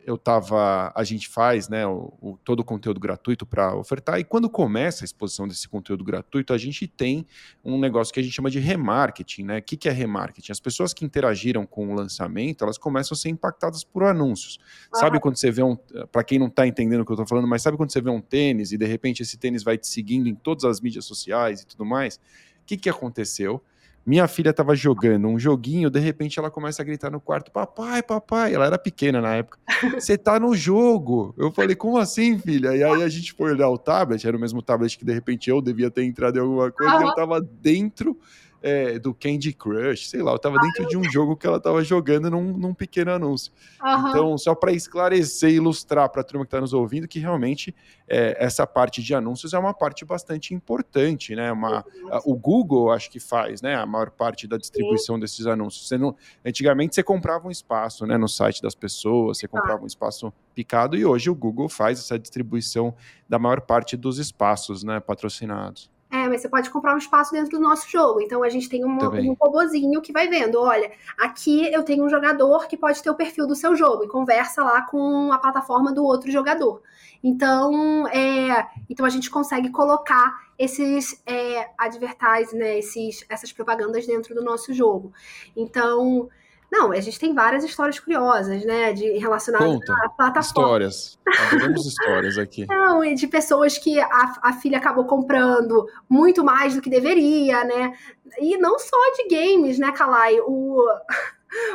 eu 0.06 0.16
tava, 0.16 0.92
a 0.94 1.04
gente 1.04 1.28
faz, 1.28 1.68
né, 1.68 1.86
o, 1.86 2.12
o 2.20 2.38
todo 2.44 2.60
o 2.60 2.64
conteúdo 2.64 2.98
gratuito 2.98 3.44
para 3.44 3.74
ofertar 3.74 4.18
e 4.18 4.24
quando 4.24 4.48
começa 4.48 5.04
a 5.04 5.06
exposição 5.06 5.46
desse 5.46 5.68
conteúdo 5.68 6.02
gratuito, 6.04 6.52
a 6.52 6.58
gente 6.58 6.86
tem 6.86 7.26
um 7.64 7.78
negócio 7.78 8.12
que 8.12 8.20
a 8.20 8.22
gente 8.22 8.32
chama 8.32 8.50
de 8.50 8.58
remarketing, 8.58 9.44
né? 9.44 9.58
O 9.58 9.62
que, 9.62 9.76
que 9.76 9.88
é 9.88 9.92
remarketing? 9.92 10.52
As 10.52 10.60
pessoas 10.60 10.94
que 10.94 11.04
interagiram 11.04 11.66
com 11.66 11.92
o 11.92 11.94
lançamento, 11.94 12.64
elas 12.64 12.78
começam 12.78 13.14
a 13.14 13.18
ser 13.18 13.28
impactadas 13.28 13.84
por 13.84 14.04
anúncios. 14.04 14.58
Sabe 14.94 15.20
quando 15.20 15.36
você 15.36 15.50
vê 15.50 15.62
um, 15.62 15.76
para 16.10 16.24
quem 16.24 16.38
não 16.38 16.46
está 16.46 16.66
entendendo 16.66 17.02
o 17.02 17.04
que 17.04 17.12
eu 17.12 17.14
estou 17.14 17.26
falando, 17.26 17.46
mas 17.46 17.62
sabe 17.62 17.76
quando 17.76 17.92
você 17.92 18.00
vê 18.00 18.10
um 18.10 18.20
tênis 18.20 18.72
e 18.72 18.78
de 18.78 18.86
repente 18.86 19.22
esse 19.22 19.36
tênis 19.36 19.62
vai 19.62 19.76
te 19.76 19.86
seguindo 19.86 20.28
em 20.28 20.34
todas 20.34 20.64
as 20.64 20.80
mídias 20.80 21.04
sociais 21.04 21.62
e 21.62 21.66
tudo 21.66 21.84
mais? 21.84 22.16
O 22.16 22.66
que, 22.66 22.76
que 22.76 22.88
aconteceu? 22.88 23.62
Minha 24.04 24.26
filha 24.26 24.50
estava 24.50 24.74
jogando 24.74 25.28
um 25.28 25.38
joguinho, 25.38 25.90
de 25.90 26.00
repente 26.00 26.38
ela 26.38 26.50
começa 26.50 26.80
a 26.80 26.84
gritar 26.84 27.10
no 27.10 27.20
quarto: 27.20 27.50
Papai, 27.50 28.02
papai. 28.02 28.54
Ela 28.54 28.66
era 28.66 28.78
pequena 28.78 29.20
na 29.20 29.36
época. 29.36 29.58
Você 30.00 30.16
tá 30.16 30.40
no 30.40 30.56
jogo. 30.56 31.34
Eu 31.36 31.50
falei: 31.52 31.76
Como 31.76 31.98
assim, 31.98 32.38
filha? 32.38 32.74
E 32.74 32.82
aí 32.82 33.02
a 33.02 33.08
gente 33.08 33.32
foi 33.32 33.52
olhar 33.52 33.68
o 33.68 33.78
tablet, 33.78 34.26
era 34.26 34.36
o 34.36 34.40
mesmo 34.40 34.62
tablet 34.62 34.98
que 34.98 35.04
de 35.04 35.12
repente 35.12 35.50
eu 35.50 35.60
devia 35.60 35.90
ter 35.90 36.04
entrado 36.04 36.36
em 36.36 36.40
alguma 36.40 36.70
coisa, 36.70 36.98
e 36.98 37.02
eu 37.02 37.14
tava 37.14 37.40
dentro 37.40 38.18
é, 38.62 38.98
do 38.98 39.14
Candy 39.14 39.52
Crush, 39.52 40.08
sei 40.08 40.22
lá, 40.22 40.32
eu 40.32 40.38
tava 40.38 40.58
dentro 40.58 40.86
de 40.86 40.96
um 40.96 41.04
jogo 41.04 41.36
que 41.36 41.46
ela 41.46 41.58
tava 41.58 41.82
jogando 41.82 42.30
num, 42.30 42.56
num 42.56 42.74
pequeno 42.74 43.10
anúncio. 43.10 43.52
Uhum. 43.82 44.08
Então, 44.08 44.38
só 44.38 44.54
para 44.54 44.72
esclarecer 44.72 45.50
e 45.50 45.54
ilustrar 45.54 46.08
para 46.10 46.20
a 46.20 46.24
turma 46.24 46.44
que 46.44 46.48
está 46.48 46.60
nos 46.60 46.72
ouvindo 46.72 47.08
que 47.08 47.18
realmente 47.18 47.74
é, 48.06 48.36
essa 48.38 48.66
parte 48.66 49.02
de 49.02 49.14
anúncios 49.14 49.54
é 49.54 49.58
uma 49.58 49.72
parte 49.72 50.04
bastante 50.04 50.52
importante, 50.52 51.34
né? 51.34 51.50
Uma, 51.50 51.84
a, 52.10 52.20
o 52.24 52.36
Google 52.36 52.90
acho 52.90 53.10
que 53.10 53.20
faz, 53.20 53.62
né? 53.62 53.74
A 53.76 53.86
maior 53.86 54.10
parte 54.10 54.46
da 54.46 54.58
distribuição 54.58 55.16
Sim. 55.16 55.20
desses 55.20 55.46
anúncios. 55.46 55.88
Você 55.88 55.96
não, 55.96 56.14
antigamente 56.44 56.94
você 56.94 57.02
comprava 57.02 57.48
um 57.48 57.50
espaço, 57.50 58.06
né? 58.06 58.18
No 58.18 58.28
site 58.28 58.60
das 58.60 58.74
pessoas, 58.74 59.38
você 59.38 59.48
comprava 59.48 59.82
um 59.82 59.86
espaço 59.86 60.32
picado 60.54 60.96
e 60.96 61.04
hoje 61.04 61.30
o 61.30 61.34
Google 61.34 61.68
faz 61.68 61.98
essa 61.98 62.18
distribuição 62.18 62.94
da 63.28 63.38
maior 63.38 63.60
parte 63.62 63.96
dos 63.96 64.18
espaços, 64.18 64.84
né? 64.84 65.00
Patrocinados. 65.00 65.90
É, 66.10 66.28
mas 66.28 66.40
você 66.40 66.48
pode 66.48 66.68
comprar 66.70 66.94
um 66.94 66.98
espaço 66.98 67.30
dentro 67.30 67.50
do 67.50 67.60
nosso 67.60 67.88
jogo. 67.88 68.20
Então 68.20 68.42
a 68.42 68.48
gente 68.48 68.68
tem 68.68 68.84
um, 68.84 68.98
um 68.98 69.36
robozinho 69.40 70.02
que 70.02 70.12
vai 70.12 70.28
vendo: 70.28 70.60
olha, 70.60 70.90
aqui 71.16 71.72
eu 71.72 71.84
tenho 71.84 72.04
um 72.04 72.08
jogador 72.08 72.66
que 72.66 72.76
pode 72.76 73.00
ter 73.00 73.10
o 73.10 73.14
perfil 73.14 73.46
do 73.46 73.54
seu 73.54 73.76
jogo 73.76 74.02
e 74.02 74.08
conversa 74.08 74.64
lá 74.64 74.82
com 74.82 75.32
a 75.32 75.38
plataforma 75.38 75.92
do 75.92 76.04
outro 76.04 76.30
jogador. 76.30 76.82
Então, 77.22 78.08
é, 78.08 78.66
então 78.88 79.06
a 79.06 79.10
gente 79.10 79.30
consegue 79.30 79.70
colocar 79.70 80.32
esses 80.58 81.22
é, 81.26 81.70
advertise, 81.78 82.56
né, 82.56 82.78
esses, 82.78 83.24
essas 83.28 83.52
propagandas 83.52 84.06
dentro 84.06 84.34
do 84.34 84.42
nosso 84.42 84.72
jogo. 84.74 85.12
Então, 85.56 86.28
Não, 86.70 86.92
a 86.92 87.00
gente 87.00 87.18
tem 87.18 87.34
várias 87.34 87.64
histórias 87.64 87.98
curiosas, 87.98 88.64
né, 88.64 88.92
de 88.92 89.18
relacionadas 89.18 89.66
Conta. 89.66 89.92
à 89.92 90.08
plataforma. 90.08 90.40
Histórias. 90.40 91.18
Adoramos 91.48 91.86
histórias 91.86 92.38
aqui. 92.38 92.66
Não, 92.70 93.04
e 93.04 93.14
de 93.14 93.26
pessoas 93.26 93.76
que 93.76 93.98
a, 93.98 94.34
a 94.42 94.52
filha 94.52 94.78
acabou 94.78 95.04
comprando 95.04 95.86
muito 96.08 96.44
mais 96.44 96.74
do 96.74 96.80
que 96.80 96.88
deveria, 96.88 97.64
né? 97.64 97.92
E 98.38 98.56
não 98.58 98.78
só 98.78 98.96
de 99.16 99.28
games, 99.28 99.78
né, 99.78 99.90
Kalai? 99.92 100.38
O 100.40 100.86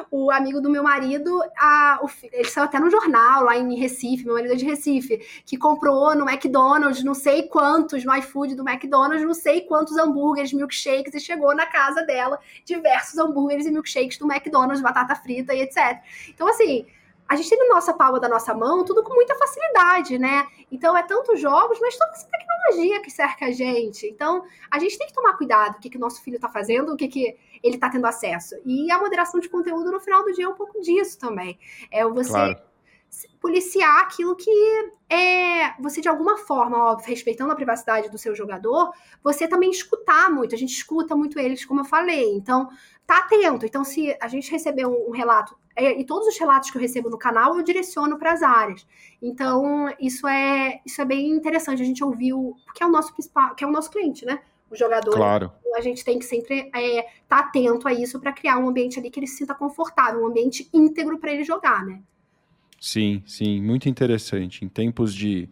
o 0.09 0.31
amigo 0.31 0.61
do 0.61 0.69
meu 0.69 0.83
marido, 0.83 1.41
a, 1.57 1.99
o, 2.01 2.09
ele 2.31 2.47
saiu 2.49 2.65
até 2.65 2.79
no 2.79 2.89
jornal 2.89 3.43
lá 3.43 3.57
em 3.57 3.75
Recife, 3.75 4.25
meu 4.25 4.35
marido 4.35 4.53
é 4.53 4.55
de 4.55 4.65
Recife, 4.65 5.17
que 5.45 5.57
comprou 5.57 6.15
no 6.15 6.29
McDonald's 6.29 7.03
não 7.03 7.13
sei 7.13 7.43
quantos, 7.43 8.03
no 8.03 8.15
iFood 8.15 8.55
do 8.55 8.67
McDonald's, 8.67 9.25
não 9.25 9.33
sei 9.33 9.61
quantos 9.61 9.97
hambúrgueres, 9.97 10.53
milkshakes, 10.53 11.13
e 11.13 11.19
chegou 11.19 11.55
na 11.55 11.65
casa 11.65 12.03
dela 12.03 12.39
diversos 12.63 13.17
hambúrgueres 13.17 13.65
e 13.65 13.71
milkshakes 13.71 14.17
do 14.17 14.31
McDonald's, 14.31 14.81
batata 14.81 15.15
frita 15.15 15.53
e 15.53 15.61
etc. 15.61 15.99
Então, 16.29 16.47
assim, 16.47 16.85
a 17.27 17.35
gente 17.35 17.49
tem 17.49 17.57
na 17.57 17.75
nossa 17.75 17.93
palma 17.93 18.19
da 18.19 18.29
nossa 18.29 18.53
mão 18.53 18.85
tudo 18.85 19.03
com 19.03 19.13
muita 19.13 19.35
facilidade, 19.35 20.19
né? 20.19 20.47
Então 20.71 20.95
é 20.95 21.01
tanto 21.01 21.35
jogos, 21.35 21.79
mas 21.81 21.97
toda 21.97 22.11
essa 22.11 22.27
tecnologia 22.27 23.01
que 23.01 23.09
cerca 23.09 23.47
a 23.47 23.51
gente. 23.51 24.05
Então 24.05 24.45
a 24.69 24.77
gente 24.77 24.97
tem 24.97 25.07
que 25.07 25.13
tomar 25.13 25.33
cuidado 25.33 25.75
o 25.75 25.79
que, 25.79 25.89
que 25.89 25.97
o 25.97 25.99
nosso 25.99 26.21
filho 26.21 26.35
está 26.35 26.47
fazendo, 26.47 26.93
o 26.93 26.95
que, 26.95 27.07
que 27.07 27.35
ele 27.63 27.75
está 27.75 27.89
tendo 27.89 28.05
acesso. 28.05 28.55
E 28.65 28.91
a 28.91 28.99
moderação 28.99 29.39
de 29.39 29.49
conteúdo 29.49 29.91
no 29.91 29.99
final 29.99 30.23
do 30.23 30.33
dia 30.33 30.45
é 30.45 30.49
um 30.49 30.55
pouco 30.55 30.79
disso 30.81 31.17
também. 31.19 31.57
É 31.91 32.05
você 32.05 32.29
claro. 32.29 32.61
policiar 33.39 34.01
aquilo 34.01 34.35
que 34.35 34.51
é 35.09 35.73
você 35.81 36.01
de 36.01 36.09
alguma 36.09 36.37
forma, 36.37 36.77
óbvio, 36.77 37.09
respeitando 37.09 37.51
a 37.51 37.55
privacidade 37.55 38.09
do 38.09 38.17
seu 38.17 38.35
jogador, 38.35 38.91
você 39.23 39.47
também 39.47 39.71
escutar 39.71 40.29
muito. 40.31 40.55
A 40.55 40.57
gente 40.57 40.73
escuta 40.73 41.15
muito 41.15 41.39
eles, 41.39 41.65
como 41.65 41.81
eu 41.81 41.85
falei. 41.85 42.33
Então 42.35 42.69
tá 43.05 43.19
atento. 43.19 43.65
Então 43.65 43.83
se 43.83 44.15
a 44.21 44.27
gente 44.27 44.51
receber 44.51 44.85
um, 44.85 45.09
um 45.09 45.11
relato 45.11 45.55
é, 45.75 45.99
e 45.99 46.05
todos 46.05 46.27
os 46.27 46.39
relatos 46.39 46.71
que 46.71 46.77
eu 46.77 46.81
recebo 46.81 47.09
no 47.09 47.17
canal 47.17 47.57
eu 47.57 47.63
direciono 47.63 48.17
para 48.17 48.31
as 48.31 48.41
áreas. 48.41 48.87
Então, 49.21 49.93
isso 49.99 50.25
é, 50.25 50.81
isso 50.85 51.01
é 51.01 51.05
bem 51.05 51.31
interessante. 51.31 51.81
A 51.81 51.85
gente 51.85 52.03
ouviu, 52.03 52.55
porque 52.65 52.81
é 52.81 52.87
o 52.87 52.91
nosso 52.91 53.11
principal, 53.11 53.53
que 53.55 53.63
é 53.63 53.67
o 53.67 53.71
nosso 53.71 53.91
cliente, 53.91 54.25
né? 54.25 54.41
O 54.69 54.75
jogador. 54.75 55.13
Claro. 55.13 55.51
Então, 55.59 55.77
a 55.77 55.81
gente 55.81 56.03
tem 56.03 56.17
que 56.17 56.25
sempre 56.25 56.61
estar 56.61 56.81
é, 56.81 57.07
tá 57.27 57.39
atento 57.39 57.87
a 57.87 57.93
isso 57.93 58.19
para 58.19 58.33
criar 58.33 58.57
um 58.57 58.69
ambiente 58.69 58.99
ali 58.99 59.09
que 59.09 59.19
ele 59.19 59.27
se 59.27 59.37
sinta 59.37 59.53
confortável, 59.53 60.23
um 60.23 60.27
ambiente 60.27 60.67
íntegro 60.73 61.19
para 61.19 61.31
ele 61.31 61.43
jogar, 61.43 61.85
né? 61.85 62.01
Sim, 62.79 63.23
sim, 63.25 63.61
muito 63.61 63.87
interessante. 63.87 64.63
Em 64.63 64.67
tempos 64.67 65.13
de 65.13 65.49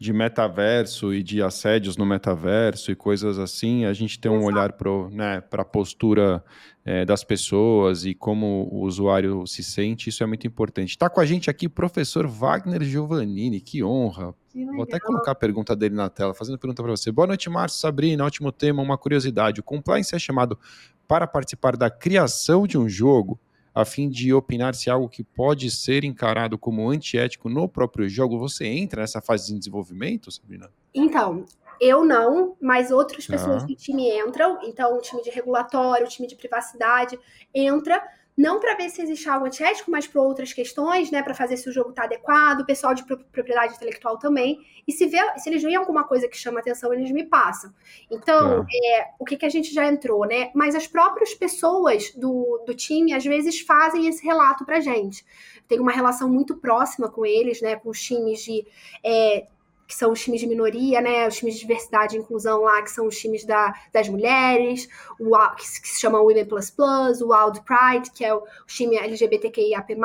de 0.00 0.14
metaverso 0.14 1.12
e 1.12 1.22
de 1.22 1.42
assédios 1.42 1.98
no 1.98 2.06
metaverso 2.06 2.90
e 2.90 2.96
coisas 2.96 3.38
assim, 3.38 3.84
a 3.84 3.92
gente 3.92 4.18
tem 4.18 4.32
um 4.32 4.44
olhar 4.44 4.72
para 4.72 4.90
né, 5.10 5.42
a 5.52 5.64
postura 5.64 6.42
é, 6.86 7.04
das 7.04 7.22
pessoas 7.22 8.06
e 8.06 8.14
como 8.14 8.66
o 8.72 8.80
usuário 8.80 9.46
se 9.46 9.62
sente, 9.62 10.08
isso 10.08 10.22
é 10.22 10.26
muito 10.26 10.46
importante. 10.46 10.88
Está 10.88 11.10
com 11.10 11.20
a 11.20 11.26
gente 11.26 11.50
aqui 11.50 11.66
o 11.66 11.70
professor 11.70 12.26
Wagner 12.26 12.82
Giovannini, 12.82 13.60
que 13.60 13.84
honra. 13.84 14.34
Que 14.50 14.64
Vou 14.64 14.82
até 14.82 14.98
colocar 14.98 15.30
a 15.30 15.34
pergunta 15.34 15.76
dele 15.76 15.94
na 15.94 16.10
tela, 16.10 16.34
fazendo 16.34 16.58
pergunta 16.58 16.82
para 16.82 16.90
você. 16.90 17.12
Boa 17.12 17.28
noite, 17.28 17.48
Márcio, 17.48 17.78
Sabrina, 17.78 18.24
ótimo 18.24 18.50
tema, 18.50 18.82
uma 18.82 18.98
curiosidade. 18.98 19.60
O 19.60 19.62
compliance 19.62 20.14
é 20.14 20.18
chamado 20.18 20.58
para 21.06 21.24
participar 21.26 21.76
da 21.76 21.88
criação 21.88 22.66
de 22.66 22.76
um 22.76 22.88
jogo 22.88 23.38
a 23.72 23.84
fim 23.84 24.08
de 24.08 24.34
opinar 24.34 24.74
se 24.74 24.90
algo 24.90 25.08
que 25.08 25.22
pode 25.22 25.70
ser 25.70 26.04
encarado 26.04 26.58
como 26.58 26.90
antiético 26.90 27.48
no 27.48 27.68
próprio 27.68 28.08
jogo, 28.08 28.38
você 28.38 28.66
entra 28.66 29.02
nessa 29.02 29.20
fase 29.20 29.52
de 29.52 29.58
desenvolvimento, 29.58 30.30
Sabrina? 30.32 30.68
Então, 30.92 31.44
eu 31.80 32.04
não, 32.04 32.56
mas 32.60 32.90
outras 32.90 33.26
pessoas 33.26 33.62
ah. 33.62 33.66
do 33.66 33.74
time 33.74 34.10
entram. 34.10 34.58
Então, 34.64 34.98
o 34.98 35.00
time 35.00 35.22
de 35.22 35.30
regulatório, 35.30 36.06
o 36.06 36.08
time 36.08 36.26
de 36.26 36.34
privacidade 36.34 37.18
entra 37.54 38.02
não 38.36 38.58
para 38.58 38.74
ver 38.74 38.88
se 38.88 39.02
existe 39.02 39.28
algo 39.28 39.46
antiético, 39.46 39.90
mas 39.90 40.06
para 40.06 40.22
outras 40.22 40.52
questões, 40.52 41.10
né, 41.10 41.22
para 41.22 41.34
fazer 41.34 41.56
se 41.56 41.68
o 41.68 41.72
jogo 41.72 41.90
está 41.90 42.04
adequado, 42.04 42.60
o 42.60 42.66
pessoal 42.66 42.94
de 42.94 43.04
propriedade 43.04 43.74
intelectual 43.74 44.18
também. 44.18 44.58
E 44.86 44.92
se, 44.92 45.06
vê, 45.06 45.18
se 45.38 45.50
eles 45.50 45.62
veem 45.62 45.76
alguma 45.76 46.04
coisa 46.04 46.26
que 46.26 46.36
chama 46.36 46.60
atenção, 46.60 46.92
eles 46.92 47.10
me 47.10 47.24
passam. 47.24 47.72
Então, 48.10 48.64
tá. 48.64 48.66
é, 48.72 49.08
o 49.18 49.24
que, 49.24 49.36
que 49.36 49.46
a 49.46 49.50
gente 49.50 49.72
já 49.72 49.86
entrou, 49.86 50.26
né? 50.26 50.50
Mas 50.54 50.74
as 50.74 50.86
próprias 50.86 51.34
pessoas 51.34 52.12
do, 52.12 52.62
do 52.66 52.74
time, 52.74 53.12
às 53.12 53.24
vezes, 53.24 53.60
fazem 53.60 54.06
esse 54.06 54.24
relato 54.24 54.64
para 54.64 54.80
gente. 54.80 55.24
Tem 55.68 55.78
uma 55.78 55.92
relação 55.92 56.28
muito 56.28 56.56
próxima 56.56 57.08
com 57.10 57.26
eles, 57.26 57.60
né, 57.60 57.76
com 57.76 57.90
os 57.90 58.00
times 58.00 58.40
de. 58.40 58.66
É, 59.04 59.46
que 59.90 59.96
são 59.96 60.12
os 60.12 60.22
times 60.22 60.40
de 60.40 60.46
minoria, 60.46 61.00
né? 61.00 61.26
Os 61.26 61.36
times 61.36 61.54
de 61.54 61.60
diversidade 61.62 62.14
e 62.16 62.20
inclusão 62.20 62.62
lá, 62.62 62.80
que 62.80 62.92
são 62.92 63.08
os 63.08 63.18
times 63.18 63.44
da, 63.44 63.74
das 63.92 64.08
mulheres, 64.08 64.88
o 65.18 65.36
que, 65.56 65.66
se, 65.66 66.00
chama 66.00 66.20
Women 66.20 66.44
Plus 66.44 66.70
Plus, 66.70 67.20
o 67.20 67.32
Wild 67.32 67.60
Pride, 67.62 68.12
que 68.12 68.24
é 68.24 68.32
o, 68.32 68.38
o 68.38 68.66
time 68.68 68.96
LGBTQIAP+. 68.96 69.96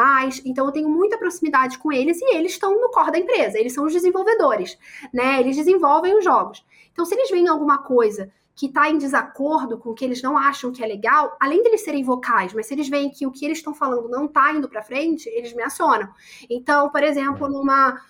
Então 0.43 0.65
eu 0.65 0.71
tenho 0.71 0.89
muita 0.89 1.19
proximidade 1.19 1.77
com 1.77 1.91
eles 1.91 2.19
e 2.19 2.35
eles 2.35 2.53
estão 2.53 2.81
no 2.81 2.89
core 2.89 3.11
da 3.11 3.19
empresa, 3.19 3.59
eles 3.59 3.73
são 3.73 3.85
os 3.85 3.93
desenvolvedores, 3.93 4.75
né? 5.13 5.39
Eles 5.39 5.55
desenvolvem 5.55 6.17
os 6.17 6.23
jogos. 6.23 6.65
Então 6.91 7.05
se 7.05 7.13
eles 7.13 7.29
veem 7.29 7.47
alguma 7.47 7.77
coisa 7.77 8.31
que 8.55 8.65
está 8.65 8.89
em 8.89 8.97
desacordo 8.97 9.77
com 9.77 9.91
o 9.91 9.93
que 9.93 10.03
eles 10.03 10.19
não 10.23 10.35
acham 10.35 10.71
que 10.71 10.83
é 10.83 10.87
legal, 10.87 11.37
além 11.39 11.61
deles 11.61 11.81
serem 11.81 12.03
vocais, 12.03 12.53
mas 12.53 12.65
se 12.65 12.73
eles 12.73 12.89
veem 12.89 13.11
que 13.11 13.27
o 13.27 13.31
que 13.31 13.45
eles 13.45 13.59
estão 13.59 13.75
falando 13.75 14.09
não 14.09 14.25
está 14.25 14.51
indo 14.51 14.67
para 14.67 14.81
frente, 14.81 15.29
eles 15.29 15.53
me 15.53 15.61
acionam. 15.61 16.09
Então, 16.49 16.89
por 16.89 17.03
exemplo, 17.03 17.47
numa 17.47 18.01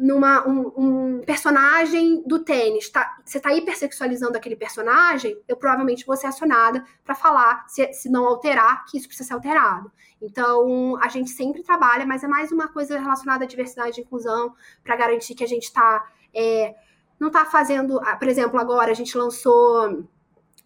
numa 0.00 0.46
um, 0.46 0.72
um, 0.76 1.20
personagem 1.26 2.22
do 2.24 2.38
tênis, 2.38 2.88
tá, 2.88 3.18
você 3.24 3.38
está 3.38 3.52
hipersexualizando 3.52 4.36
aquele 4.36 4.54
personagem, 4.54 5.36
eu 5.48 5.56
provavelmente 5.56 6.06
vou 6.06 6.16
ser 6.16 6.28
acionada 6.28 6.84
para 7.04 7.16
falar, 7.16 7.64
se, 7.66 7.92
se 7.92 8.08
não 8.08 8.24
alterar, 8.24 8.84
que 8.84 8.96
isso 8.96 9.08
precisa 9.08 9.26
ser 9.26 9.34
alterado. 9.34 9.90
Então, 10.22 10.96
a 11.02 11.08
gente 11.08 11.30
sempre 11.30 11.64
trabalha, 11.64 12.06
mas 12.06 12.22
é 12.22 12.28
mais 12.28 12.52
uma 12.52 12.68
coisa 12.68 12.98
relacionada 12.98 13.44
à 13.44 13.46
diversidade 13.46 14.00
e 14.00 14.04
inclusão, 14.04 14.54
para 14.84 14.94
garantir 14.94 15.34
que 15.34 15.42
a 15.42 15.48
gente 15.48 15.64
está. 15.64 16.06
É, 16.32 16.76
não 17.18 17.28
está 17.28 17.44
fazendo. 17.44 18.00
Ah, 18.04 18.16
por 18.16 18.28
exemplo, 18.28 18.58
agora 18.60 18.92
a 18.92 18.94
gente 18.94 19.18
lançou 19.18 20.06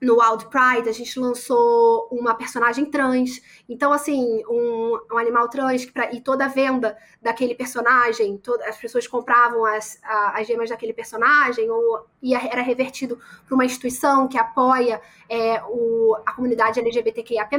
no 0.03 0.19
Wild 0.21 0.47
Pride, 0.47 0.89
a 0.89 0.93
gente 0.93 1.19
lançou 1.21 2.09
uma 2.11 2.35
personagem 2.35 2.85
trans. 2.87 3.41
Então, 3.69 3.93
assim, 3.93 4.43
um, 4.49 4.99
um 5.13 5.17
animal 5.17 5.49
trans, 5.49 5.87
pra, 5.87 6.13
e 6.13 6.21
toda 6.21 6.47
a 6.47 6.49
venda 6.49 6.99
daquele 7.23 7.55
personagem, 7.55 8.37
toda, 8.37 8.69
as 8.69 8.77
pessoas 8.77 9.07
compravam 9.07 9.65
as, 9.65 10.01
a, 10.03 10.41
as 10.41 10.47
gemas 10.49 10.71
daquele 10.71 10.93
personagem, 10.93 11.71
ou 11.71 12.05
ia, 12.21 12.39
era 12.39 12.63
revertido 12.63 13.17
para 13.47 13.55
uma 13.55 13.65
instituição 13.65 14.27
que 14.27 14.37
apoia 14.37 15.01
é, 15.29 15.63
o, 15.69 16.17
a 16.27 16.33
comunidade 16.33 16.81
LGBTQIAP+. 16.81 17.57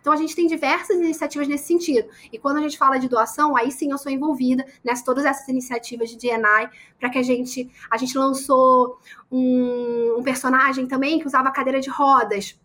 Então, 0.00 0.10
a 0.10 0.16
gente 0.16 0.34
tem 0.34 0.46
diversas 0.46 0.96
iniciativas 0.96 1.46
nesse 1.46 1.66
sentido. 1.66 2.08
E 2.32 2.38
quando 2.38 2.56
a 2.56 2.62
gente 2.62 2.78
fala 2.78 2.96
de 2.96 3.10
doação, 3.10 3.54
aí 3.54 3.70
sim 3.70 3.90
eu 3.90 3.98
sou 3.98 4.10
envolvida 4.10 4.64
nessas 4.82 5.04
todas 5.04 5.26
essas 5.26 5.46
iniciativas 5.48 6.08
de 6.08 6.16
DNI, 6.16 6.70
para 6.98 7.10
que 7.10 7.18
a 7.18 7.22
gente... 7.22 7.70
A 7.90 7.98
gente 7.98 8.16
lançou 8.16 8.98
um, 9.30 10.16
um 10.18 10.22
personagem 10.22 10.86
também 10.86 11.18
que 11.18 11.26
usava 11.26 11.50
cadeira 11.50 11.73
de 11.80 11.90
rodas. 11.90 12.58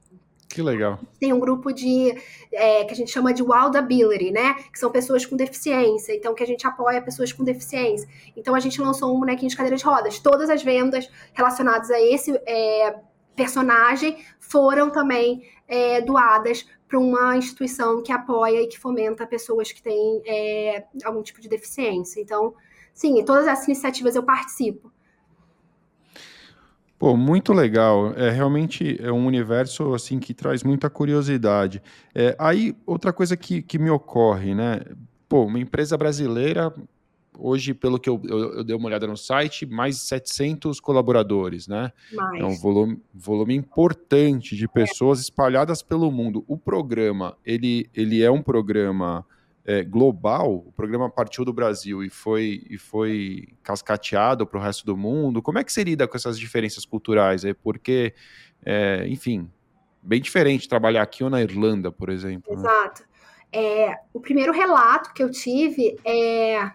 Que 0.50 0.64
legal. 0.64 1.00
Tem 1.20 1.32
um 1.32 1.40
grupo 1.40 1.72
de 1.72 2.12
é, 2.52 2.84
que 2.84 2.92
a 2.92 2.96
gente 2.96 3.12
chama 3.12 3.32
de 3.32 3.44
Wild 3.44 3.78
Ability, 3.78 4.32
né? 4.32 4.56
Que 4.74 4.80
são 4.80 4.90
pessoas 4.90 5.24
com 5.24 5.36
deficiência, 5.36 6.12
então 6.16 6.34
que 6.34 6.42
a 6.42 6.48
gente 6.48 6.66
apoia 6.66 7.00
pessoas 7.02 7.32
com 7.32 7.44
deficiência. 7.44 8.10
Então 8.36 8.56
a 8.56 8.60
gente 8.60 8.82
lançou 8.82 9.16
um 9.16 9.20
bonequinho 9.20 9.50
de 9.50 9.56
cadeira 9.56 9.78
de 9.78 9.86
rodas. 9.86 10.18
Todas 10.18 10.50
as 10.50 10.64
vendas 10.64 11.08
relacionadas 11.34 11.92
a 11.92 12.02
esse 12.02 12.32
é, 12.48 12.96
personagem 13.36 14.18
foram 14.40 14.90
também 14.90 15.44
é, 15.68 16.02
doadas 16.02 16.66
para 16.88 16.98
uma 16.98 17.38
instituição 17.38 18.02
que 18.02 18.12
apoia 18.12 18.64
e 18.64 18.68
que 18.68 18.80
fomenta 18.80 19.28
pessoas 19.28 19.72
que 19.72 19.84
têm 19.84 20.22
é, 20.26 20.84
algum 21.06 21.22
tipo 21.22 21.40
de 21.40 21.48
deficiência. 21.48 22.20
Então, 22.20 22.56
sim, 22.92 23.24
todas 23.24 23.46
essas 23.46 23.66
iniciativas 23.66 24.16
eu 24.16 24.24
participo. 24.24 24.92
Pô, 27.00 27.16
muito 27.16 27.54
legal. 27.54 28.14
É 28.18 28.30
realmente 28.30 29.02
é 29.02 29.10
um 29.10 29.26
universo 29.26 29.94
assim 29.94 30.20
que 30.20 30.34
traz 30.34 30.64
muita 30.64 30.90
curiosidade. 30.90 31.82
É, 32.14 32.36
aí 32.38 32.76
outra 32.86 33.14
coisa 33.14 33.38
que, 33.38 33.62
que 33.62 33.80
me 33.80 33.90
ocorre, 33.90 34.54
né? 34.54 34.82
Pô, 35.30 35.46
uma 35.46 35.60
empresa 35.60 35.98
brasileira 35.98 36.74
hoje, 37.40 37.74
pelo 37.74 37.98
que 37.98 38.10
eu, 38.10 38.22
eu, 38.26 38.54
eu, 38.56 38.64
dei 38.66 38.76
uma 38.76 38.88
olhada 38.88 39.08
no 39.08 39.16
site, 39.16 39.66
mais 39.66 39.96
de 39.96 40.02
700 40.02 40.82
colaboradores, 40.82 41.70
né? 41.70 41.94
Mais. 42.12 42.42
É 42.42 42.46
um 42.46 42.56
volume, 42.58 43.02
volume 43.14 43.56
importante 43.56 44.58
de 44.58 44.68
pessoas 44.68 45.20
é. 45.20 45.22
espalhadas 45.22 45.82
pelo 45.82 46.12
mundo. 46.12 46.44
O 46.48 46.58
programa, 46.58 47.38
ele, 47.46 47.90
ele 47.96 48.22
é 48.22 48.30
um 48.30 48.42
programa 48.42 49.26
é, 49.70 49.84
global, 49.84 50.64
o 50.66 50.72
programa 50.72 51.12
partiu 51.12 51.46
do 51.46 51.54
Brasil 51.54 52.04
e 52.04 52.10
foi, 52.10 52.66
e 52.68 52.76
foi 52.76 53.50
cascateado 53.62 54.48
para 54.48 54.60
o 54.60 54.64
resto 54.64 54.84
do 54.84 54.98
mundo, 54.98 55.44
como 55.44 55.60
é 55.60 55.64
que 55.64 55.72
se 55.72 55.84
lida 55.84 56.08
com 56.08 56.18
essas 56.18 56.40
diferenças 56.40 56.88
culturais? 56.88 57.46
É 57.46 57.54
porque, 57.54 58.16
é, 58.66 59.06
enfim, 59.08 59.48
bem 60.02 60.20
diferente 60.20 60.68
trabalhar 60.68 61.04
aqui 61.04 61.24
ou 61.24 61.30
na 61.30 61.44
Irlanda, 61.44 61.92
por 61.92 62.10
exemplo. 62.10 62.52
Né? 62.52 62.62
Exato. 62.62 63.04
Né? 63.04 63.08
É, 63.62 64.00
o 64.12 64.20
primeiro 64.20 64.52
relato 64.52 65.14
que 65.14 65.22
eu 65.22 65.30
tive 65.30 65.96
é, 66.04 66.72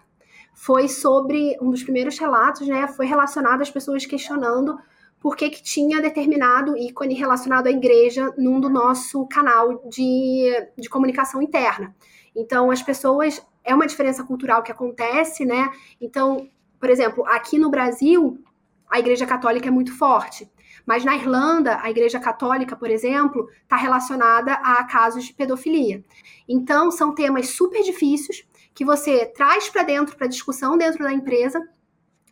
foi 0.53 0.87
sobre 0.87 1.57
um 1.61 1.71
dos 1.71 1.83
primeiros 1.83 2.17
relatos, 2.17 2.65
né? 2.65 2.87
Foi 2.87 3.05
relacionado 3.05 3.61
às 3.61 3.69
pessoas 3.69 4.05
questionando 4.05 4.79
por 5.19 5.35
que 5.35 5.49
tinha 5.49 6.01
determinado 6.01 6.77
ícone 6.77 7.13
relacionado 7.13 7.67
à 7.67 7.71
igreja 7.71 8.33
num 8.37 8.59
do 8.61 8.69
nosso 8.69 9.25
canal 9.27 9.83
de, 9.89 10.49
de 10.77 10.87
comunicação 10.87 11.41
interna. 11.41 11.93
Então, 12.35 12.71
as 12.71 12.81
pessoas. 12.81 13.41
É 13.67 13.73
uma 13.73 13.87
diferença 13.87 14.23
cultural 14.23 14.61
que 14.61 14.71
acontece, 14.71 15.43
né? 15.43 15.71
Então, 15.99 16.47
por 16.79 16.87
exemplo, 16.87 17.25
aqui 17.25 17.57
no 17.57 17.71
Brasil, 17.71 18.39
a 18.87 18.99
Igreja 18.99 19.25
Católica 19.25 19.69
é 19.69 19.71
muito 19.71 19.97
forte. 19.97 20.47
Mas 20.85 21.03
na 21.03 21.15
Irlanda, 21.15 21.79
a 21.81 21.89
Igreja 21.89 22.19
Católica, 22.19 22.75
por 22.75 22.91
exemplo, 22.91 23.49
está 23.63 23.75
relacionada 23.75 24.53
a 24.53 24.83
casos 24.83 25.25
de 25.25 25.33
pedofilia. 25.33 26.03
Então, 26.47 26.91
são 26.91 27.15
temas 27.15 27.49
super 27.49 27.81
difíceis 27.81 28.47
que 28.73 28.85
você 28.85 29.25
traz 29.25 29.67
para 29.67 29.81
dentro, 29.81 30.15
para 30.15 30.27
discussão 30.27 30.77
dentro 30.77 31.03
da 31.03 31.11
empresa, 31.11 31.59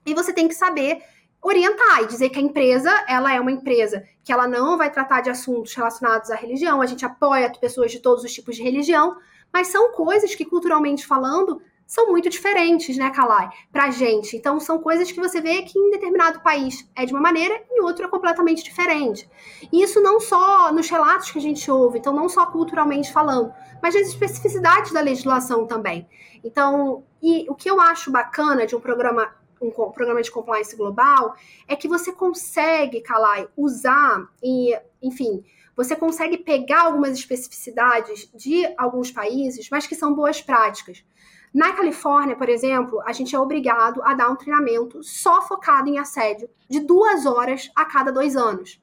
e 0.05 0.13
você 0.13 0.31
tem 0.31 0.47
que 0.47 0.53
saber 0.53 1.01
orientar 1.41 2.03
e 2.03 2.07
dizer 2.07 2.29
que 2.29 2.39
a 2.39 2.41
empresa, 2.41 2.91
ela 3.07 3.33
é 3.33 3.39
uma 3.39 3.51
empresa 3.51 4.03
que 4.23 4.31
ela 4.31 4.47
não 4.47 4.77
vai 4.77 4.91
tratar 4.91 5.21
de 5.21 5.29
assuntos 5.29 5.73
relacionados 5.73 6.29
à 6.29 6.35
religião, 6.35 6.81
a 6.81 6.85
gente 6.85 7.05
apoia 7.05 7.51
pessoas 7.59 7.91
de 7.91 7.99
todos 7.99 8.23
os 8.23 8.31
tipos 8.31 8.55
de 8.55 8.63
religião, 8.63 9.17
mas 9.53 9.67
são 9.67 9.91
coisas 9.91 10.33
que, 10.33 10.43
culturalmente 10.43 11.05
falando, 11.05 11.61
são 11.85 12.09
muito 12.09 12.29
diferentes, 12.29 12.97
né, 12.97 13.11
Kalai, 13.11 13.49
pra 13.71 13.91
gente. 13.91 14.35
Então, 14.35 14.59
são 14.59 14.79
coisas 14.79 15.11
que 15.11 15.19
você 15.19 15.39
vê 15.39 15.61
que 15.61 15.77
em 15.77 15.91
determinado 15.91 16.41
país 16.41 16.89
é 16.95 17.05
de 17.05 17.13
uma 17.13 17.21
maneira 17.21 17.61
e 17.69 17.79
em 17.79 17.83
outro 17.83 18.05
é 18.05 18.07
completamente 18.07 18.63
diferente. 18.63 19.29
E 19.71 19.83
isso 19.83 20.01
não 20.01 20.19
só 20.19 20.71
nos 20.73 20.89
relatos 20.89 21.29
que 21.29 21.37
a 21.37 21.41
gente 21.41 21.69
ouve, 21.69 21.99
então 21.99 22.11
não 22.11 22.27
só 22.27 22.47
culturalmente 22.47 23.13
falando, 23.13 23.53
mas 23.81 23.93
nas 23.93 24.07
especificidades 24.07 24.91
da 24.91 25.01
legislação 25.01 25.67
também. 25.67 26.07
Então, 26.43 27.03
e 27.21 27.45
o 27.49 27.53
que 27.53 27.69
eu 27.69 27.79
acho 27.79 28.11
bacana 28.11 28.65
de 28.65 28.75
um 28.75 28.79
programa 28.79 29.31
um 29.61 29.71
programa 29.91 30.21
de 30.21 30.29
compliance 30.29 30.75
global 30.75 31.35
é 31.69 31.75
que 31.75 31.87
você 31.87 32.11
consegue, 32.11 32.99
Kalai, 32.99 33.47
usar 33.55 34.27
e, 34.43 34.77
enfim, 35.01 35.41
você 35.75 35.95
consegue 35.95 36.37
pegar 36.37 36.83
algumas 36.83 37.11
especificidades 37.11 38.29
de 38.33 38.63
alguns 38.77 39.11
países, 39.11 39.69
mas 39.69 39.87
que 39.87 39.95
são 39.95 40.13
boas 40.13 40.41
práticas. 40.41 41.03
Na 41.53 41.73
Califórnia, 41.73 42.35
por 42.35 42.49
exemplo, 42.49 43.01
a 43.05 43.11
gente 43.11 43.35
é 43.35 43.39
obrigado 43.39 44.01
a 44.03 44.13
dar 44.13 44.29
um 44.29 44.35
treinamento 44.35 45.03
só 45.03 45.41
focado 45.41 45.87
em 45.87 45.99
assédio, 45.99 46.49
de 46.67 46.79
duas 46.79 47.25
horas 47.25 47.69
a 47.75 47.85
cada 47.85 48.11
dois 48.11 48.35
anos. 48.35 48.81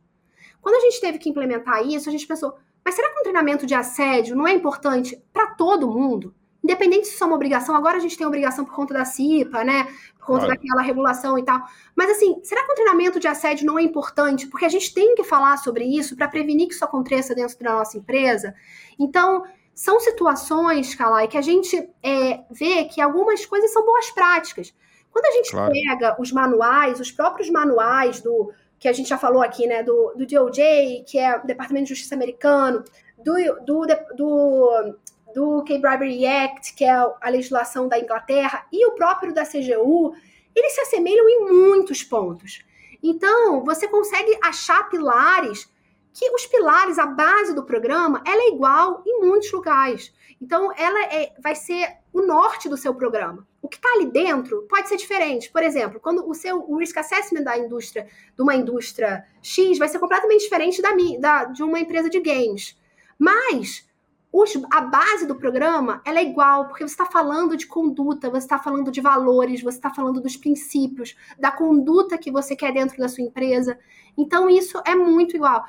Quando 0.60 0.76
a 0.76 0.80
gente 0.80 1.00
teve 1.00 1.18
que 1.18 1.28
implementar 1.28 1.84
isso, 1.84 2.08
a 2.08 2.12
gente 2.12 2.26
pensou, 2.26 2.54
mas 2.84 2.94
será 2.94 3.08
que 3.12 3.20
um 3.20 3.22
treinamento 3.22 3.66
de 3.66 3.74
assédio 3.74 4.36
não 4.36 4.46
é 4.46 4.52
importante 4.52 5.20
para 5.32 5.48
todo 5.54 5.90
mundo? 5.90 6.34
Independente 6.62 7.06
se 7.06 7.14
isso 7.14 7.24
é 7.24 7.26
uma 7.26 7.36
obrigação, 7.36 7.74
agora 7.74 7.96
a 7.96 8.00
gente 8.00 8.16
tem 8.16 8.26
obrigação 8.26 8.64
por 8.64 8.74
conta 8.74 8.94
da 8.94 9.04
CIPA, 9.04 9.64
né? 9.64 9.84
Por 10.18 10.26
conta 10.26 10.46
daquela 10.46 10.82
regulação 10.82 11.38
e 11.38 11.42
tal. 11.42 11.60
Mas 11.96 12.10
assim, 12.10 12.38
será 12.42 12.64
que 12.64 12.72
um 12.72 12.74
treinamento 12.74 13.18
de 13.18 13.26
assédio 13.26 13.66
não 13.66 13.78
é 13.78 13.82
importante? 13.82 14.46
Porque 14.46 14.66
a 14.66 14.68
gente 14.68 14.92
tem 14.92 15.14
que 15.14 15.24
falar 15.24 15.56
sobre 15.56 15.84
isso 15.84 16.14
para 16.14 16.28
prevenir 16.28 16.68
que 16.68 16.74
isso 16.74 16.84
aconteça 16.84 17.34
dentro 17.34 17.58
da 17.58 17.72
nossa 17.72 17.96
empresa. 17.96 18.54
Então, 18.98 19.44
são 19.74 19.98
situações, 19.98 20.94
Kalai, 20.94 21.26
que 21.26 21.38
a 21.38 21.42
gente 21.42 21.76
é, 22.02 22.40
vê 22.50 22.84
que 22.84 23.00
algumas 23.00 23.46
coisas 23.46 23.72
são 23.72 23.84
boas 23.84 24.10
práticas. 24.10 24.74
Quando 25.10 25.24
a 25.24 25.30
gente 25.30 25.50
claro. 25.50 25.72
pega 25.72 26.16
os 26.20 26.30
manuais, 26.30 27.00
os 27.00 27.10
próprios 27.10 27.48
manuais 27.48 28.20
do 28.20 28.52
que 28.78 28.88
a 28.88 28.92
gente 28.92 29.08
já 29.08 29.18
falou 29.18 29.42
aqui, 29.42 29.66
né, 29.66 29.82
do, 29.82 30.14
do 30.16 30.26
DOJ, 30.26 31.04
que 31.06 31.18
é 31.18 31.36
o 31.36 31.46
Departamento 31.46 31.84
de 31.84 31.90
Justiça 31.90 32.14
americano, 32.14 32.82
do, 33.18 33.34
do, 33.64 33.86
do, 34.16 34.94
do 35.34 35.62
K-Bribery 35.64 36.26
Act, 36.26 36.74
que 36.74 36.84
é 36.84 36.90
a 36.90 37.28
legislação 37.28 37.88
da 37.88 37.98
Inglaterra, 37.98 38.66
e 38.72 38.86
o 38.86 38.92
próprio 38.92 39.34
da 39.34 39.44
CGU, 39.44 40.14
eles 40.54 40.74
se 40.74 40.80
assemelham 40.82 41.28
em 41.28 41.52
muitos 41.52 42.02
pontos. 42.02 42.64
Então, 43.02 43.64
você 43.64 43.88
consegue 43.88 44.38
achar 44.42 44.88
pilares 44.88 45.68
que 46.12 46.28
os 46.30 46.46
pilares, 46.46 46.98
a 46.98 47.06
base 47.06 47.54
do 47.54 47.64
programa, 47.64 48.22
ela 48.26 48.42
é 48.42 48.48
igual 48.48 49.02
em 49.06 49.20
muitos 49.20 49.50
lugares. 49.52 50.12
Então, 50.40 50.72
ela 50.76 51.04
é, 51.04 51.32
vai 51.40 51.54
ser 51.54 51.88
o 52.12 52.22
norte 52.22 52.68
do 52.68 52.76
seu 52.76 52.94
programa. 52.94 53.46
O 53.62 53.68
que 53.68 53.76
está 53.76 53.88
ali 53.92 54.06
dentro 54.06 54.62
pode 54.68 54.88
ser 54.88 54.96
diferente. 54.96 55.50
Por 55.50 55.62
exemplo, 55.62 56.00
quando 56.00 56.28
o 56.28 56.34
seu 56.34 56.64
o 56.68 56.78
risk 56.78 56.96
assessment 56.96 57.42
da 57.42 57.56
indústria, 57.56 58.08
de 58.34 58.42
uma 58.42 58.54
indústria 58.54 59.24
X, 59.40 59.78
vai 59.78 59.88
ser 59.88 59.98
completamente 59.98 60.42
diferente 60.42 60.82
da, 60.82 60.90
da 61.20 61.44
de 61.44 61.62
uma 61.62 61.78
empresa 61.78 62.10
de 62.10 62.18
games. 62.20 62.76
Mas 63.18 63.88
os, 64.32 64.52
a 64.70 64.80
base 64.80 65.26
do 65.26 65.34
programa 65.34 66.00
ela 66.04 66.20
é 66.20 66.22
igual, 66.22 66.68
porque 66.68 66.86
você 66.86 66.94
está 66.94 67.06
falando 67.06 67.56
de 67.56 67.66
conduta, 67.66 68.30
você 68.30 68.38
está 68.38 68.58
falando 68.58 68.90
de 68.90 69.00
valores, 69.00 69.60
você 69.60 69.76
está 69.76 69.90
falando 69.90 70.20
dos 70.20 70.36
princípios, 70.36 71.16
da 71.38 71.50
conduta 71.50 72.16
que 72.16 72.30
você 72.30 72.54
quer 72.54 72.72
dentro 72.72 72.96
da 72.96 73.08
sua 73.08 73.24
empresa. 73.24 73.76
Então, 74.16 74.48
isso 74.48 74.80
é 74.86 74.94
muito 74.94 75.34
igual. 75.34 75.64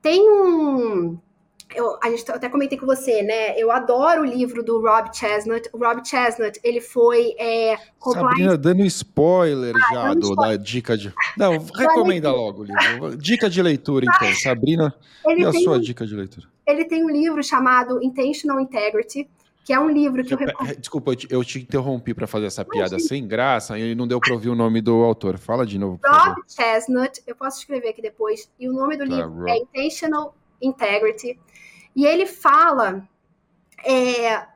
Tem 0.00 0.28
um. 0.30 1.18
Eu, 1.74 1.98
a 2.00 2.08
gente 2.10 2.30
até 2.30 2.48
comentei 2.48 2.78
com 2.78 2.86
você, 2.86 3.22
né? 3.22 3.58
Eu 3.60 3.72
adoro 3.72 4.22
o 4.22 4.24
livro 4.24 4.62
do 4.62 4.80
Rob 4.80 5.14
Chestnut. 5.14 5.68
O 5.72 5.78
Rob 5.78 6.00
Chestnut, 6.06 6.58
ele 6.62 6.80
foi. 6.80 7.34
É, 7.38 7.76
Sabrina, 8.00 8.56
dando 8.56 8.82
spoiler 8.84 9.74
ah, 9.74 9.94
já 9.94 10.08
dando 10.08 10.20
do, 10.20 10.30
spoiler. 10.30 10.58
da 10.58 10.64
dica 10.64 10.96
de. 10.96 11.12
Não, 11.36 11.58
recomenda 11.74 12.30
logo 12.30 12.62
o 12.62 12.64
livro. 12.64 13.16
Dica 13.16 13.50
de 13.50 13.60
leitura, 13.60 14.06
então. 14.06 14.32
Sabrina, 14.40 14.94
ele 15.26 15.42
e 15.42 15.44
a 15.44 15.52
sua 15.52 15.76
um, 15.76 15.80
dica 15.80 16.06
de 16.06 16.14
leitura? 16.14 16.46
Ele 16.66 16.84
tem 16.84 17.04
um 17.04 17.10
livro 17.10 17.42
chamado 17.42 18.02
Intentional 18.02 18.60
Integrity 18.60 19.28
que 19.66 19.72
é 19.72 19.80
um 19.80 19.90
livro 19.90 20.24
que 20.24 20.32
eu, 20.32 20.38
eu 20.38 20.46
recomendo. 20.46 20.78
Desculpa, 20.78 21.12
eu 21.28 21.44
te 21.44 21.58
interrompi 21.58 22.14
para 22.14 22.28
fazer 22.28 22.46
essa 22.46 22.64
piada 22.64 22.90
Imagina. 22.90 23.08
sem 23.08 23.26
graça 23.26 23.76
e 23.76 23.96
não 23.96 24.06
deu 24.06 24.20
para 24.20 24.32
ouvir 24.32 24.48
o 24.48 24.54
nome 24.54 24.80
do 24.80 25.02
autor. 25.02 25.36
Fala 25.38 25.66
de 25.66 25.76
novo. 25.76 25.98
Rob 26.06 26.40
Chestnut, 26.46 27.20
eu 27.26 27.34
posso 27.34 27.58
escrever 27.58 27.88
aqui 27.88 28.00
depois, 28.00 28.48
e 28.60 28.68
o 28.68 28.72
nome 28.72 28.96
do 28.96 29.08
tá, 29.08 29.16
livro 29.16 29.40
Rob. 29.40 29.50
é 29.50 29.56
Intentional 29.56 30.36
Integrity. 30.62 31.36
E 31.96 32.06
ele 32.06 32.26
fala. 32.26 33.08
É, 33.84 34.46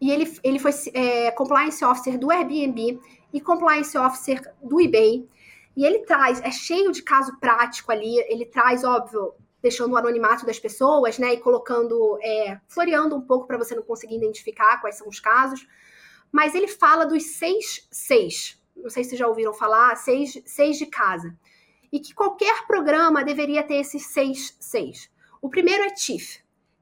e 0.00 0.12
ele, 0.12 0.32
ele 0.44 0.60
foi 0.60 0.70
é, 0.94 1.32
compliance 1.32 1.84
officer 1.84 2.16
do 2.16 2.30
Airbnb 2.30 3.00
e 3.32 3.40
compliance 3.40 3.98
officer 3.98 4.40
do 4.62 4.80
eBay. 4.80 5.28
E 5.76 5.84
ele 5.84 6.00
traz, 6.00 6.40
é 6.42 6.50
cheio 6.52 6.92
de 6.92 7.02
caso 7.02 7.36
prático 7.40 7.90
ali, 7.90 8.20
ele 8.28 8.46
traz, 8.46 8.84
óbvio, 8.84 9.34
deixando 9.62 9.92
o 9.92 9.96
anonimato 9.96 10.46
das 10.46 10.58
pessoas, 10.58 11.18
né, 11.18 11.34
e 11.34 11.40
colocando, 11.40 12.18
é, 12.22 12.60
floreando 12.68 13.16
um 13.16 13.20
pouco 13.20 13.46
para 13.46 13.58
você 13.58 13.74
não 13.74 13.82
conseguir 13.82 14.16
identificar 14.16 14.80
quais 14.80 14.96
são 14.96 15.08
os 15.08 15.20
casos. 15.20 15.66
Mas 16.32 16.54
ele 16.54 16.68
fala 16.68 17.04
dos 17.04 17.24
seis, 17.24 17.86
seis, 17.90 18.60
não 18.76 18.88
sei 18.88 19.04
se 19.04 19.16
já 19.16 19.26
ouviram 19.26 19.52
falar, 19.52 19.96
seis, 19.96 20.40
seis 20.46 20.78
de 20.78 20.86
casa. 20.86 21.36
E 21.92 21.98
que 21.98 22.14
qualquer 22.14 22.66
programa 22.66 23.24
deveria 23.24 23.62
ter 23.62 23.76
esses 23.76 24.06
seis, 24.06 24.56
seis. 24.60 25.10
O 25.42 25.48
primeiro 25.48 25.82
é 25.84 25.96
Chief, 25.96 26.38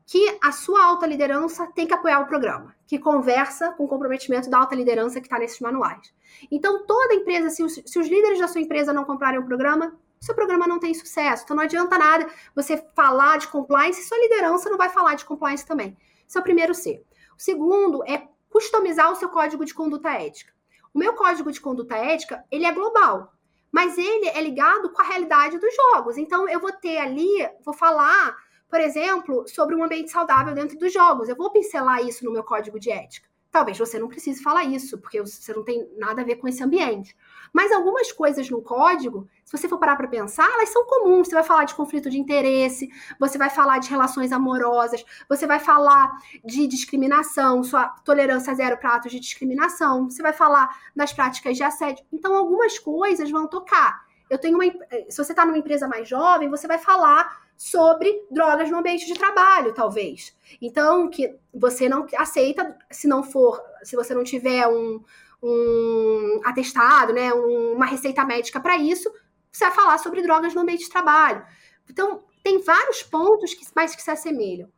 que 0.07 0.39
a 0.43 0.53
sua 0.53 0.85
alta 0.85 1.07
liderança 1.07 1.66
tem 1.74 1.87
que 1.87 1.95
apoiar 1.95 2.20
o 2.20 2.26
programa, 2.26 2.74
que 2.87 2.99
conversa 2.99 3.72
com 3.72 3.85
o 3.85 3.89
comprometimento 3.89 4.49
da 4.49 4.59
alta 4.59 4.74
liderança 4.74 5.20
que 5.20 5.26
está 5.26 5.39
nesses 5.39 5.61
manuais. 5.61 6.12
Então, 6.51 6.87
toda 6.87 7.14
empresa, 7.14 7.51
se 7.51 7.62
os, 7.62 7.74
se 7.74 7.99
os 7.99 8.09
líderes 8.09 8.39
da 8.39 8.49
sua 8.49 8.61
empresa 8.61 8.93
não 8.93 9.05
comprarem 9.05 9.39
o 9.39 9.45
programa, 9.45 9.99
seu 10.25 10.35
programa 10.35 10.66
não 10.66 10.79
tem 10.79 10.93
sucesso. 10.95 11.45
Então 11.45 11.57
não 11.57 11.64
adianta 11.64 11.99
nada 11.99 12.29
você 12.55 12.77
falar 12.95 13.39
de 13.39 13.49
compliance 13.49 14.01
se 14.03 14.09
sua 14.09 14.19
liderança 14.19 14.69
não 14.71 14.77
vai 14.77 14.89
falar 14.89 15.14
de 15.14 15.25
compliance 15.25 15.64
também. 15.64 15.97
Esse 16.27 16.37
é 16.37 16.41
o 16.41 16.45
primeiro 16.45 16.75
C. 16.75 17.03
O 17.37 17.43
segundo 17.43 18.05
é 18.05 18.29
customizar 18.51 19.11
o 19.11 19.16
seu 19.16 19.29
código 19.29 19.64
de 19.64 19.75
conduta 19.75 20.11
ética. 20.11 20.53
O 20.93 20.99
meu 20.99 21.14
código 21.14 21.53
de 21.53 21.61
conduta 21.61 21.97
ética, 21.97 22.45
ele 22.51 22.64
é 22.64 22.73
global, 22.73 23.33
mas 23.71 23.97
ele 23.97 24.29
é 24.29 24.41
ligado 24.41 24.91
com 24.91 25.01
a 25.01 25.05
realidade 25.05 25.59
dos 25.59 25.75
jogos. 25.75 26.16
Então 26.16 26.49
eu 26.49 26.59
vou 26.59 26.73
ter 26.73 26.99
ali, 26.99 27.49
vou 27.64 27.75
falar, 27.75 28.37
por 28.69 28.81
exemplo, 28.81 29.47
sobre 29.47 29.75
um 29.75 29.85
ambiente 29.85 30.11
saudável 30.11 30.55
dentro 30.55 30.79
dos 30.79 30.93
jogos. 30.93 31.29
Eu 31.29 31.37
vou 31.37 31.51
pincelar 31.51 32.05
isso 32.05 32.25
no 32.25 32.33
meu 32.33 32.43
código 32.43 32.81
de 32.81 32.91
ética. 32.91 33.29
Talvez 33.51 33.79
você 33.79 33.99
não 33.99 34.09
precise 34.09 34.43
falar 34.43 34.64
isso, 34.64 34.99
porque 34.99 35.21
você 35.21 35.53
não 35.55 35.64
tem 35.64 35.89
nada 35.97 36.23
a 36.23 36.25
ver 36.25 36.37
com 36.37 36.49
esse 36.49 36.62
ambiente. 36.62 37.16
Mas 37.53 37.72
algumas 37.72 38.12
coisas 38.12 38.49
no 38.51 38.62
código, 38.62 39.28
se 39.44 39.57
você 39.57 39.68
for 39.68 39.78
parar 39.78 39.96
para 39.96 40.09
pensar, 40.09 40.49
elas 40.49 40.68
são 40.68 40.84
comuns. 40.86 41.28
Você 41.28 41.34
vai 41.34 41.44
falar 41.44 41.64
de 41.64 41.74
conflito 41.74 42.11
de 42.11 42.18
interesse, 42.18 42.88
você 43.18 43.38
vai 43.38 43.51
falar 43.51 43.78
de 43.78 43.88
relações 43.90 44.32
amorosas, 44.32 45.05
você 45.28 45.46
vai 45.46 45.59
falar 45.59 46.11
de 46.44 46.66
discriminação, 46.66 47.62
sua 47.62 47.88
tolerância 48.05 48.55
zero 48.55 48.76
para 48.76 48.96
atos 48.96 49.12
de 49.12 49.20
discriminação, 49.20 50.11
você 50.11 50.22
vai 50.22 50.32
falar 50.32 50.68
das 50.94 51.12
práticas 51.12 51.57
de 51.57 51.62
assédio. 51.62 52.05
Então, 52.12 52.34
algumas 52.34 52.78
coisas 52.78 53.30
vão 53.30 53.46
tocar. 53.46 54.07
Eu 54.28 54.38
tenho 54.38 54.57
uma. 54.57 54.64
Se 55.09 55.16
você 55.16 55.32
está 55.32 55.44
numa 55.46 55.59
empresa 55.59 55.88
mais 55.88 56.09
jovem, 56.09 56.51
você 56.51 56.66
vai 56.66 56.78
falar 56.78 57.49
sobre 57.57 58.24
drogas 58.30 58.70
no 58.70 58.78
ambiente 58.78 59.07
de 59.07 59.14
trabalho, 59.14 59.74
talvez. 59.74 60.36
Então, 60.62 61.09
que 61.11 61.36
você 61.53 61.88
não 61.88 62.07
aceita, 62.16 62.76
se 62.90 63.09
não 63.09 63.22
for, 63.22 63.61
se 63.82 63.96
você 63.96 64.14
não 64.14 64.22
tiver 64.22 64.68
um, 64.68 65.03
um 65.43 66.41
atestado, 66.45 67.12
né, 67.12 67.32
uma 67.32 67.86
receita 67.86 68.24
médica 68.24 68.61
para 68.61 68.76
isso, 68.76 69.11
você 69.51 69.64
vai 69.64 69.74
falar 69.74 69.99
sobre 69.99 70.22
drogas 70.22 70.55
no 70.55 70.61
ambiente 70.61 70.84
de 70.84 70.91
trabalho. 70.91 71.45
Então, 71.89 72.22
tem 72.43 72.61
vários 72.62 73.03
pontos 73.03 73.55
que 73.55 73.66
mais 73.74 73.95
que 73.95 74.03
se 74.03 74.11
assemelham. 74.11 74.68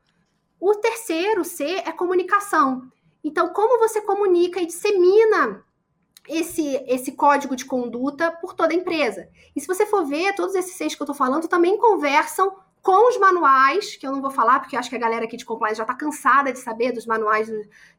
O 0.58 0.74
terceiro 0.74 1.44
C 1.44 1.64
é 1.64 1.92
comunicação. 1.92 2.90
Então, 3.24 3.52
como 3.52 3.78
você 3.78 4.00
comunica 4.00 4.60
e 4.60 4.66
dissemina 4.66 5.64
esse, 6.28 6.76
esse 6.86 7.12
código 7.12 7.56
de 7.56 7.64
conduta 7.64 8.30
por 8.30 8.54
toda 8.54 8.72
a 8.72 8.76
empresa. 8.76 9.28
E 9.54 9.60
se 9.60 9.66
você 9.66 9.86
for 9.86 10.04
ver, 10.04 10.34
todos 10.34 10.54
esses 10.54 10.74
seis 10.74 10.94
que 10.94 11.02
eu 11.02 11.04
estou 11.04 11.14
falando 11.14 11.48
também 11.48 11.76
conversam 11.78 12.56
com 12.82 13.08
os 13.08 13.18
manuais, 13.18 13.96
que 13.96 14.06
eu 14.06 14.12
não 14.12 14.22
vou 14.22 14.30
falar, 14.30 14.60
porque 14.60 14.76
acho 14.76 14.88
que 14.88 14.96
a 14.96 15.00
galera 15.00 15.24
aqui 15.24 15.36
de 15.36 15.44
compliance 15.44 15.76
já 15.76 15.82
está 15.82 15.94
cansada 15.94 16.52
de 16.52 16.58
saber 16.58 16.92
dos 16.92 17.06
manuais 17.06 17.50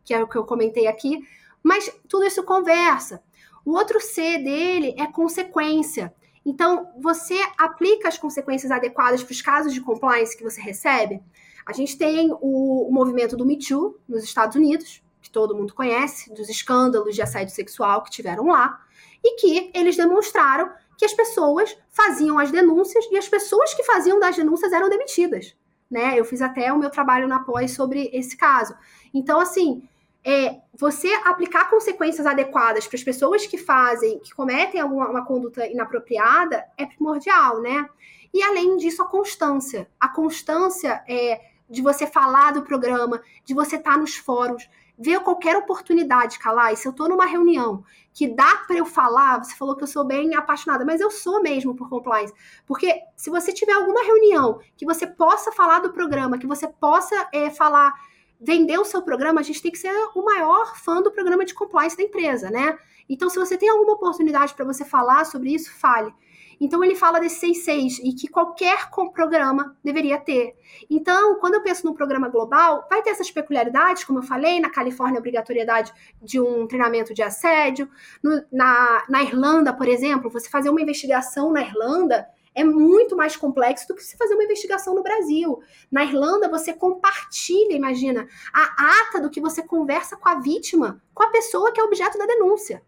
que 0.03 0.13
é 0.13 0.23
o 0.23 0.27
que 0.27 0.35
eu 0.35 0.43
comentei 0.43 0.87
aqui, 0.87 1.19
mas 1.63 1.91
tudo 2.07 2.25
isso 2.25 2.43
conversa. 2.43 3.23
O 3.65 3.71
outro 3.71 3.99
C 3.99 4.37
dele 4.39 4.95
é 4.97 5.05
consequência. 5.05 6.13
Então, 6.45 6.89
você 6.99 7.39
aplica 7.57 8.07
as 8.07 8.17
consequências 8.17 8.71
adequadas 8.71 9.23
para 9.23 9.31
os 9.31 9.41
casos 9.41 9.73
de 9.73 9.81
compliance 9.81 10.35
que 10.35 10.43
você 10.43 10.59
recebe. 10.59 11.21
A 11.65 11.73
gente 11.73 11.97
tem 11.97 12.31
o, 12.41 12.87
o 12.87 12.91
movimento 12.91 13.37
do 13.37 13.45
Me 13.45 13.57
Too 13.57 13.99
nos 14.07 14.23
Estados 14.23 14.55
Unidos, 14.55 15.03
que 15.21 15.29
todo 15.29 15.55
mundo 15.55 15.75
conhece, 15.75 16.33
dos 16.33 16.49
escândalos 16.49 17.13
de 17.13 17.21
assédio 17.21 17.53
sexual 17.53 18.01
que 18.01 18.09
tiveram 18.09 18.47
lá, 18.47 18.79
e 19.23 19.35
que 19.35 19.71
eles 19.75 19.95
demonstraram 19.95 20.71
que 20.97 21.05
as 21.05 21.13
pessoas 21.13 21.77
faziam 21.89 22.39
as 22.39 22.51
denúncias 22.51 23.05
e 23.11 23.17
as 23.17 23.27
pessoas 23.27 23.73
que 23.73 23.83
faziam 23.83 24.19
das 24.19 24.35
denúncias 24.35 24.73
eram 24.73 24.89
demitidas. 24.89 25.55
Né? 25.89 26.17
Eu 26.17 26.25
fiz 26.25 26.41
até 26.41 26.71
o 26.73 26.79
meu 26.79 26.89
trabalho 26.89 27.27
na 27.27 27.39
pós 27.39 27.71
sobre 27.71 28.09
esse 28.13 28.35
caso. 28.35 28.75
Então, 29.13 29.39
assim, 29.39 29.87
é, 30.23 30.59
você 30.73 31.13
aplicar 31.25 31.69
consequências 31.69 32.25
adequadas 32.27 32.87
para 32.87 32.95
as 32.95 33.03
pessoas 33.03 33.47
que 33.47 33.57
fazem, 33.57 34.19
que 34.19 34.33
cometem 34.33 34.79
alguma 34.79 35.09
uma 35.09 35.25
conduta 35.25 35.65
inapropriada, 35.65 36.65
é 36.77 36.85
primordial, 36.85 37.61
né? 37.61 37.89
E 38.33 38.41
além 38.43 38.77
disso, 38.77 39.01
a 39.01 39.07
constância. 39.07 39.89
A 39.99 40.07
constância 40.07 41.03
é 41.07 41.41
de 41.69 41.81
você 41.81 42.05
falar 42.05 42.51
do 42.51 42.61
programa, 42.61 43.21
de 43.43 43.53
você 43.53 43.77
estar 43.77 43.93
tá 43.93 43.97
nos 43.97 44.15
fóruns, 44.15 44.69
ver 44.97 45.19
qualquer 45.21 45.57
oportunidade, 45.57 46.37
Calai. 46.37 46.75
Se 46.75 46.87
eu 46.87 46.91
estou 46.91 47.09
numa 47.09 47.25
reunião 47.25 47.83
que 48.13 48.27
dá 48.27 48.57
para 48.67 48.77
eu 48.77 48.85
falar, 48.85 49.43
você 49.43 49.55
falou 49.55 49.75
que 49.75 49.83
eu 49.83 49.87
sou 49.87 50.05
bem 50.05 50.35
apaixonada, 50.35 50.85
mas 50.85 51.01
eu 51.01 51.09
sou 51.09 51.41
mesmo 51.41 51.73
por 51.75 51.89
compliance. 51.89 52.33
Porque 52.65 53.01
se 53.15 53.29
você 53.29 53.51
tiver 53.51 53.73
alguma 53.73 54.03
reunião 54.03 54.59
que 54.77 54.85
você 54.85 55.07
possa 55.07 55.51
falar 55.51 55.79
do 55.79 55.91
programa, 55.91 56.37
que 56.37 56.45
você 56.45 56.67
possa 56.67 57.27
é, 57.33 57.49
falar 57.49 57.93
vender 58.41 58.79
o 58.79 58.85
seu 58.85 59.03
programa, 59.03 59.39
a 59.39 59.43
gente 59.43 59.61
tem 59.61 59.71
que 59.71 59.77
ser 59.77 59.93
o 60.15 60.23
maior 60.23 60.75
fã 60.75 60.99
do 61.01 61.11
programa 61.11 61.45
de 61.45 61.53
compliance 61.53 61.95
da 61.95 62.01
empresa, 62.01 62.49
né? 62.49 62.77
Então, 63.07 63.29
se 63.29 63.37
você 63.37 63.57
tem 63.57 63.69
alguma 63.69 63.93
oportunidade 63.93 64.55
para 64.55 64.65
você 64.65 64.83
falar 64.83 65.25
sobre 65.25 65.53
isso, 65.53 65.71
fale. 65.71 66.11
Então, 66.59 66.83
ele 66.83 66.95
fala 66.95 67.19
desse 67.19 67.39
66 67.39 67.99
e 67.99 68.13
que 68.13 68.27
qualquer 68.27 68.89
programa 69.13 69.75
deveria 69.83 70.19
ter. 70.19 70.55
Então, 70.89 71.39
quando 71.39 71.55
eu 71.55 71.61
penso 71.61 71.85
no 71.85 71.93
programa 71.93 72.29
global, 72.29 72.87
vai 72.89 73.01
ter 73.01 73.09
essas 73.09 73.31
peculiaridades, 73.31 74.03
como 74.03 74.19
eu 74.19 74.23
falei, 74.23 74.59
na 74.59 74.69
Califórnia, 74.69 75.19
obrigatoriedade 75.19 75.91
de 76.21 76.39
um 76.39 76.67
treinamento 76.67 77.13
de 77.13 77.23
assédio. 77.23 77.89
No, 78.23 78.43
na, 78.51 79.03
na 79.09 79.23
Irlanda, 79.23 79.73
por 79.73 79.87
exemplo, 79.87 80.29
você 80.29 80.49
fazer 80.49 80.69
uma 80.69 80.81
investigação 80.81 81.51
na 81.51 81.61
Irlanda 81.61 82.27
é 82.53 82.63
muito 82.63 83.15
mais 83.15 83.35
complexo 83.35 83.87
do 83.87 83.95
que 83.95 84.03
se 84.03 84.17
fazer 84.17 84.33
uma 84.33 84.43
investigação 84.43 84.93
no 84.93 85.03
Brasil. 85.03 85.61
Na 85.89 86.03
Irlanda, 86.03 86.49
você 86.49 86.73
compartilha, 86.73 87.73
imagina, 87.73 88.27
a 88.53 89.01
ata 89.01 89.21
do 89.21 89.29
que 89.29 89.39
você 89.39 89.63
conversa 89.63 90.17
com 90.17 90.27
a 90.27 90.35
vítima, 90.35 91.01
com 91.13 91.23
a 91.23 91.29
pessoa 91.29 91.71
que 91.71 91.79
é 91.79 91.83
objeto 91.83 92.17
da 92.17 92.25
denúncia. 92.25 92.83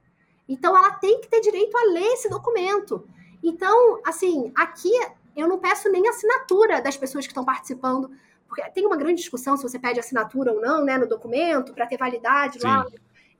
Então, 0.48 0.78
ela 0.78 0.92
tem 0.92 1.22
que 1.22 1.30
ter 1.30 1.40
direito 1.40 1.76
a 1.78 1.92
ler 1.92 2.14
esse 2.14 2.30
documento. 2.30 3.08
Então, 3.42 4.02
assim, 4.06 4.52
aqui 4.56 4.92
eu 5.36 5.48
não 5.48 5.58
peço 5.58 5.90
nem 5.90 6.08
assinatura 6.08 6.82
das 6.82 6.98
pessoas 6.98 7.26
que 7.26 7.32
estão 7.32 7.46
participando, 7.46 8.12
porque 8.48 8.62
tem 8.72 8.86
uma 8.86 8.98
grande 8.98 9.22
discussão 9.22 9.56
se 9.56 9.64
você 9.64 9.80
pede 9.80 10.00
assinatura 10.00 10.52
ou 10.52 10.62
não, 10.62 10.84
né, 10.84 10.98
no 10.98 11.08
documento, 11.08 11.74
para 11.74 11.88
ter 11.88 11.98
validade 11.98 12.60
Sim. 12.60 12.68
lá. 12.68 12.86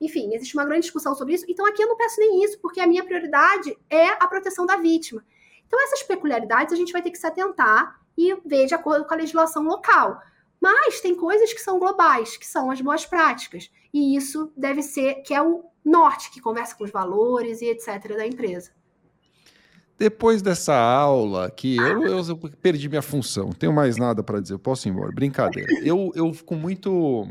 Enfim, 0.00 0.34
existe 0.34 0.56
uma 0.56 0.64
grande 0.64 0.82
discussão 0.82 1.14
sobre 1.14 1.34
isso. 1.34 1.44
Então, 1.48 1.66
aqui 1.66 1.82
eu 1.82 1.88
não 1.88 1.96
peço 1.96 2.18
nem 2.18 2.42
isso, 2.42 2.58
porque 2.60 2.80
a 2.80 2.86
minha 2.86 3.04
prioridade 3.04 3.78
é 3.88 4.08
a 4.08 4.26
proteção 4.26 4.66
da 4.66 4.76
vítima. 4.76 5.22
Então, 5.74 5.82
essas 5.82 6.04
peculiaridades 6.04 6.72
a 6.72 6.76
gente 6.76 6.92
vai 6.92 7.02
ter 7.02 7.10
que 7.10 7.18
se 7.18 7.26
atentar 7.26 7.98
e 8.16 8.32
ver 8.46 8.66
de 8.66 8.74
acordo 8.74 9.04
com 9.04 9.12
a 9.12 9.16
legislação 9.16 9.64
local. 9.64 10.20
Mas 10.60 11.00
tem 11.00 11.16
coisas 11.16 11.52
que 11.52 11.60
são 11.60 11.80
globais, 11.80 12.36
que 12.36 12.46
são 12.46 12.70
as 12.70 12.80
boas 12.80 13.04
práticas. 13.04 13.68
E 13.92 14.16
isso 14.16 14.52
deve 14.56 14.84
ser, 14.84 15.16
que 15.22 15.34
é 15.34 15.42
o 15.42 15.64
norte, 15.84 16.30
que 16.30 16.40
conversa 16.40 16.76
com 16.76 16.84
os 16.84 16.92
valores 16.92 17.60
e 17.60 17.66
etc. 17.66 18.16
da 18.16 18.24
empresa. 18.24 18.70
Depois 19.98 20.40
dessa 20.40 20.76
aula, 20.76 21.50
que 21.50 21.76
eu, 21.76 22.04
eu, 22.04 22.36
perdi 22.62 22.88
minha 22.88 23.02
função, 23.02 23.46
não 23.46 23.52
tenho 23.52 23.72
mais 23.72 23.96
nada 23.96 24.22
para 24.22 24.40
dizer, 24.40 24.54
eu 24.54 24.60
posso 24.60 24.86
ir 24.86 24.92
embora. 24.92 25.10
Brincadeira. 25.10 25.72
Eu, 25.84 26.12
eu 26.14 26.32
fico 26.32 26.54
muito 26.54 27.28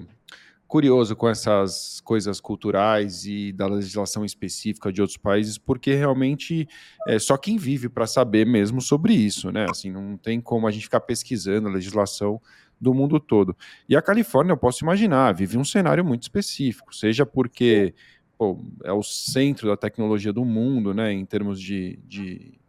curioso 0.74 1.16
com 1.16 1.30
essas 1.30 2.02
coisas 2.02 2.42
culturais 2.42 3.28
e 3.28 3.54
da 3.54 3.68
legislação 3.68 4.26
específica 4.26 4.92
de 4.92 5.02
outros 5.02 5.18
países, 5.18 5.56
porque 5.56 5.94
realmente 5.94 6.68
é 7.08 7.20
só 7.20 7.38
quem 7.38 7.58
vive 7.58 7.88
para 7.88 8.08
saber 8.08 8.44
mesmo 8.48 8.82
sobre 8.82 9.14
isso, 9.14 9.52
né? 9.52 9.68
Assim, 9.70 9.92
não 9.92 10.18
tem 10.18 10.42
como 10.42 10.66
a 10.66 10.72
gente 10.72 10.86
ficar 10.86 11.02
pesquisando 11.02 11.68
a 11.68 11.72
legislação 11.72 12.42
do 12.82 12.92
mundo 12.92 13.20
todo. 13.20 13.56
E 13.88 13.96
a 13.96 14.02
Califórnia, 14.02 14.54
eu 14.54 14.58
posso 14.58 14.84
imaginar, 14.84 15.36
vive 15.36 15.60
um 15.60 15.64
cenário 15.64 16.04
muito 16.04 16.24
específico, 16.24 16.92
seja 16.92 17.24
porque 17.24 17.94
pô, 18.36 18.60
é 18.84 18.92
o 18.92 19.04
centro 19.04 19.68
da 19.68 19.78
tecnologia 19.78 20.34
do 20.34 20.44
mundo, 20.44 20.92
né, 20.92 21.14
em 21.14 21.24
termos 21.24 21.62
de, 21.62 22.00
de 22.08 22.60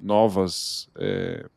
novas, 0.00 0.90
é, 0.98 1.48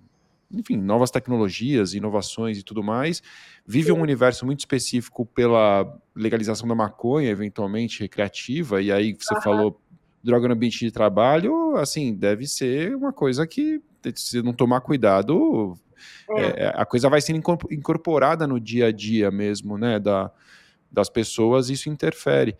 enfim, 0.53 0.77
novas 0.77 1.09
tecnologias, 1.09 1.93
inovações 1.93 2.57
e 2.57 2.63
tudo 2.63 2.83
mais, 2.83 3.21
vive 3.65 3.91
um 3.91 4.01
universo 4.01 4.45
muito 4.45 4.59
específico 4.59 5.25
pela 5.25 5.99
legalização 6.15 6.67
da 6.67 6.75
maconha, 6.75 7.29
eventualmente 7.29 8.01
recreativa, 8.01 8.81
e 8.81 8.91
aí 8.91 9.15
você 9.19 9.33
uhum. 9.33 9.41
falou 9.41 9.81
droga 10.23 10.47
no 10.47 10.53
ambiente 10.53 10.79
de 10.79 10.91
trabalho, 10.91 11.75
assim, 11.75 12.13
deve 12.13 12.47
ser 12.47 12.95
uma 12.95 13.11
coisa 13.11 13.45
que, 13.45 13.81
se 14.15 14.41
não 14.41 14.53
tomar 14.53 14.81
cuidado, 14.81 15.77
é. 16.37 16.65
É, 16.65 16.73
a 16.75 16.85
coisa 16.85 17.09
vai 17.09 17.21
sendo 17.21 17.41
incorporada 17.71 18.47
no 18.47 18.59
dia 18.59 18.87
a 18.87 18.91
dia 18.91 19.31
mesmo, 19.31 19.77
né, 19.77 19.99
da, 19.99 20.31
das 20.91 21.09
pessoas, 21.09 21.69
isso 21.69 21.89
interfere. 21.89 22.55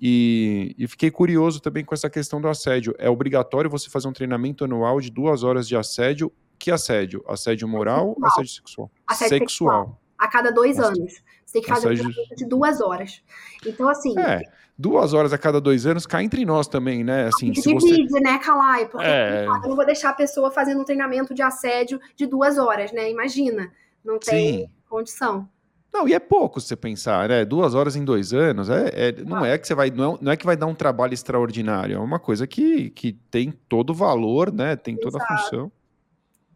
E, 0.00 0.74
e, 0.76 0.86
fiquei 0.88 1.10
curioso 1.10 1.60
também 1.60 1.84
com 1.84 1.94
essa 1.94 2.10
questão 2.10 2.40
do 2.40 2.48
assédio. 2.48 2.94
É 2.98 3.08
obrigatório 3.08 3.70
você 3.70 3.88
fazer 3.88 4.08
um 4.08 4.12
treinamento 4.12 4.64
anual 4.64 5.00
de 5.00 5.10
duas 5.10 5.42
horas 5.42 5.68
de 5.68 5.76
assédio? 5.76 6.32
Que 6.64 6.70
assédio? 6.70 7.22
Assédio 7.28 7.68
moral 7.68 8.16
ou 8.16 8.24
assédio 8.24 8.50
sexual? 8.50 8.90
Assédio 9.06 9.38
sexual. 9.38 9.80
sexual 9.80 10.00
a 10.16 10.28
cada 10.28 10.50
dois 10.50 10.78
Nossa. 10.78 10.92
anos. 10.92 11.12
Você 11.44 11.52
tem 11.52 11.62
que 11.62 11.68
fazer 11.68 11.88
um 11.88 11.94
treinamento 11.94 12.36
de 12.36 12.46
duas 12.46 12.80
horas. 12.80 13.22
Então, 13.66 13.86
assim. 13.86 14.18
É, 14.18 14.40
duas 14.78 15.12
horas 15.12 15.34
a 15.34 15.36
cada 15.36 15.60
dois 15.60 15.84
anos 15.84 16.06
cai 16.06 16.24
entre 16.24 16.42
nós 16.46 16.66
também, 16.66 17.04
né? 17.04 17.26
Assim, 17.26 17.52
se 17.52 17.60
divide, 17.60 18.08
você... 18.08 18.20
né, 18.20 18.38
Calai? 18.38 18.88
Porque 18.88 19.06
é... 19.06 19.44
eu 19.44 19.68
não 19.68 19.76
vou 19.76 19.84
deixar 19.84 20.08
a 20.08 20.14
pessoa 20.14 20.50
fazendo 20.50 20.80
um 20.80 20.84
treinamento 20.84 21.34
de 21.34 21.42
assédio 21.42 22.00
de 22.16 22.24
duas 22.24 22.56
horas, 22.56 22.90
né? 22.92 23.10
Imagina. 23.10 23.70
Não 24.02 24.18
tem 24.18 24.60
Sim. 24.60 24.70
condição. 24.88 25.46
Não, 25.92 26.08
e 26.08 26.14
é 26.14 26.18
pouco 26.18 26.62
se 26.62 26.68
você 26.68 26.76
pensar, 26.76 27.28
né? 27.28 27.44
Duas 27.44 27.74
horas 27.74 27.94
em 27.94 28.06
dois 28.06 28.32
anos, 28.32 28.70
é, 28.70 28.90
é 28.94 29.12
não 29.22 29.44
é 29.44 29.58
que 29.58 29.66
você 29.66 29.74
vai, 29.74 29.90
não 29.90 30.14
é, 30.14 30.18
não 30.18 30.32
é, 30.32 30.36
que 30.38 30.46
vai 30.46 30.56
dar 30.56 30.64
um 30.64 30.74
trabalho 30.74 31.12
extraordinário, 31.12 31.96
é 31.96 32.00
uma 32.00 32.18
coisa 32.18 32.46
que, 32.46 32.88
que 32.88 33.12
tem 33.12 33.52
todo 33.68 33.90
o 33.90 33.94
valor, 33.94 34.50
né? 34.50 34.76
Tem 34.76 34.96
toda 34.96 35.18
Exato. 35.18 35.30
a 35.30 35.36
função. 35.36 35.72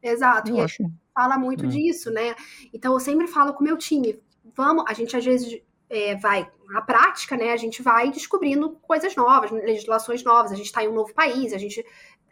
Exato. 0.02 0.50
Eu 0.50 0.64
acho 0.64 0.82
fala 1.18 1.36
muito 1.36 1.66
hum. 1.66 1.68
disso, 1.68 2.12
né? 2.12 2.36
Então 2.72 2.92
eu 2.92 3.00
sempre 3.00 3.26
falo 3.26 3.52
com 3.52 3.60
o 3.60 3.64
meu 3.64 3.76
time, 3.76 4.22
vamos, 4.56 4.84
a 4.86 4.94
gente 4.94 5.16
às 5.16 5.24
vezes 5.24 5.60
é, 5.90 6.14
vai, 6.14 6.48
na 6.68 6.80
prática, 6.80 7.36
né, 7.36 7.52
a 7.52 7.56
gente 7.56 7.82
vai 7.82 8.10
descobrindo 8.10 8.70
coisas 8.82 9.16
novas, 9.16 9.50
legislações 9.50 10.22
novas, 10.22 10.52
a 10.52 10.54
gente 10.54 10.66
está 10.66 10.84
em 10.84 10.88
um 10.88 10.94
novo 10.94 11.12
país, 11.12 11.52
a 11.52 11.58
gente 11.58 11.84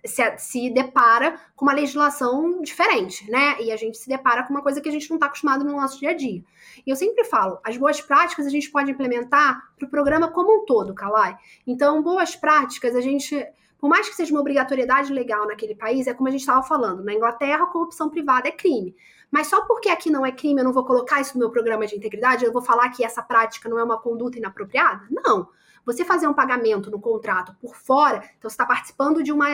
se, 0.05 0.39
se, 0.39 0.71
depara 0.71 1.41
com 1.57 1.65
uma 1.65 1.73
legislação 1.73 2.61
diferente, 2.63 3.29
né? 3.29 3.61
E 3.61 3.73
a 3.73 3.77
gente 3.77 3.99
se 3.99 4.09
depara 4.09 4.45
com 4.45 4.51
uma 4.51 4.63
coisa 4.63 4.81
que 4.81 4.89
a 4.89 4.93
gente 4.93 5.11
não 5.11 5.17
está 5.17 5.27
acostumado 5.27 5.65
no 5.65 5.73
nosso 5.73 5.99
dia 5.99 6.11
a 6.11 6.15
dia. 6.15 6.45
E 6.87 6.91
eu 6.91 6.95
sempre 6.95 7.25
falo, 7.25 7.59
as 7.65 7.77
boas 7.77 8.01
práticas 8.01 8.47
a 8.47 8.51
gente 8.51 8.71
pode 8.71 8.91
implementar 8.91 9.61
para 9.77 9.87
o 9.87 9.91
programa 9.91 10.31
como 10.31 10.63
um 10.63 10.65
todo, 10.65 10.95
Kalai. 10.95 11.37
Então, 11.67 12.03
boas 12.03 12.37
práticas 12.37 12.95
a 12.95 13.01
gente 13.01 13.45
por 13.79 13.89
mais 13.89 14.09
que 14.09 14.15
seja 14.15 14.33
uma 14.33 14.41
obrigatoriedade 14.41 15.13
legal 15.13 15.47
naquele 15.47 15.75
país, 15.75 16.07
é 16.07 16.15
como 16.15 16.29
a 16.29 16.33
gente 16.33 16.41
estava 16.41 16.63
falando, 16.63 17.05
na 17.05 17.13
Inglaterra, 17.13 17.67
corrupção 17.67 18.09
privada 18.09 18.49
é 18.49 18.53
crime. 18.53 18.95
Mas 19.31 19.49
só 19.49 19.65
porque 19.67 19.89
aqui 19.89 20.11
não 20.11 20.25
é 20.25 20.33
crime, 20.33 20.61
eu 20.61 20.65
não 20.65 20.73
vou 20.73 20.85
colocar 20.85 21.21
isso 21.21 21.35
no 21.35 21.41
meu 21.41 21.51
programa 21.51 21.87
de 21.87 21.97
integridade, 21.97 22.45
eu 22.45 22.53
vou 22.53 22.63
falar 22.63 22.89
que 22.91 23.05
essa 23.05 23.23
prática 23.23 23.69
não 23.69 23.79
é 23.79 23.85
uma 23.85 23.99
conduta 23.99 24.39
inapropriada? 24.39 25.07
Não. 25.11 25.49
Você 25.85 26.05
fazer 26.05 26.27
um 26.27 26.35
pagamento 26.35 26.91
no 26.91 27.01
contrato 27.01 27.55
por 27.61 27.77
fora, 27.77 28.17
então 28.37 28.51
você 28.51 28.55
está 28.55 28.67
participando 28.67 29.23
de 29.23 29.31
uma 29.31 29.51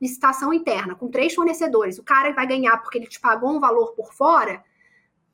licitação 0.00 0.52
interna 0.52 0.94
com 0.94 1.08
três 1.08 1.34
fornecedores, 1.34 1.98
o 1.98 2.02
cara 2.02 2.32
vai 2.32 2.46
ganhar 2.46 2.78
porque 2.78 2.98
ele 2.98 3.06
te 3.06 3.20
pagou 3.20 3.50
um 3.50 3.60
valor 3.60 3.92
por 3.92 4.12
fora, 4.12 4.64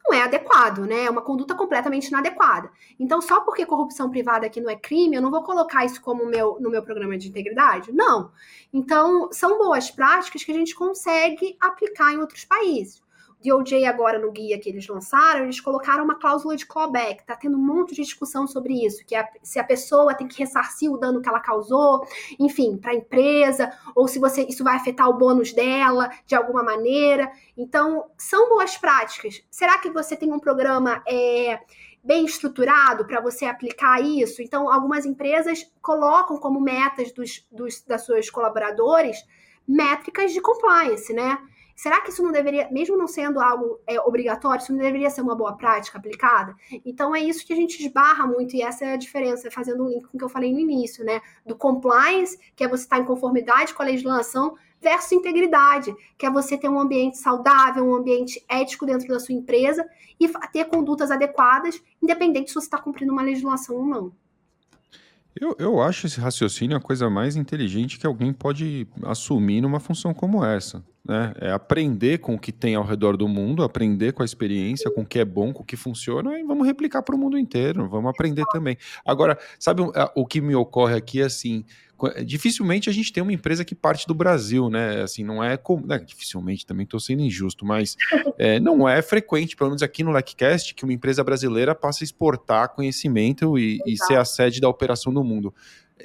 não 0.07 0.13
é 0.13 0.23
adequado, 0.23 0.81
né? 0.81 1.05
É 1.05 1.11
uma 1.11 1.23
conduta 1.23 1.55
completamente 1.55 2.09
inadequada. 2.09 2.71
Então, 2.99 3.21
só 3.23 3.41
porque 3.41 3.65
corrupção 3.65 4.11
privada 4.11 4.47
aqui 4.47 4.61
não 4.61 4.71
é 4.71 4.77
crime, 4.77 5.17
eu 5.17 5.23
não 5.23 5.31
vou 5.31 5.43
colocar 5.43 5.85
isso 5.85 6.01
como 6.01 6.27
meu, 6.27 6.59
no 6.61 6.71
meu 6.71 6.83
programa 6.83 7.17
de 7.17 7.29
integridade? 7.29 7.93
Não. 7.93 8.31
Então, 8.73 9.31
são 9.33 9.57
boas 9.59 9.91
práticas 9.91 10.45
que 10.45 10.53
a 10.53 10.55
gente 10.55 10.75
consegue 10.75 11.57
aplicar 11.61 12.13
em 12.13 12.19
outros 12.19 12.45
países. 12.45 13.04
DOJ 13.45 13.85
agora 13.85 14.19
no 14.19 14.33
guia 14.33 14.59
que 14.59 14.71
eles 14.71 14.89
lançaram, 14.89 15.45
eles 15.45 15.61
colocaram 15.61 16.05
uma 16.05 16.19
cláusula 16.19 16.57
de 16.57 16.65
clawback. 16.65 17.25
Tá 17.27 17.37
tendo 17.37 17.59
um 17.59 17.61
monte 17.61 17.95
de 17.95 18.03
discussão 18.03 18.47
sobre 18.47 18.85
isso, 18.85 19.05
que 19.05 19.15
se 19.43 19.59
a 19.59 19.65
pessoa 19.65 20.15
tem 20.15 20.27
que 20.27 20.39
ressarcir 20.39 20.91
o 20.91 20.97
dano 20.97 21.21
que 21.21 21.29
ela 21.29 21.41
causou, 21.41 22.07
enfim, 22.39 22.79
para 22.79 22.93
a 22.93 22.95
empresa, 22.95 23.71
ou 23.95 24.09
se 24.09 24.19
você 24.19 24.43
isso 24.45 24.65
vai 24.65 24.77
afetar 24.77 25.09
o 25.09 25.19
bônus 25.19 25.53
dela 25.53 26.11
de 26.25 26.35
alguma 26.35 26.63
maneira. 26.63 27.31
Então, 27.57 28.07
são 28.17 28.49
boas 28.49 28.77
práticas. 28.77 29.43
Será 29.51 29.79
que 29.79 29.91
você 29.91 30.17
tem 30.17 30.33
um 30.33 30.41
programa 30.41 31.03
é, 31.07 31.61
bem 32.03 32.25
estruturado 32.25 33.05
para 33.05 33.21
você 33.21 33.45
aplicar 33.45 34.01
isso? 34.01 34.41
Então, 34.41 34.73
algumas 34.73 35.05
empresas 35.05 35.71
colocam 35.83 36.39
como 36.39 36.61
metas 36.61 37.13
dos, 37.13 37.47
dos, 37.53 37.83
das 37.83 38.05
suas 38.07 38.31
colaboradores 38.31 39.19
métricas 39.67 40.33
de 40.33 40.41
compliance, 40.41 41.13
né? 41.13 41.39
Será 41.75 42.01
que 42.01 42.11
isso 42.11 42.23
não 42.23 42.31
deveria, 42.31 42.69
mesmo 42.71 42.97
não 42.97 43.09
sendo 43.09 43.41
algo 43.41 43.81
é, 43.87 44.01
obrigatório, 44.01 44.63
isso 44.63 44.73
não 44.73 44.79
deveria 44.79 45.11
ser 45.11 45.23
uma 45.23 45.35
boa 45.35 45.57
prática 45.57 45.99
aplicada? 45.99 46.55
Então 46.85 47.15
é 47.15 47.21
isso 47.21 47.45
que 47.45 47.53
a 47.53 47.57
gente 47.57 47.81
esbarra 47.81 48.27
muito, 48.27 48.55
e 48.55 48.63
essa 48.63 48.85
é 48.85 48.93
a 48.95 48.97
diferença, 48.97 49.51
fazendo 49.51 49.85
um 49.85 49.89
link 49.89 50.07
com 50.07 50.17
o 50.17 50.19
que 50.19 50.25
eu 50.25 50.29
falei 50.29 50.53
no 50.53 50.59
início, 50.59 51.05
né? 51.05 51.21
Do 51.45 51.57
compliance, 51.57 52.39
que 52.55 52.63
é 52.63 52.69
você 52.69 52.85
estar 52.85 52.99
em 52.99 53.05
conformidade 53.05 53.75
com 53.75 53.83
a 53.83 53.87
legislação, 53.87 54.57
versus 54.81 55.13
integridade, 55.13 55.95
que 56.17 56.27
é 56.27 56.31
você 56.31 56.59
ter 56.59 56.69
um 56.69 56.79
ambiente 56.79 57.19
saudável, 57.19 57.85
um 57.85 57.95
ambiente 57.95 58.45
ético 58.49 58.85
dentro 58.85 59.09
da 59.09 59.19
sua 59.19 59.35
empresa 59.35 59.85
e 60.21 60.29
ter 60.53 60.67
condutas 60.67 61.11
adequadas, 61.11 61.83
independente 62.01 62.51
se 62.51 62.55
você 62.55 62.67
está 62.67 62.79
cumprindo 62.79 63.13
uma 63.13 63.23
legislação 63.23 63.77
ou 63.77 63.87
não. 63.87 64.13
Eu, 65.41 65.57
eu 65.59 65.83
acho 65.83 66.07
esse 66.07 66.21
raciocínio 66.21 66.77
a 66.77 66.81
coisa 66.81 67.11
mais 67.11 67.35
inteligente 67.35 67.99
que 67.99 68.07
alguém 68.07 68.33
pode 68.33 68.87
assumir 69.03 69.61
numa 69.61 69.81
função 69.81 70.15
como 70.15 70.45
essa. 70.45 70.85
Né? 71.07 71.35
É 71.39 71.51
aprender 71.51 72.19
com 72.19 72.35
o 72.35 72.39
que 72.39 72.51
tem 72.51 72.75
ao 72.75 72.85
redor 72.85 73.17
do 73.17 73.29
mundo, 73.29 73.63
aprender 73.63 74.13
com 74.13 74.23
a 74.23 74.25
experiência, 74.25 74.91
com 74.91 75.03
o 75.03 75.07
que 75.07 75.19
é 75.19 75.25
bom, 75.25 75.53
com 75.53 75.63
o 75.63 75.67
que 75.67 75.77
funciona, 75.77 76.39
e 76.39 76.43
vamos 76.43 76.67
replicar 76.67 77.03
para 77.03 77.15
o 77.15 77.19
mundo 77.19 77.37
inteiro, 77.37 77.87
vamos 77.89 78.11
aprender 78.11 78.45
também. 78.51 78.79
Agora, 79.05 79.39
sabe 79.59 79.83
o 80.15 80.27
que 80.27 80.41
me 80.41 80.55
ocorre 80.55 80.97
aqui 80.97 81.21
assim? 81.21 81.65
dificilmente 82.25 82.91
a 82.91 82.93
gente 82.93 83.13
tem 83.13 83.23
uma 83.23 83.33
empresa 83.33 83.65
que 83.65 83.75
parte 83.75 84.07
do 84.07 84.15
Brasil, 84.15 84.69
né? 84.69 85.03
Assim, 85.03 85.23
não 85.23 85.43
é 85.43 85.57
como. 85.57 85.87
Né? 85.87 85.99
Dificilmente 85.99 86.67
também 86.67 86.85
estou 86.85 86.99
sendo 86.99 87.23
injusto, 87.23 87.65
mas 87.65 87.97
é, 88.39 88.59
não 88.59 88.89
é 88.89 89.01
frequente, 89.01 89.57
pelo 89.57 89.71
menos 89.71 89.83
aqui 89.83 90.03
no 90.03 90.11
LECCast, 90.11 90.75
que 90.75 90.85
uma 90.85 90.93
empresa 90.93 91.23
brasileira 91.23 91.75
passe 91.75 92.03
a 92.03 92.07
exportar 92.07 92.71
conhecimento 92.71 93.59
e, 93.59 93.79
e 93.87 93.97
ser 93.97 94.17
a 94.17 94.25
sede 94.25 94.61
da 94.61 94.69
operação 94.69 95.13
do 95.13 95.23
mundo. 95.23 95.55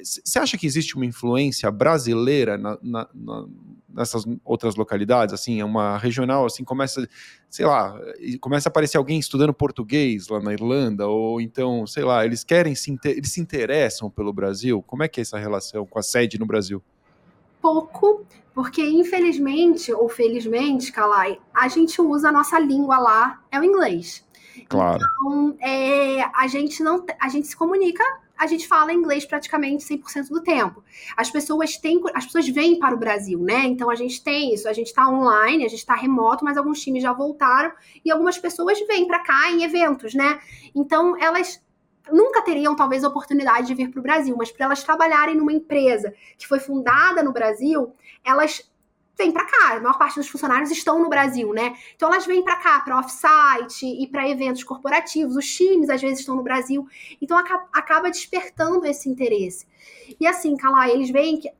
Você 0.02 0.38
acha 0.38 0.56
que 0.56 0.66
existe 0.66 0.94
uma 0.96 1.04
influência 1.04 1.70
brasileira 1.70 2.56
na, 2.56 2.78
na, 2.80 3.08
na, 3.12 3.46
nessas 3.88 4.24
outras 4.44 4.76
localidades? 4.76 5.34
Assim, 5.34 5.60
é 5.60 5.64
uma 5.64 5.98
regional, 5.98 6.46
assim, 6.46 6.62
começa, 6.62 7.08
sei 7.48 7.66
lá, 7.66 7.98
começa 8.40 8.68
a 8.68 8.70
aparecer 8.70 8.98
alguém 8.98 9.18
estudando 9.18 9.52
português 9.52 10.28
lá 10.28 10.40
na 10.40 10.52
Irlanda, 10.52 11.08
ou 11.08 11.40
então, 11.40 11.86
sei 11.86 12.04
lá, 12.04 12.24
eles 12.24 12.44
querem 12.44 12.74
se, 12.74 12.96
eles 13.04 13.32
se 13.32 13.40
interessam 13.40 14.08
pelo 14.08 14.32
Brasil? 14.32 14.80
Como 14.82 15.02
é 15.02 15.08
que 15.08 15.20
é 15.20 15.22
essa 15.22 15.38
relação 15.38 15.84
com 15.84 15.98
a 15.98 16.02
sede 16.02 16.38
no 16.38 16.46
Brasil? 16.46 16.80
Pouco, 17.60 18.24
porque 18.54 18.82
infelizmente 18.82 19.92
ou 19.92 20.08
felizmente, 20.08 20.92
Kalai, 20.92 21.38
a 21.52 21.68
gente 21.68 22.00
usa 22.00 22.28
a 22.28 22.32
nossa 22.32 22.58
língua 22.58 22.98
lá, 22.98 23.42
é 23.50 23.58
o 23.58 23.64
inglês. 23.64 24.24
Claro. 24.68 25.00
Então, 25.20 25.56
é, 25.60 26.22
a 26.34 26.46
gente 26.46 26.82
não, 26.82 27.04
a 27.20 27.28
gente 27.28 27.46
se 27.46 27.56
comunica 27.56 28.04
a 28.40 28.46
gente 28.46 28.66
fala 28.66 28.90
inglês 28.90 29.26
praticamente 29.26 29.84
100% 29.84 30.30
do 30.30 30.42
tempo. 30.42 30.82
As 31.14 31.30
pessoas 31.30 31.76
têm, 31.76 32.00
as 32.14 32.24
pessoas 32.24 32.48
vêm 32.48 32.78
para 32.78 32.94
o 32.94 32.98
Brasil, 32.98 33.38
né? 33.38 33.66
Então 33.66 33.90
a 33.90 33.94
gente 33.94 34.24
tem 34.24 34.54
isso, 34.54 34.66
a 34.66 34.72
gente 34.72 34.86
está 34.86 35.06
online, 35.06 35.62
a 35.62 35.68
gente 35.68 35.80
está 35.80 35.94
remoto, 35.94 36.42
mas 36.42 36.56
alguns 36.56 36.80
times 36.80 37.02
já 37.02 37.12
voltaram 37.12 37.70
e 38.02 38.10
algumas 38.10 38.38
pessoas 38.38 38.78
vêm 38.86 39.06
para 39.06 39.18
cá 39.18 39.50
em 39.50 39.62
eventos, 39.62 40.14
né? 40.14 40.40
Então 40.74 41.20
elas 41.20 41.62
nunca 42.10 42.40
teriam 42.40 42.74
talvez 42.74 43.04
a 43.04 43.08
oportunidade 43.08 43.66
de 43.66 43.74
vir 43.74 43.90
para 43.90 44.00
o 44.00 44.02
Brasil, 44.02 44.34
mas 44.38 44.50
para 44.50 44.64
elas 44.64 44.82
trabalharem 44.82 45.36
numa 45.36 45.52
empresa 45.52 46.14
que 46.38 46.48
foi 46.48 46.60
fundada 46.60 47.22
no 47.22 47.34
Brasil, 47.34 47.92
elas 48.24 48.69
vem 49.20 49.30
para 49.30 49.44
cá. 49.44 49.76
A 49.76 49.80
maior 49.80 49.98
parte 49.98 50.16
dos 50.16 50.28
funcionários 50.28 50.70
estão 50.70 50.98
no 50.98 51.08
Brasil, 51.08 51.52
né? 51.52 51.76
Então 51.94 52.08
elas 52.08 52.24
vêm 52.24 52.42
para 52.42 52.56
cá, 52.56 52.80
para 52.80 52.98
offsite 52.98 53.84
e 53.84 54.06
para 54.06 54.28
eventos 54.28 54.64
corporativos. 54.64 55.36
Os 55.36 55.46
times 55.46 55.90
às 55.90 56.00
vezes 56.00 56.20
estão 56.20 56.34
no 56.34 56.42
Brasil. 56.42 56.88
Então 57.20 57.36
acaba 57.38 58.10
despertando 58.10 58.86
esse 58.86 59.08
interesse. 59.08 59.66
E 60.18 60.26
assim, 60.26 60.56
Calá, 60.56 60.88
eles 60.88 61.10
veem 61.10 61.38
que 61.38 61.50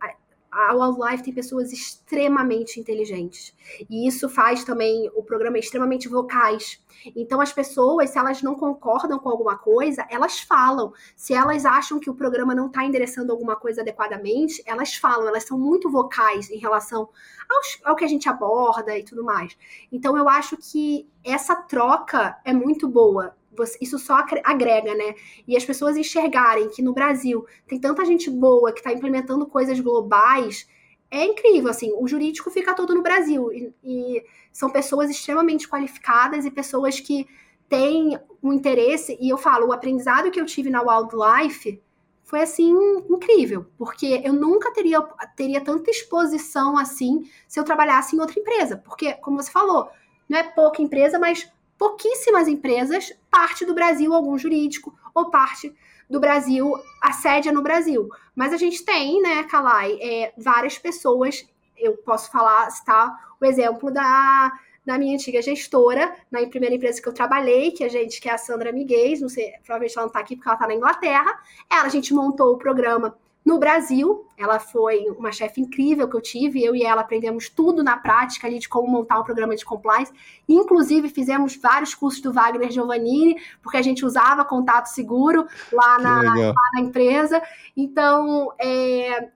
a 0.51 0.75
Wildlife 0.75 1.23
tem 1.23 1.33
pessoas 1.33 1.73
extremamente 1.73 2.81
inteligentes. 2.81 3.55
E 3.89 4.07
isso 4.07 4.29
faz 4.29 4.65
também 4.65 5.11
o 5.15 5.23
programa 5.23 5.59
extremamente 5.59 6.09
vocais. 6.09 6.83
Então, 7.17 7.41
as 7.41 7.53
pessoas, 7.53 8.11
se 8.11 8.19
elas 8.19 8.43
não 8.43 8.55
concordam 8.55 9.19
com 9.19 9.29
alguma 9.29 9.57
coisa, 9.57 10.05
elas 10.11 10.41
falam. 10.41 10.93
Se 11.15 11.33
elas 11.33 11.65
acham 11.65 12.01
que 12.01 12.11
o 12.11 12.15
programa 12.15 12.55
não 12.55 12.67
está 12.67 12.85
endereçando 12.85 13.33
alguma 13.33 13.55
coisa 13.55 13.83
adequadamente, 13.83 14.63
elas 14.67 14.95
falam. 14.97 15.29
Elas 15.29 15.45
são 15.45 15.59
muito 15.59 15.89
vocais 15.89 16.51
em 16.51 16.59
relação 16.59 17.09
aos, 17.49 17.79
ao 17.85 17.95
que 17.95 18.05
a 18.05 18.09
gente 18.09 18.29
aborda 18.29 18.99
e 18.99 19.05
tudo 19.05 19.25
mais. 19.25 19.57
Então, 19.93 20.17
eu 20.17 20.29
acho 20.29 20.57
que 20.57 21.09
essa 21.25 21.55
troca 21.55 22.39
é 22.45 22.53
muito 22.53 22.89
boa 22.89 23.37
você, 23.57 23.79
isso 23.81 23.99
só 23.99 24.25
agrega, 24.45 24.95
né? 24.95 25.15
E 25.47 25.57
as 25.57 25.65
pessoas 25.65 25.97
enxergarem 25.97 26.69
que 26.69 26.83
no 26.83 26.93
Brasil 26.93 27.47
tem 27.67 27.79
tanta 27.79 28.05
gente 28.05 28.31
boa 28.31 28.73
que 28.73 28.81
está 28.81 28.93
implementando 28.93 29.47
coisas 29.47 29.79
globais, 29.81 30.69
é 31.11 31.25
incrível, 31.25 31.71
assim, 31.71 31.93
o 31.99 32.07
jurídico 32.07 32.51
fica 32.51 32.75
todo 32.75 32.95
no 32.95 33.03
Brasil, 33.03 33.53
e, 33.53 33.75
e 33.83 34.25
são 34.53 34.71
pessoas 34.71 35.11
extremamente 35.11 35.69
qualificadas 35.69 36.45
e 36.45 36.51
pessoas 36.51 37.01
que 37.01 37.27
têm 37.69 38.19
um 38.43 38.53
interesse, 38.53 39.19
e 39.21 39.29
eu 39.29 39.37
falo, 39.37 39.69
o 39.69 39.73
aprendizado 39.73 40.31
que 40.31 40.41
eu 40.41 40.47
tive 40.47 40.71
na 40.71 40.83
Wildlife 40.83 41.83
foi, 42.23 42.43
assim, 42.43 42.73
incrível, 43.11 43.67
porque 43.77 44.23
eu 44.25 44.33
nunca 44.33 44.73
teria, 44.73 45.01
teria 45.35 45.61
tanta 45.61 45.91
exposição 45.91 46.79
assim 46.79 47.29
se 47.49 47.59
eu 47.59 47.65
trabalhasse 47.65 48.15
em 48.15 48.21
outra 48.21 48.39
empresa, 48.39 48.77
porque, 48.77 49.15
como 49.15 49.43
você 49.43 49.51
falou, 49.51 49.89
não 50.29 50.39
é 50.39 50.45
pouca 50.45 50.81
empresa, 50.81 51.19
mas 51.19 51.51
pouquíssimas 51.77 52.47
empresas, 52.47 53.13
parte 53.31 53.65
do 53.65 53.75
Brasil, 53.75 54.13
algum 54.13 54.37
jurídico, 54.37 54.95
ou 55.15 55.31
parte 55.31 55.75
do 56.09 56.19
Brasil, 56.19 56.75
a 57.01 57.13
sede 57.13 57.49
é 57.49 57.53
no 57.53 57.63
Brasil. 57.63 58.09
Mas 58.35 58.53
a 58.53 58.57
gente 58.57 58.85
tem, 58.85 59.23
né, 59.23 59.45
Kalai, 59.45 59.97
é, 60.01 60.33
várias 60.37 60.77
pessoas, 60.77 61.47
eu 61.77 61.97
posso 61.99 62.31
falar, 62.31 62.69
citar 62.71 63.31
o 63.41 63.45
exemplo 63.45 63.91
da, 63.91 64.53
da 64.85 64.99
minha 64.99 65.15
antiga 65.15 65.41
gestora, 65.41 66.15
na 66.31 66.45
primeira 66.47 66.75
empresa 66.75 67.01
que 67.01 67.09
eu 67.09 67.13
trabalhei, 67.13 67.71
que 67.71 67.85
a 67.85 67.89
gente, 67.89 68.21
que 68.21 68.29
é 68.29 68.33
a 68.33 68.39
Sandra 68.39 68.73
Miguel, 68.73 69.21
não 69.21 69.29
sei, 69.29 69.53
provavelmente 69.65 69.97
ela 69.97 70.03
não 70.03 70.09
está 70.09 70.21
aqui 70.21 70.37
porque 70.37 70.49
ela 70.49 70.57
está 70.57 70.67
na 70.67 70.75
Inglaterra. 70.75 71.41
Ela, 71.71 71.83
a 71.83 71.89
gente 71.89 72.13
montou 72.13 72.55
o 72.55 72.59
programa 72.59 73.17
no 73.45 73.59
Brasil, 73.59 74.27
ela 74.37 74.59
foi 74.59 75.07
uma 75.17 75.33
chefe 75.33 75.61
incrível 75.61 76.09
que 76.09 76.17
eu 76.17 76.21
tive, 76.21 76.63
eu 76.63 76.75
e 76.75 76.83
ela 76.83 77.01
aprendemos 77.01 77.49
tudo 77.49 77.83
na 77.83 77.97
prática 77.97 78.47
ali 78.47 78.59
de 78.59 78.69
como 78.69 78.87
montar 78.87 79.19
um 79.19 79.25
programa 79.25 79.57
de 79.57 79.65
compliance. 79.65 80.13
Inclusive, 80.49 81.09
fizemos 81.09 81.57
vários 81.57 81.95
cursos 81.95 82.21
do 82.21 82.33
Wagner 82.33 82.71
Giovannini, 82.71 83.41
porque 83.63 83.79
a 83.79 83.83
gente 83.83 84.05
usava 84.05 84.45
contato 84.45 84.87
seguro 84.87 85.47
lá 85.73 85.99
na, 85.99 86.23
lá 86.23 86.71
na 86.75 86.81
empresa. 86.81 87.43
Então, 87.75 88.53
é, 88.61 89.31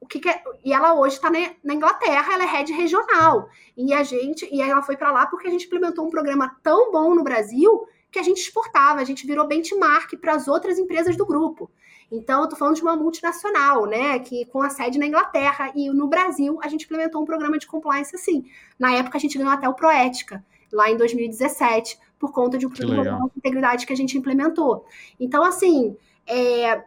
o 0.00 0.06
que, 0.06 0.20
que 0.20 0.28
é, 0.30 0.42
e 0.64 0.72
ela 0.72 0.94
hoje 0.94 1.16
está 1.16 1.30
na, 1.30 1.38
na, 1.62 1.74
Inglaterra, 1.74 2.32
ela 2.32 2.44
é 2.44 2.46
head 2.46 2.72
regional. 2.72 3.50
E 3.76 3.92
a 3.92 4.02
gente, 4.02 4.48
e 4.50 4.62
ela 4.62 4.80
foi 4.80 4.96
para 4.96 5.12
lá 5.12 5.26
porque 5.26 5.46
a 5.46 5.50
gente 5.50 5.66
implementou 5.66 6.06
um 6.06 6.10
programa 6.10 6.56
tão 6.62 6.90
bom 6.90 7.14
no 7.14 7.22
Brasil 7.22 7.86
que 8.10 8.18
a 8.18 8.22
gente 8.22 8.38
exportava, 8.38 9.00
a 9.00 9.04
gente 9.04 9.26
virou 9.26 9.46
benchmark 9.46 10.16
para 10.20 10.34
as 10.34 10.48
outras 10.48 10.78
empresas 10.78 11.16
do 11.16 11.24
grupo. 11.24 11.70
Então, 12.10 12.40
eu 12.40 12.44
estou 12.44 12.58
falando 12.58 12.74
de 12.74 12.82
uma 12.82 12.96
multinacional, 12.96 13.86
né, 13.86 14.18
que 14.18 14.44
com 14.46 14.60
a 14.62 14.68
sede 14.68 14.98
na 14.98 15.06
Inglaterra 15.06 15.72
e 15.76 15.88
no 15.90 16.08
Brasil 16.08 16.58
a 16.62 16.68
gente 16.68 16.84
implementou 16.84 17.22
um 17.22 17.24
programa 17.24 17.56
de 17.56 17.68
compliance 17.68 18.14
assim. 18.14 18.44
Na 18.78 18.92
época 18.92 19.16
a 19.16 19.20
gente 19.20 19.38
ganhou 19.38 19.52
até 19.52 19.68
o 19.68 19.74
Proética, 19.74 20.44
lá 20.72 20.90
em 20.90 20.96
2017, 20.96 21.98
por 22.18 22.32
conta 22.32 22.58
de 22.58 22.66
um 22.66 22.70
programa 22.70 23.28
de 23.28 23.38
integridade 23.38 23.86
que 23.86 23.92
a 23.92 23.96
gente 23.96 24.18
implementou. 24.18 24.84
Então, 25.18 25.44
assim, 25.44 25.96
é, 26.26 26.82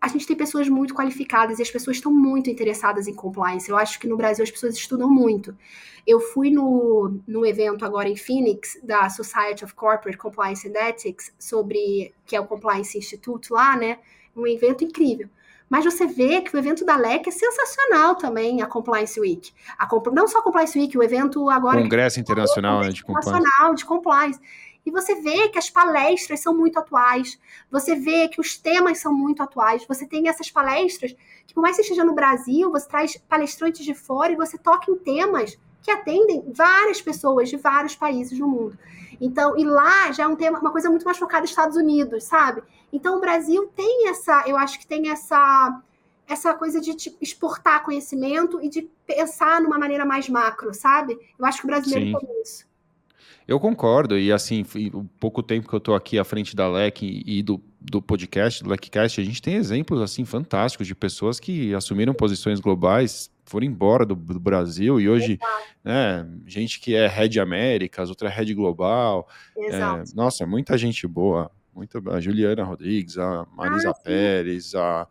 a 0.00 0.08
gente 0.08 0.26
tem 0.26 0.36
pessoas 0.36 0.68
muito 0.68 0.94
qualificadas 0.94 1.58
e 1.58 1.62
as 1.62 1.70
pessoas 1.70 1.96
estão 1.96 2.12
muito 2.12 2.48
interessadas 2.48 3.06
em 3.06 3.14
compliance. 3.14 3.68
Eu 3.68 3.76
acho 3.76 3.98
que 3.98 4.06
no 4.06 4.16
Brasil 4.16 4.44
as 4.44 4.50
pessoas 4.50 4.74
estudam 4.74 5.10
muito. 5.10 5.56
Eu 6.06 6.20
fui 6.20 6.50
no, 6.50 7.20
no 7.26 7.44
evento 7.44 7.84
agora 7.84 8.08
em 8.08 8.16
Phoenix, 8.16 8.78
da 8.82 9.10
Society 9.10 9.64
of 9.64 9.74
Corporate 9.74 10.16
Compliance 10.16 10.66
and 10.66 10.78
Ethics, 10.88 11.32
sobre 11.38 12.14
que 12.24 12.36
é 12.36 12.40
o 12.40 12.46
Compliance 12.46 12.96
Institute 12.96 13.52
lá, 13.52 13.76
né? 13.76 13.98
um 14.38 14.46
evento 14.46 14.84
incrível. 14.84 15.28
Mas 15.68 15.84
você 15.84 16.06
vê 16.06 16.40
que 16.40 16.56
o 16.56 16.58
evento 16.58 16.82
da 16.82 16.96
LEC 16.96 17.28
é 17.28 17.30
sensacional 17.30 18.14
também, 18.14 18.62
a 18.62 18.66
Compliance 18.66 19.20
Week. 19.20 19.52
A, 19.78 19.86
não 20.12 20.26
só 20.26 20.38
a 20.38 20.42
Compliance 20.42 20.78
Week, 20.78 20.96
o 20.96 21.02
evento 21.02 21.50
agora... 21.50 21.82
Congresso 21.82 22.18
Internacional 22.18 22.80
né, 22.80 22.88
de 22.88 23.02
Compliance. 23.02 23.28
Internacional 23.28 23.74
de 23.74 23.84
Compliance. 23.84 24.40
E 24.88 24.90
você 24.90 25.16
vê 25.16 25.50
que 25.50 25.58
as 25.58 25.68
palestras 25.68 26.40
são 26.40 26.56
muito 26.56 26.78
atuais, 26.78 27.38
você 27.70 27.94
vê 27.94 28.26
que 28.26 28.40
os 28.40 28.56
temas 28.56 28.98
são 28.98 29.12
muito 29.12 29.42
atuais, 29.42 29.84
você 29.86 30.06
tem 30.06 30.28
essas 30.28 30.50
palestras 30.50 31.14
que, 31.46 31.52
por 31.52 31.60
mais 31.60 31.76
que 31.76 31.82
esteja 31.82 32.02
no 32.06 32.14
Brasil, 32.14 32.70
você 32.70 32.88
traz 32.88 33.14
palestrantes 33.28 33.84
de 33.84 33.92
fora 33.92 34.32
e 34.32 34.36
você 34.36 34.56
toca 34.56 34.90
em 34.90 34.96
temas 34.96 35.58
que 35.82 35.90
atendem 35.90 36.42
várias 36.54 37.02
pessoas 37.02 37.50
de 37.50 37.58
vários 37.58 37.94
países 37.96 38.38
do 38.38 38.48
mundo. 38.48 38.78
Então, 39.20 39.58
e 39.58 39.64
lá 39.64 40.10
já 40.10 40.22
é 40.22 40.26
um 40.26 40.34
tema, 40.34 40.58
uma 40.58 40.72
coisa 40.72 40.88
muito 40.88 41.04
mais 41.04 41.18
focada 41.18 41.42
nos 41.42 41.50
Estados 41.50 41.76
Unidos, 41.76 42.24
sabe? 42.24 42.62
Então, 42.90 43.18
o 43.18 43.20
Brasil 43.20 43.70
tem 43.76 44.08
essa, 44.08 44.44
eu 44.46 44.56
acho 44.56 44.78
que 44.78 44.86
tem 44.86 45.10
essa 45.10 45.82
essa 46.26 46.52
coisa 46.52 46.80
de 46.80 46.94
exportar 47.22 47.82
conhecimento 47.82 48.60
e 48.62 48.68
de 48.68 48.82
pensar 49.06 49.62
numa 49.62 49.78
maneira 49.78 50.04
mais 50.04 50.28
macro, 50.28 50.74
sabe? 50.74 51.18
Eu 51.38 51.46
acho 51.46 51.58
que 51.60 51.64
o 51.64 51.68
brasileiro 51.68 52.06
Sim. 52.06 52.26
tem 52.26 52.42
isso. 52.42 52.67
Eu 53.48 53.58
concordo, 53.58 54.18
e 54.18 54.30
assim, 54.30 54.62
o 54.92 55.04
pouco 55.18 55.42
tempo 55.42 55.66
que 55.66 55.74
eu 55.74 55.78
estou 55.78 55.94
aqui 55.94 56.18
à 56.18 56.24
frente 56.24 56.54
da 56.54 56.68
LEC 56.68 57.02
e 57.02 57.42
do, 57.42 57.58
do 57.80 58.02
podcast, 58.02 58.62
do 58.62 58.68
LECcast, 58.68 59.18
a 59.18 59.24
gente 59.24 59.40
tem 59.40 59.54
exemplos 59.54 60.02
assim 60.02 60.22
fantásticos 60.26 60.86
de 60.86 60.94
pessoas 60.94 61.40
que 61.40 61.74
assumiram 61.74 62.12
posições 62.12 62.60
globais, 62.60 63.30
foram 63.46 63.66
embora 63.66 64.04
do, 64.04 64.14
do 64.14 64.38
Brasil 64.38 65.00
e 65.00 65.08
hoje, 65.08 65.38
né, 65.82 66.28
gente 66.46 66.78
que 66.78 66.94
é 66.94 67.06
Red 67.06 67.40
Américas, 67.40 68.10
outra 68.10 68.28
é 68.28 68.30
Red 68.30 68.52
Global. 68.52 69.26
É, 69.56 69.80
nossa, 70.14 70.46
muita 70.46 70.76
gente 70.76 71.06
boa. 71.06 71.50
Muita, 71.74 72.02
a 72.10 72.20
Juliana 72.20 72.64
Rodrigues, 72.64 73.16
a 73.16 73.46
Marisa 73.56 73.90
ah, 73.90 73.94
Pérez, 73.94 74.74
a, 74.74 75.06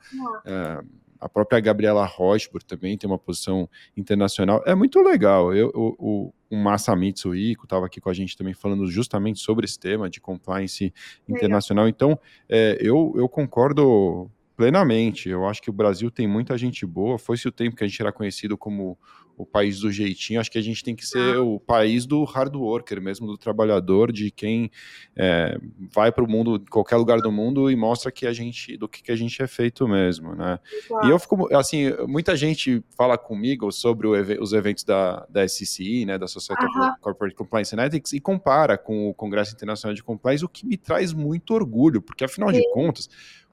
é, 0.46 0.84
a 1.20 1.30
própria 1.30 1.60
Gabriela 1.60 2.06
Rochburg 2.06 2.66
também 2.66 2.98
tem 2.98 3.10
uma 3.10 3.18
posição 3.18 3.70
internacional. 3.96 4.64
É 4.66 4.76
muito 4.76 5.02
legal. 5.02 5.54
Eu, 5.54 5.72
o, 5.76 6.34
o 6.50 6.56
Masamitsu 6.56 7.36
Iko 7.36 7.66
estava 7.66 7.86
aqui 7.86 8.00
com 8.00 8.10
a 8.10 8.14
gente 8.14 8.38
também 8.38 8.54
falando 8.54 8.88
justamente 8.88 9.40
sobre 9.40 9.66
esse 9.66 9.80
tema 9.80 10.10
de 10.10 10.22
compliance 10.22 10.94
internacional. 11.28 11.88
Então, 11.88 12.20
é, 12.48 12.78
eu, 12.80 13.14
eu 13.16 13.28
concordo 13.28 14.30
plenamente. 14.56 15.30
Eu 15.30 15.46
acho 15.46 15.62
que 15.62 15.70
o 15.70 15.74
Brasil 15.74 16.10
tem 16.10 16.28
muita 16.28 16.58
gente 16.58 16.86
boa. 16.86 17.20
Foi-se 17.20 17.48
o 17.48 17.52
tempo 17.52 17.76
que 17.76 17.84
a 17.84 17.88
gente 17.88 18.02
era 18.02 18.12
conhecido 18.12 18.58
como 18.58 18.98
o 19.38 19.46
país 19.46 19.80
do 19.80 19.92
jeitinho. 19.92 20.40
Acho 20.40 20.52
que 20.52 20.58
a 20.58 20.62
gente 20.64 20.84
tem 20.84 20.96
que 20.96 21.06
ser 21.06 21.36
ah. 21.36 21.42
o 21.42 21.60
país 21.60 22.06
do 22.06 22.24
hard 22.24 22.56
worker, 22.56 23.00
mesmo 23.00 23.28
do 23.28 23.38
trabalhador, 23.38 24.12
de 24.12 24.32
quem 24.32 24.72
é, 25.16 25.58
vai 25.94 26.12
para 26.12 26.24
o 26.24 26.30
mundo, 26.30 26.64
qualquer 26.70 26.96
lugar 26.96 27.22
do 27.22 27.32
mundo 27.32 27.70
e 27.70 27.76
mostra 27.76 28.12
que 28.12 28.26
a 28.26 28.34
gente, 28.34 28.76
do 28.76 28.90
que, 28.90 29.04
que 29.04 29.12
a 29.12 29.16
gente 29.16 29.42
é 29.42 29.48
feito 29.48 29.88
mesmo, 29.88 30.36
né? 30.36 30.60
E 31.04 31.10
eu 31.10 31.20
fico, 31.20 31.54
assim, 31.56 31.92
muita 32.08 32.36
gente 32.36 32.84
fala 32.98 33.18
comigo 33.18 33.72
sobre 33.72 34.08
os 34.08 34.54
eventos 34.54 34.84
da, 34.84 35.26
da 35.30 35.48
SCI, 35.48 36.06
né, 36.06 36.18
da 36.18 36.28
Society 36.28 36.66
uh 36.66 36.82
of 36.82 37.00
Corporate 37.00 37.36
Compliance 37.36 37.76
and 37.76 37.86
Ethics, 37.86 38.14
e 38.14 38.20
compara 38.20 38.78
com 38.78 39.10
o 39.10 39.14
Congresso 39.14 39.54
Internacional 39.54 39.94
de 39.94 40.04
Compliance, 40.04 40.44
o 40.44 40.50
que 40.50 40.66
me 40.66 40.78
traz 40.78 41.14
muito 41.14 41.54
orgulho, 41.54 42.02
porque 42.02 42.24
afinal 42.24 42.50
Sim. 42.50 42.60
de 42.60 42.72
contas 42.72 43.08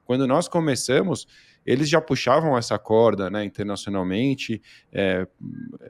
quando 0.05 0.27
nós 0.27 0.47
começamos, 0.47 1.27
eles 1.65 1.89
já 1.89 1.99
puxavam 1.99 2.57
essa 2.57 2.77
corda, 2.77 3.29
né, 3.29 3.43
internacionalmente, 3.43 4.61
é, 4.91 5.27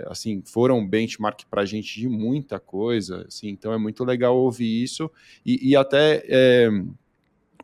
assim, 0.07 0.41
foram 0.45 0.85
benchmark 0.87 1.41
para 1.49 1.61
a 1.61 1.65
gente 1.65 1.99
de 1.99 2.07
muita 2.07 2.59
coisa, 2.59 3.25
assim, 3.27 3.49
então 3.49 3.73
é 3.73 3.77
muito 3.77 4.03
legal 4.03 4.37
ouvir 4.37 4.83
isso. 4.83 5.11
E, 5.45 5.71
e 5.71 5.75
até 5.75 6.23
é, 6.27 6.69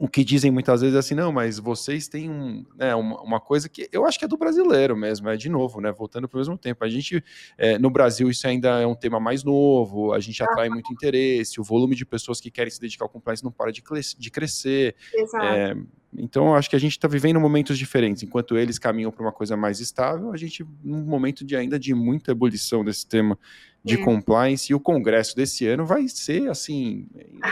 o 0.01 0.07
que 0.07 0.23
dizem 0.23 0.49
muitas 0.49 0.81
vezes 0.81 0.95
é 0.95 0.99
assim, 0.99 1.13
não, 1.13 1.31
mas 1.31 1.59
vocês 1.59 2.07
têm 2.07 2.27
um, 2.27 2.65
né, 2.75 2.95
uma, 2.95 3.21
uma, 3.21 3.39
coisa 3.39 3.69
que 3.69 3.87
eu 3.91 4.03
acho 4.03 4.17
que 4.17 4.25
é 4.25 4.27
do 4.27 4.35
brasileiro 4.35 4.97
mesmo, 4.97 5.29
é 5.29 5.37
de 5.37 5.47
novo, 5.47 5.79
né, 5.79 5.91
voltando 5.91 6.27
para 6.27 6.37
o 6.37 6.39
mesmo 6.39 6.57
tempo. 6.57 6.83
A 6.83 6.89
gente, 6.89 7.23
é, 7.55 7.77
no 7.77 7.87
Brasil, 7.91 8.27
isso 8.27 8.47
ainda 8.47 8.81
é 8.81 8.87
um 8.87 8.95
tema 8.95 9.19
mais 9.19 9.43
novo, 9.43 10.11
a 10.11 10.19
gente 10.19 10.41
atrai 10.41 10.69
muito 10.69 10.91
interesse, 10.91 11.61
o 11.61 11.63
volume 11.63 11.95
de 11.95 12.03
pessoas 12.03 12.41
que 12.41 12.49
querem 12.49 12.71
se 12.71 12.81
dedicar 12.81 13.05
ao 13.05 13.09
compliance 13.09 13.43
não 13.43 13.51
para 13.51 13.71
de, 13.71 13.83
de 14.17 14.31
crescer. 14.31 14.95
Exato. 15.13 15.45
É, 15.45 15.77
então, 16.17 16.47
eu 16.47 16.55
acho 16.55 16.67
que 16.67 16.75
a 16.75 16.79
gente 16.79 16.93
está 16.93 17.07
vivendo 17.07 17.39
momentos 17.39 17.77
diferentes. 17.77 18.23
Enquanto 18.23 18.57
eles 18.57 18.79
caminham 18.79 19.11
para 19.11 19.23
uma 19.23 19.31
coisa 19.31 19.55
mais 19.55 19.79
estável, 19.79 20.31
a 20.33 20.37
gente, 20.37 20.65
num 20.83 21.03
momento 21.03 21.45
de 21.45 21.55
ainda 21.55 21.77
de 21.79 21.93
muita 21.93 22.31
ebulição 22.31 22.83
desse 22.83 23.07
tema 23.07 23.37
de 23.83 23.95
é. 23.95 24.03
compliance, 24.03 24.71
e 24.71 24.75
o 24.75 24.79
congresso 24.79 25.35
desse 25.35 25.67
ano 25.67 25.85
vai 25.85 26.07
ser 26.07 26.49
assim. 26.49 27.07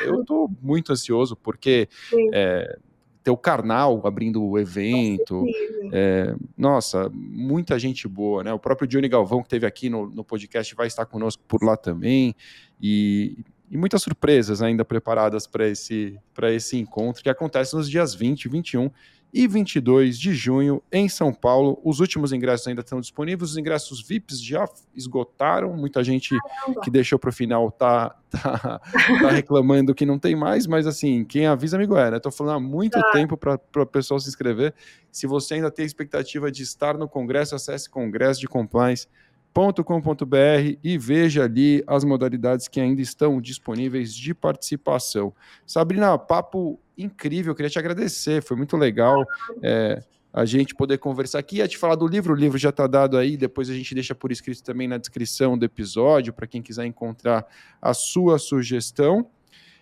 Eu 0.05 0.21
estou 0.21 0.49
muito 0.61 0.91
ansioso, 0.91 1.35
porque 1.35 1.87
é, 2.33 2.77
ter 3.23 3.31
o 3.31 3.37
Karnal 3.37 4.05
abrindo 4.05 4.43
o 4.43 4.57
evento. 4.57 5.45
É, 5.91 6.35
nossa, 6.57 7.09
muita 7.11 7.79
gente 7.79 8.07
boa, 8.07 8.43
né? 8.43 8.53
O 8.53 8.59
próprio 8.59 8.87
Johnny 8.87 9.07
Galvão, 9.07 9.41
que 9.41 9.47
esteve 9.47 9.65
aqui 9.65 9.89
no, 9.89 10.07
no 10.07 10.23
podcast, 10.23 10.75
vai 10.75 10.87
estar 10.87 11.05
conosco 11.05 11.43
por 11.47 11.63
lá 11.63 11.75
também. 11.75 12.35
E 12.81 13.37
e 13.71 13.77
muitas 13.77 14.01
surpresas 14.01 14.61
ainda 14.61 14.83
preparadas 14.83 15.45
para 15.45 15.67
esse, 15.67 16.17
esse 16.51 16.77
encontro 16.77 17.21
que 17.21 17.29
acontece 17.29 17.75
nos 17.75 17.89
dias 17.89 18.15
20, 18.15 18.49
21 18.49 18.89
e 19.33 19.47
22 19.47 20.17
de 20.17 20.33
junho 20.33 20.81
em 20.91 21.07
São 21.07 21.33
Paulo. 21.33 21.79
Os 21.83 21.99
últimos 21.99 22.33
ingressos 22.33 22.67
ainda 22.67 22.81
estão 22.81 22.99
disponíveis, 22.99 23.51
os 23.51 23.57
ingressos 23.57 24.01
VIPs 24.01 24.41
já 24.41 24.67
esgotaram. 24.95 25.75
Muita 25.75 26.03
gente 26.03 26.35
Caramba. 26.37 26.81
que 26.81 26.89
deixou 26.89 27.19
para 27.19 27.29
o 27.29 27.33
final 27.33 27.71
tá, 27.71 28.15
tá, 28.29 28.79
tá, 28.79 28.81
reclamando 29.29 29.93
que 29.93 30.05
não 30.05 30.17
tem 30.17 30.35
mais, 30.35 30.65
mas 30.65 30.87
assim, 30.87 31.23
quem 31.23 31.45
avisa, 31.45 31.77
amigo 31.77 31.95
é, 31.95 32.09
né? 32.11 32.17
Estou 32.17 32.31
falando 32.31 32.57
há 32.57 32.59
muito 32.59 32.99
tá. 32.99 33.11
tempo 33.11 33.37
para 33.37 33.59
o 33.77 33.85
pessoal 33.85 34.19
se 34.19 34.27
inscrever. 34.27 34.73
Se 35.11 35.27
você 35.27 35.55
ainda 35.55 35.69
tem 35.69 35.83
a 35.83 35.87
expectativa 35.87 36.51
de 36.51 36.63
estar 36.63 36.97
no 36.97 37.07
congresso, 37.07 37.55
acesse 37.55 37.89
Congresso 37.89 38.39
de 38.39 38.47
Compliance 38.47 39.07
com.br 39.83 40.77
e 40.83 40.97
veja 40.97 41.43
ali 41.43 41.83
as 41.85 42.03
modalidades 42.03 42.67
que 42.67 42.79
ainda 42.79 43.01
estão 43.01 43.41
disponíveis 43.41 44.13
de 44.13 44.33
participação. 44.33 45.33
Sabrina, 45.65 46.17
papo 46.17 46.79
incrível, 46.97 47.55
queria 47.55 47.69
te 47.69 47.79
agradecer, 47.79 48.41
foi 48.41 48.55
muito 48.55 48.77
legal 48.77 49.25
é, 49.61 50.03
a 50.31 50.45
gente 50.45 50.75
poder 50.75 50.97
conversar 50.97 51.39
aqui. 51.39 51.57
Ia 51.57 51.67
te 51.67 51.77
falar 51.77 51.95
do 51.95 52.07
livro, 52.07 52.33
o 52.33 52.35
livro 52.35 52.57
já 52.57 52.69
está 52.69 52.87
dado 52.87 53.17
aí, 53.17 53.35
depois 53.35 53.69
a 53.69 53.73
gente 53.73 53.93
deixa 53.93 54.13
por 54.13 54.31
escrito 54.31 54.63
também 54.63 54.87
na 54.87 54.97
descrição 54.97 55.57
do 55.57 55.65
episódio, 55.65 56.33
para 56.33 56.47
quem 56.47 56.61
quiser 56.61 56.85
encontrar 56.85 57.45
a 57.81 57.93
sua 57.93 58.37
sugestão. 58.37 59.27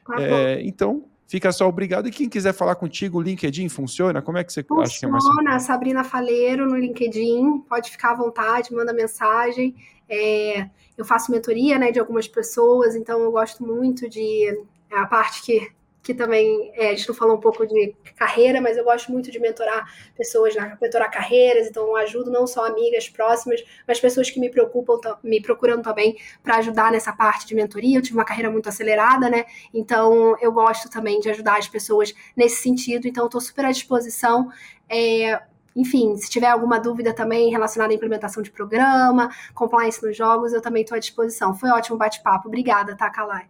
Tá 0.05 0.22
é, 0.22 0.61
então, 0.63 1.05
Fica 1.28 1.51
só 1.51 1.67
obrigado. 1.67 2.07
E 2.07 2.11
quem 2.11 2.30
quiser 2.30 2.53
falar 2.53 2.75
contigo, 2.75 3.17
o 3.17 3.21
LinkedIn 3.21 3.67
funciona? 3.67 4.21
Como 4.21 4.38
é 4.38 4.43
que 4.45 4.53
você 4.53 4.63
funciona, 4.63 4.84
acha 4.88 4.99
que 4.99 5.05
é 5.05 5.09
mais 5.09 5.23
Funciona, 5.23 5.59
Sabrina 5.59 6.03
Faleiro 6.03 6.65
no 6.65 6.78
LinkedIn. 6.78 7.59
Pode 7.67 7.91
ficar 7.91 8.11
à 8.11 8.15
vontade, 8.15 8.73
manda 8.73 8.93
mensagem. 8.93 9.75
É, 10.09 10.69
eu 10.97 11.03
faço 11.03 11.30
mentoria 11.30 11.78
né, 11.78 11.91
de 11.91 11.99
algumas 11.99 12.30
pessoas, 12.30 12.95
então 12.95 13.19
eu 13.19 13.32
gosto 13.32 13.61
muito 13.61 14.09
de. 14.09 14.45
É 14.89 14.97
a 14.97 15.05
parte 15.05 15.41
que 15.41 15.69
que 16.02 16.14
também 16.14 16.72
é, 16.76 16.89
a 16.89 16.95
gente 16.95 17.08
não 17.10 17.16
falou 17.16 17.36
um 17.36 17.39
pouco 17.39 17.66
de 17.66 17.95
carreira, 18.16 18.62
mas 18.62 18.78
eu 18.78 18.84
gosto 18.84 19.12
muito 19.12 19.30
de 19.30 19.39
mentorar 19.39 19.86
pessoas, 20.16 20.56
mentorar 20.82 21.12
carreiras, 21.12 21.68
então 21.68 21.84
eu 21.88 21.95
ajudo 21.98 22.32
não 22.32 22.48
só 22.48 22.66
amigas 22.66 23.10
próximas, 23.10 23.64
mas 23.88 24.00
pessoas 24.00 24.30
que 24.30 24.39
me 24.39 24.50
preocupam, 24.50 25.00
me 25.24 25.41
procuram 25.41 25.82
também 25.82 26.18
para 26.41 26.58
ajudar 26.58 26.91
nessa 26.91 27.12
parte 27.12 27.45
de 27.45 27.54
mentoria. 27.54 27.98
Eu 27.98 28.02
tive 28.02 28.18
uma 28.18 28.26
carreira 28.26 28.50
muito 28.50 28.70
acelerada, 28.70 29.30
né? 29.30 29.45
Então 29.74 30.38
eu 30.41 30.52
gosto 30.52 30.89
também 30.89 31.20
de 31.20 31.30
ajudar 31.30 31.58
as 31.58 31.68
pessoas 31.68 32.14
nesse 32.36 32.62
sentido, 32.62 33.08
então 33.08 33.26
estou 33.26 33.41
super 33.41 33.66
à 33.66 33.72
disposição. 33.72 34.50
É, 34.89 35.41
enfim, 35.76 36.16
se 36.18 36.30
tiver 36.30 36.48
alguma 36.48 36.80
dúvida 36.80 37.14
também 37.14 37.52
relacionada 37.52 37.93
à 37.93 37.95
implementação 37.95 38.41
de 38.41 38.50
programa, 38.50 39.30
compliance 39.54 40.04
nos 40.04 40.18
jogos, 40.18 40.54
eu 40.54 40.62
também 40.62 40.82
estou 40.84 40.95
à 40.95 41.00
disposição. 41.00 41.54
Foi 41.54 41.70
ótimo 41.70 41.98
bate-papo. 41.98 42.48
Obrigada, 42.48 42.95
tá, 42.95 43.10
Kalai? 43.10 43.48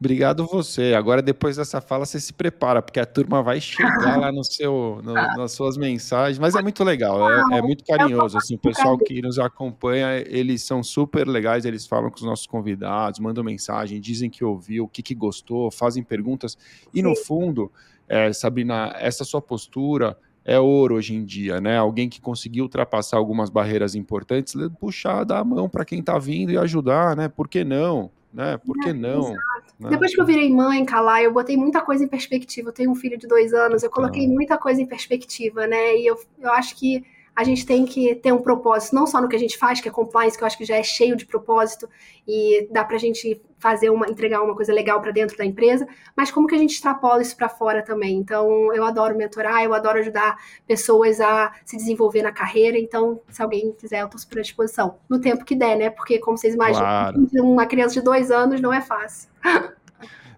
Obrigado 0.00 0.46
você. 0.46 0.94
Agora, 0.94 1.20
depois 1.20 1.56
dessa 1.56 1.78
fala, 1.78 2.06
você 2.06 2.18
se 2.18 2.32
prepara, 2.32 2.80
porque 2.80 2.98
a 2.98 3.04
turma 3.04 3.42
vai 3.42 3.60
chegar 3.60 4.16
lá 4.16 4.32
no 4.32 4.42
seu, 4.42 4.98
no, 5.04 5.12
nas 5.12 5.52
suas 5.52 5.76
mensagens. 5.76 6.38
Mas 6.38 6.54
é 6.54 6.62
muito 6.62 6.82
legal, 6.82 7.30
é, 7.30 7.58
é 7.58 7.62
muito 7.62 7.84
carinhoso. 7.84 8.38
Assim, 8.38 8.54
o 8.54 8.58
pessoal 8.58 8.96
que 8.96 9.20
nos 9.20 9.38
acompanha, 9.38 10.24
eles 10.26 10.62
são 10.62 10.82
super 10.82 11.28
legais, 11.28 11.66
eles 11.66 11.86
falam 11.86 12.08
com 12.08 12.16
os 12.16 12.22
nossos 12.22 12.46
convidados, 12.46 13.20
mandam 13.20 13.44
mensagem, 13.44 14.00
dizem 14.00 14.30
que 14.30 14.42
ouviu, 14.42 14.84
o 14.84 14.88
que, 14.88 15.02
que 15.02 15.14
gostou, 15.14 15.70
fazem 15.70 16.02
perguntas. 16.02 16.56
E 16.94 17.02
no 17.02 17.14
fundo, 17.14 17.70
é, 18.08 18.32
Sabrina, 18.32 18.94
essa 18.98 19.22
sua 19.22 19.42
postura 19.42 20.16
é 20.42 20.58
ouro 20.58 20.94
hoje 20.94 21.14
em 21.14 21.26
dia, 21.26 21.60
né? 21.60 21.76
Alguém 21.76 22.08
que 22.08 22.22
conseguiu 22.22 22.64
ultrapassar 22.64 23.18
algumas 23.18 23.50
barreiras 23.50 23.94
importantes, 23.94 24.54
puxar, 24.80 25.24
dar 25.24 25.40
a 25.40 25.44
mão 25.44 25.68
para 25.68 25.84
quem 25.84 26.00
está 26.00 26.18
vindo 26.18 26.50
e 26.52 26.56
ajudar, 26.56 27.14
né? 27.14 27.28
Por 27.28 27.46
que 27.46 27.62
não? 27.62 28.10
Né? 28.32 28.56
Por 28.58 28.78
que 28.78 28.92
não? 28.92 29.34
Né? 29.78 29.90
Depois 29.90 30.14
que 30.14 30.20
eu 30.20 30.26
virei 30.26 30.50
mãe, 30.50 30.84
Calai, 30.84 31.26
eu 31.26 31.32
botei 31.32 31.56
muita 31.56 31.80
coisa 31.80 32.04
em 32.04 32.08
perspectiva. 32.08 32.68
Eu 32.68 32.72
tenho 32.72 32.90
um 32.90 32.94
filho 32.94 33.18
de 33.18 33.26
dois 33.26 33.52
anos, 33.52 33.82
eu 33.82 33.90
coloquei 33.90 34.26
muita 34.26 34.58
coisa 34.58 34.80
em 34.80 34.86
perspectiva, 34.86 35.66
né? 35.66 35.96
E 35.96 36.06
eu, 36.06 36.18
eu 36.38 36.52
acho 36.52 36.76
que 36.76 37.04
a 37.34 37.44
gente 37.44 37.64
tem 37.64 37.84
que 37.84 38.14
ter 38.16 38.32
um 38.32 38.42
propósito, 38.42 38.94
não 38.94 39.06
só 39.06 39.20
no 39.20 39.28
que 39.28 39.36
a 39.36 39.38
gente 39.38 39.56
faz, 39.56 39.80
que 39.80 39.88
é 39.88 39.92
compliance, 39.92 40.36
que 40.36 40.42
eu 40.42 40.46
acho 40.46 40.58
que 40.58 40.64
já 40.64 40.76
é 40.76 40.82
cheio 40.82 41.16
de 41.16 41.24
propósito 41.26 41.88
e 42.26 42.68
dá 42.70 42.84
para 42.84 42.96
a 42.96 42.98
gente 42.98 43.40
fazer 43.58 43.90
uma, 43.90 44.08
entregar 44.08 44.42
uma 44.42 44.54
coisa 44.54 44.72
legal 44.72 45.00
para 45.00 45.10
dentro 45.10 45.36
da 45.36 45.44
empresa, 45.44 45.86
mas 46.16 46.30
como 46.30 46.46
que 46.46 46.54
a 46.54 46.58
gente 46.58 46.72
extrapola 46.74 47.20
isso 47.20 47.36
para 47.36 47.48
fora 47.48 47.82
também. 47.82 48.16
Então, 48.16 48.72
eu 48.74 48.84
adoro 48.84 49.16
mentorar, 49.16 49.62
eu 49.62 49.74
adoro 49.74 49.98
ajudar 49.98 50.38
pessoas 50.66 51.20
a 51.20 51.52
se 51.64 51.76
desenvolver 51.76 52.22
na 52.22 52.32
carreira. 52.32 52.78
Então, 52.78 53.20
se 53.28 53.42
alguém 53.42 53.72
quiser, 53.72 54.00
eu 54.00 54.06
estou 54.06 54.18
super 54.18 54.38
à 54.38 54.42
disposição, 54.42 54.96
no 55.08 55.20
tempo 55.20 55.44
que 55.44 55.54
der, 55.54 55.76
né? 55.76 55.90
Porque, 55.90 56.18
como 56.18 56.38
vocês 56.38 56.54
imaginam, 56.54 56.80
claro. 56.80 57.26
uma 57.42 57.66
criança 57.66 57.94
de 57.94 58.00
dois 58.00 58.30
anos 58.30 58.60
não 58.60 58.72
é 58.72 58.80
fácil. 58.80 59.28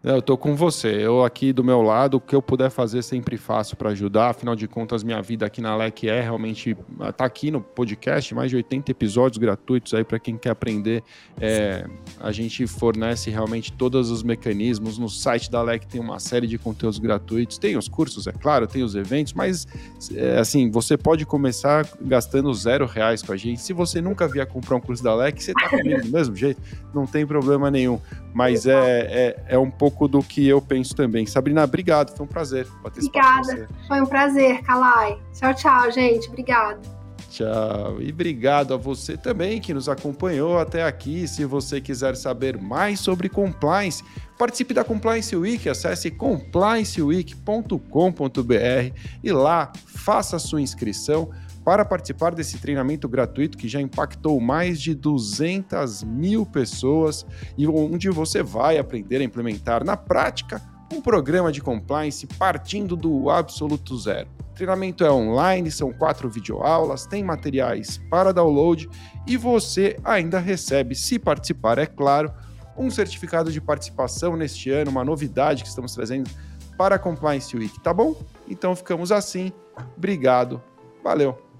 Eu 0.04 0.20
tô 0.20 0.36
com 0.36 0.56
você. 0.56 0.88
Eu 0.88 1.24
aqui 1.24 1.52
do 1.52 1.62
meu 1.62 1.80
lado, 1.80 2.16
o 2.16 2.20
que 2.20 2.34
eu 2.34 2.42
puder 2.42 2.70
fazer 2.70 3.02
sempre 3.02 3.36
faço 3.36 3.76
para 3.76 3.90
ajudar. 3.90 4.30
Afinal 4.30 4.56
de 4.56 4.66
contas, 4.66 5.04
minha 5.04 5.22
vida 5.22 5.46
aqui 5.46 5.60
na 5.60 5.76
LEC 5.76 6.08
é 6.08 6.20
realmente 6.20 6.76
tá 7.16 7.24
aqui 7.24 7.52
no 7.52 7.60
podcast, 7.60 8.34
mais 8.34 8.50
de 8.50 8.56
80 8.56 8.90
episódios 8.90 9.38
gratuitos 9.38 9.94
aí 9.94 10.02
para 10.02 10.18
quem 10.18 10.36
quer 10.36 10.50
aprender. 10.50 11.04
É, 11.40 11.86
a 12.18 12.32
gente 12.32 12.66
fornece 12.66 13.30
realmente 13.30 13.72
todos 13.72 14.10
os 14.10 14.24
mecanismos. 14.24 14.98
No 14.98 15.08
site 15.08 15.48
da 15.48 15.62
LEC 15.62 15.86
tem 15.86 16.00
uma 16.00 16.18
série 16.18 16.48
de 16.48 16.58
conteúdos 16.58 16.98
gratuitos. 16.98 17.56
Tem 17.56 17.76
os 17.76 17.86
cursos, 17.86 18.26
é 18.26 18.32
claro, 18.32 18.66
tem 18.66 18.82
os 18.82 18.96
eventos, 18.96 19.32
mas 19.34 19.68
é, 20.16 20.36
assim, 20.36 20.68
você 20.68 20.96
pode 20.96 21.24
começar 21.24 21.88
gastando 22.00 22.52
zero 22.52 22.86
reais 22.86 23.22
com 23.22 23.32
a 23.32 23.36
gente. 23.36 23.60
Se 23.60 23.72
você 23.72 24.00
nunca 24.00 24.26
vier 24.26 24.48
comprar 24.48 24.74
um 24.74 24.80
curso 24.80 25.04
da 25.04 25.14
LEC, 25.14 25.40
você 25.40 25.52
tá 25.52 25.68
comigo 25.68 26.02
do 26.02 26.08
mesmo 26.08 26.34
jeito, 26.34 26.60
não 26.92 27.06
tem 27.06 27.24
problema 27.24 27.70
nenhum. 27.70 28.00
Mas 28.34 28.66
é, 28.66 29.36
é, 29.46 29.54
é 29.54 29.58
um 29.58 29.70
pouco 29.70 29.91
do 30.08 30.22
que 30.22 30.46
eu 30.46 30.60
penso 30.60 30.94
também. 30.94 31.26
Sabrina, 31.26 31.64
obrigado, 31.64 32.16
foi 32.16 32.26
um 32.26 32.28
prazer 32.28 32.66
Obrigada, 32.84 33.68
foi 33.86 34.00
um 34.00 34.06
prazer, 34.06 34.62
Kalai. 34.62 35.18
Tchau, 35.32 35.54
tchau, 35.54 35.90
gente, 35.90 36.28
obrigado. 36.28 37.02
Tchau. 37.32 38.00
E 38.00 38.10
obrigado 38.10 38.74
a 38.74 38.76
você 38.76 39.16
também 39.16 39.58
que 39.58 39.72
nos 39.72 39.88
acompanhou 39.88 40.58
até 40.58 40.84
aqui. 40.84 41.26
Se 41.26 41.46
você 41.46 41.80
quiser 41.80 42.14
saber 42.14 42.58
mais 42.58 43.00
sobre 43.00 43.30
compliance, 43.30 44.04
participe 44.38 44.74
da 44.74 44.84
Compliance 44.84 45.34
Week, 45.34 45.66
acesse 45.66 46.10
complianceweek.com.br 46.10 48.98
e 49.24 49.32
lá 49.32 49.72
faça 49.86 50.36
a 50.36 50.38
sua 50.38 50.60
inscrição 50.60 51.30
para 51.64 51.84
participar 51.84 52.34
desse 52.34 52.58
treinamento 52.58 53.08
gratuito 53.08 53.56
que 53.56 53.68
já 53.68 53.80
impactou 53.80 54.40
mais 54.40 54.80
de 54.80 54.94
200 54.94 56.02
mil 56.02 56.44
pessoas 56.44 57.24
e 57.56 57.66
onde 57.66 58.08
você 58.10 58.42
vai 58.42 58.78
aprender 58.78 59.20
a 59.20 59.24
implementar 59.24 59.84
na 59.84 59.96
prática 59.96 60.60
um 60.92 61.00
programa 61.00 61.50
de 61.50 61.60
compliance 61.60 62.26
partindo 62.26 62.96
do 62.96 63.30
absoluto 63.30 63.96
zero. 63.98 64.28
O 64.50 64.54
treinamento 64.54 65.04
é 65.04 65.10
online, 65.10 65.70
são 65.70 65.92
quatro 65.92 66.28
videoaulas, 66.28 67.06
tem 67.06 67.24
materiais 67.24 67.98
para 68.10 68.32
download 68.32 68.88
e 69.26 69.36
você 69.36 69.96
ainda 70.04 70.38
recebe, 70.38 70.94
se 70.94 71.18
participar, 71.18 71.78
é 71.78 71.86
claro, 71.86 72.30
um 72.76 72.90
certificado 72.90 73.50
de 73.50 73.60
participação 73.60 74.36
neste 74.36 74.70
ano, 74.70 74.90
uma 74.90 75.04
novidade 75.04 75.62
que 75.62 75.68
estamos 75.68 75.94
trazendo 75.94 76.28
para 76.76 76.96
a 76.96 76.98
Compliance 76.98 77.54
Week, 77.56 77.80
tá 77.80 77.92
bom? 77.92 78.14
Então 78.48 78.74
ficamos 78.74 79.12
assim. 79.12 79.52
Obrigado. 79.96 80.62
Valeu. 81.02 81.51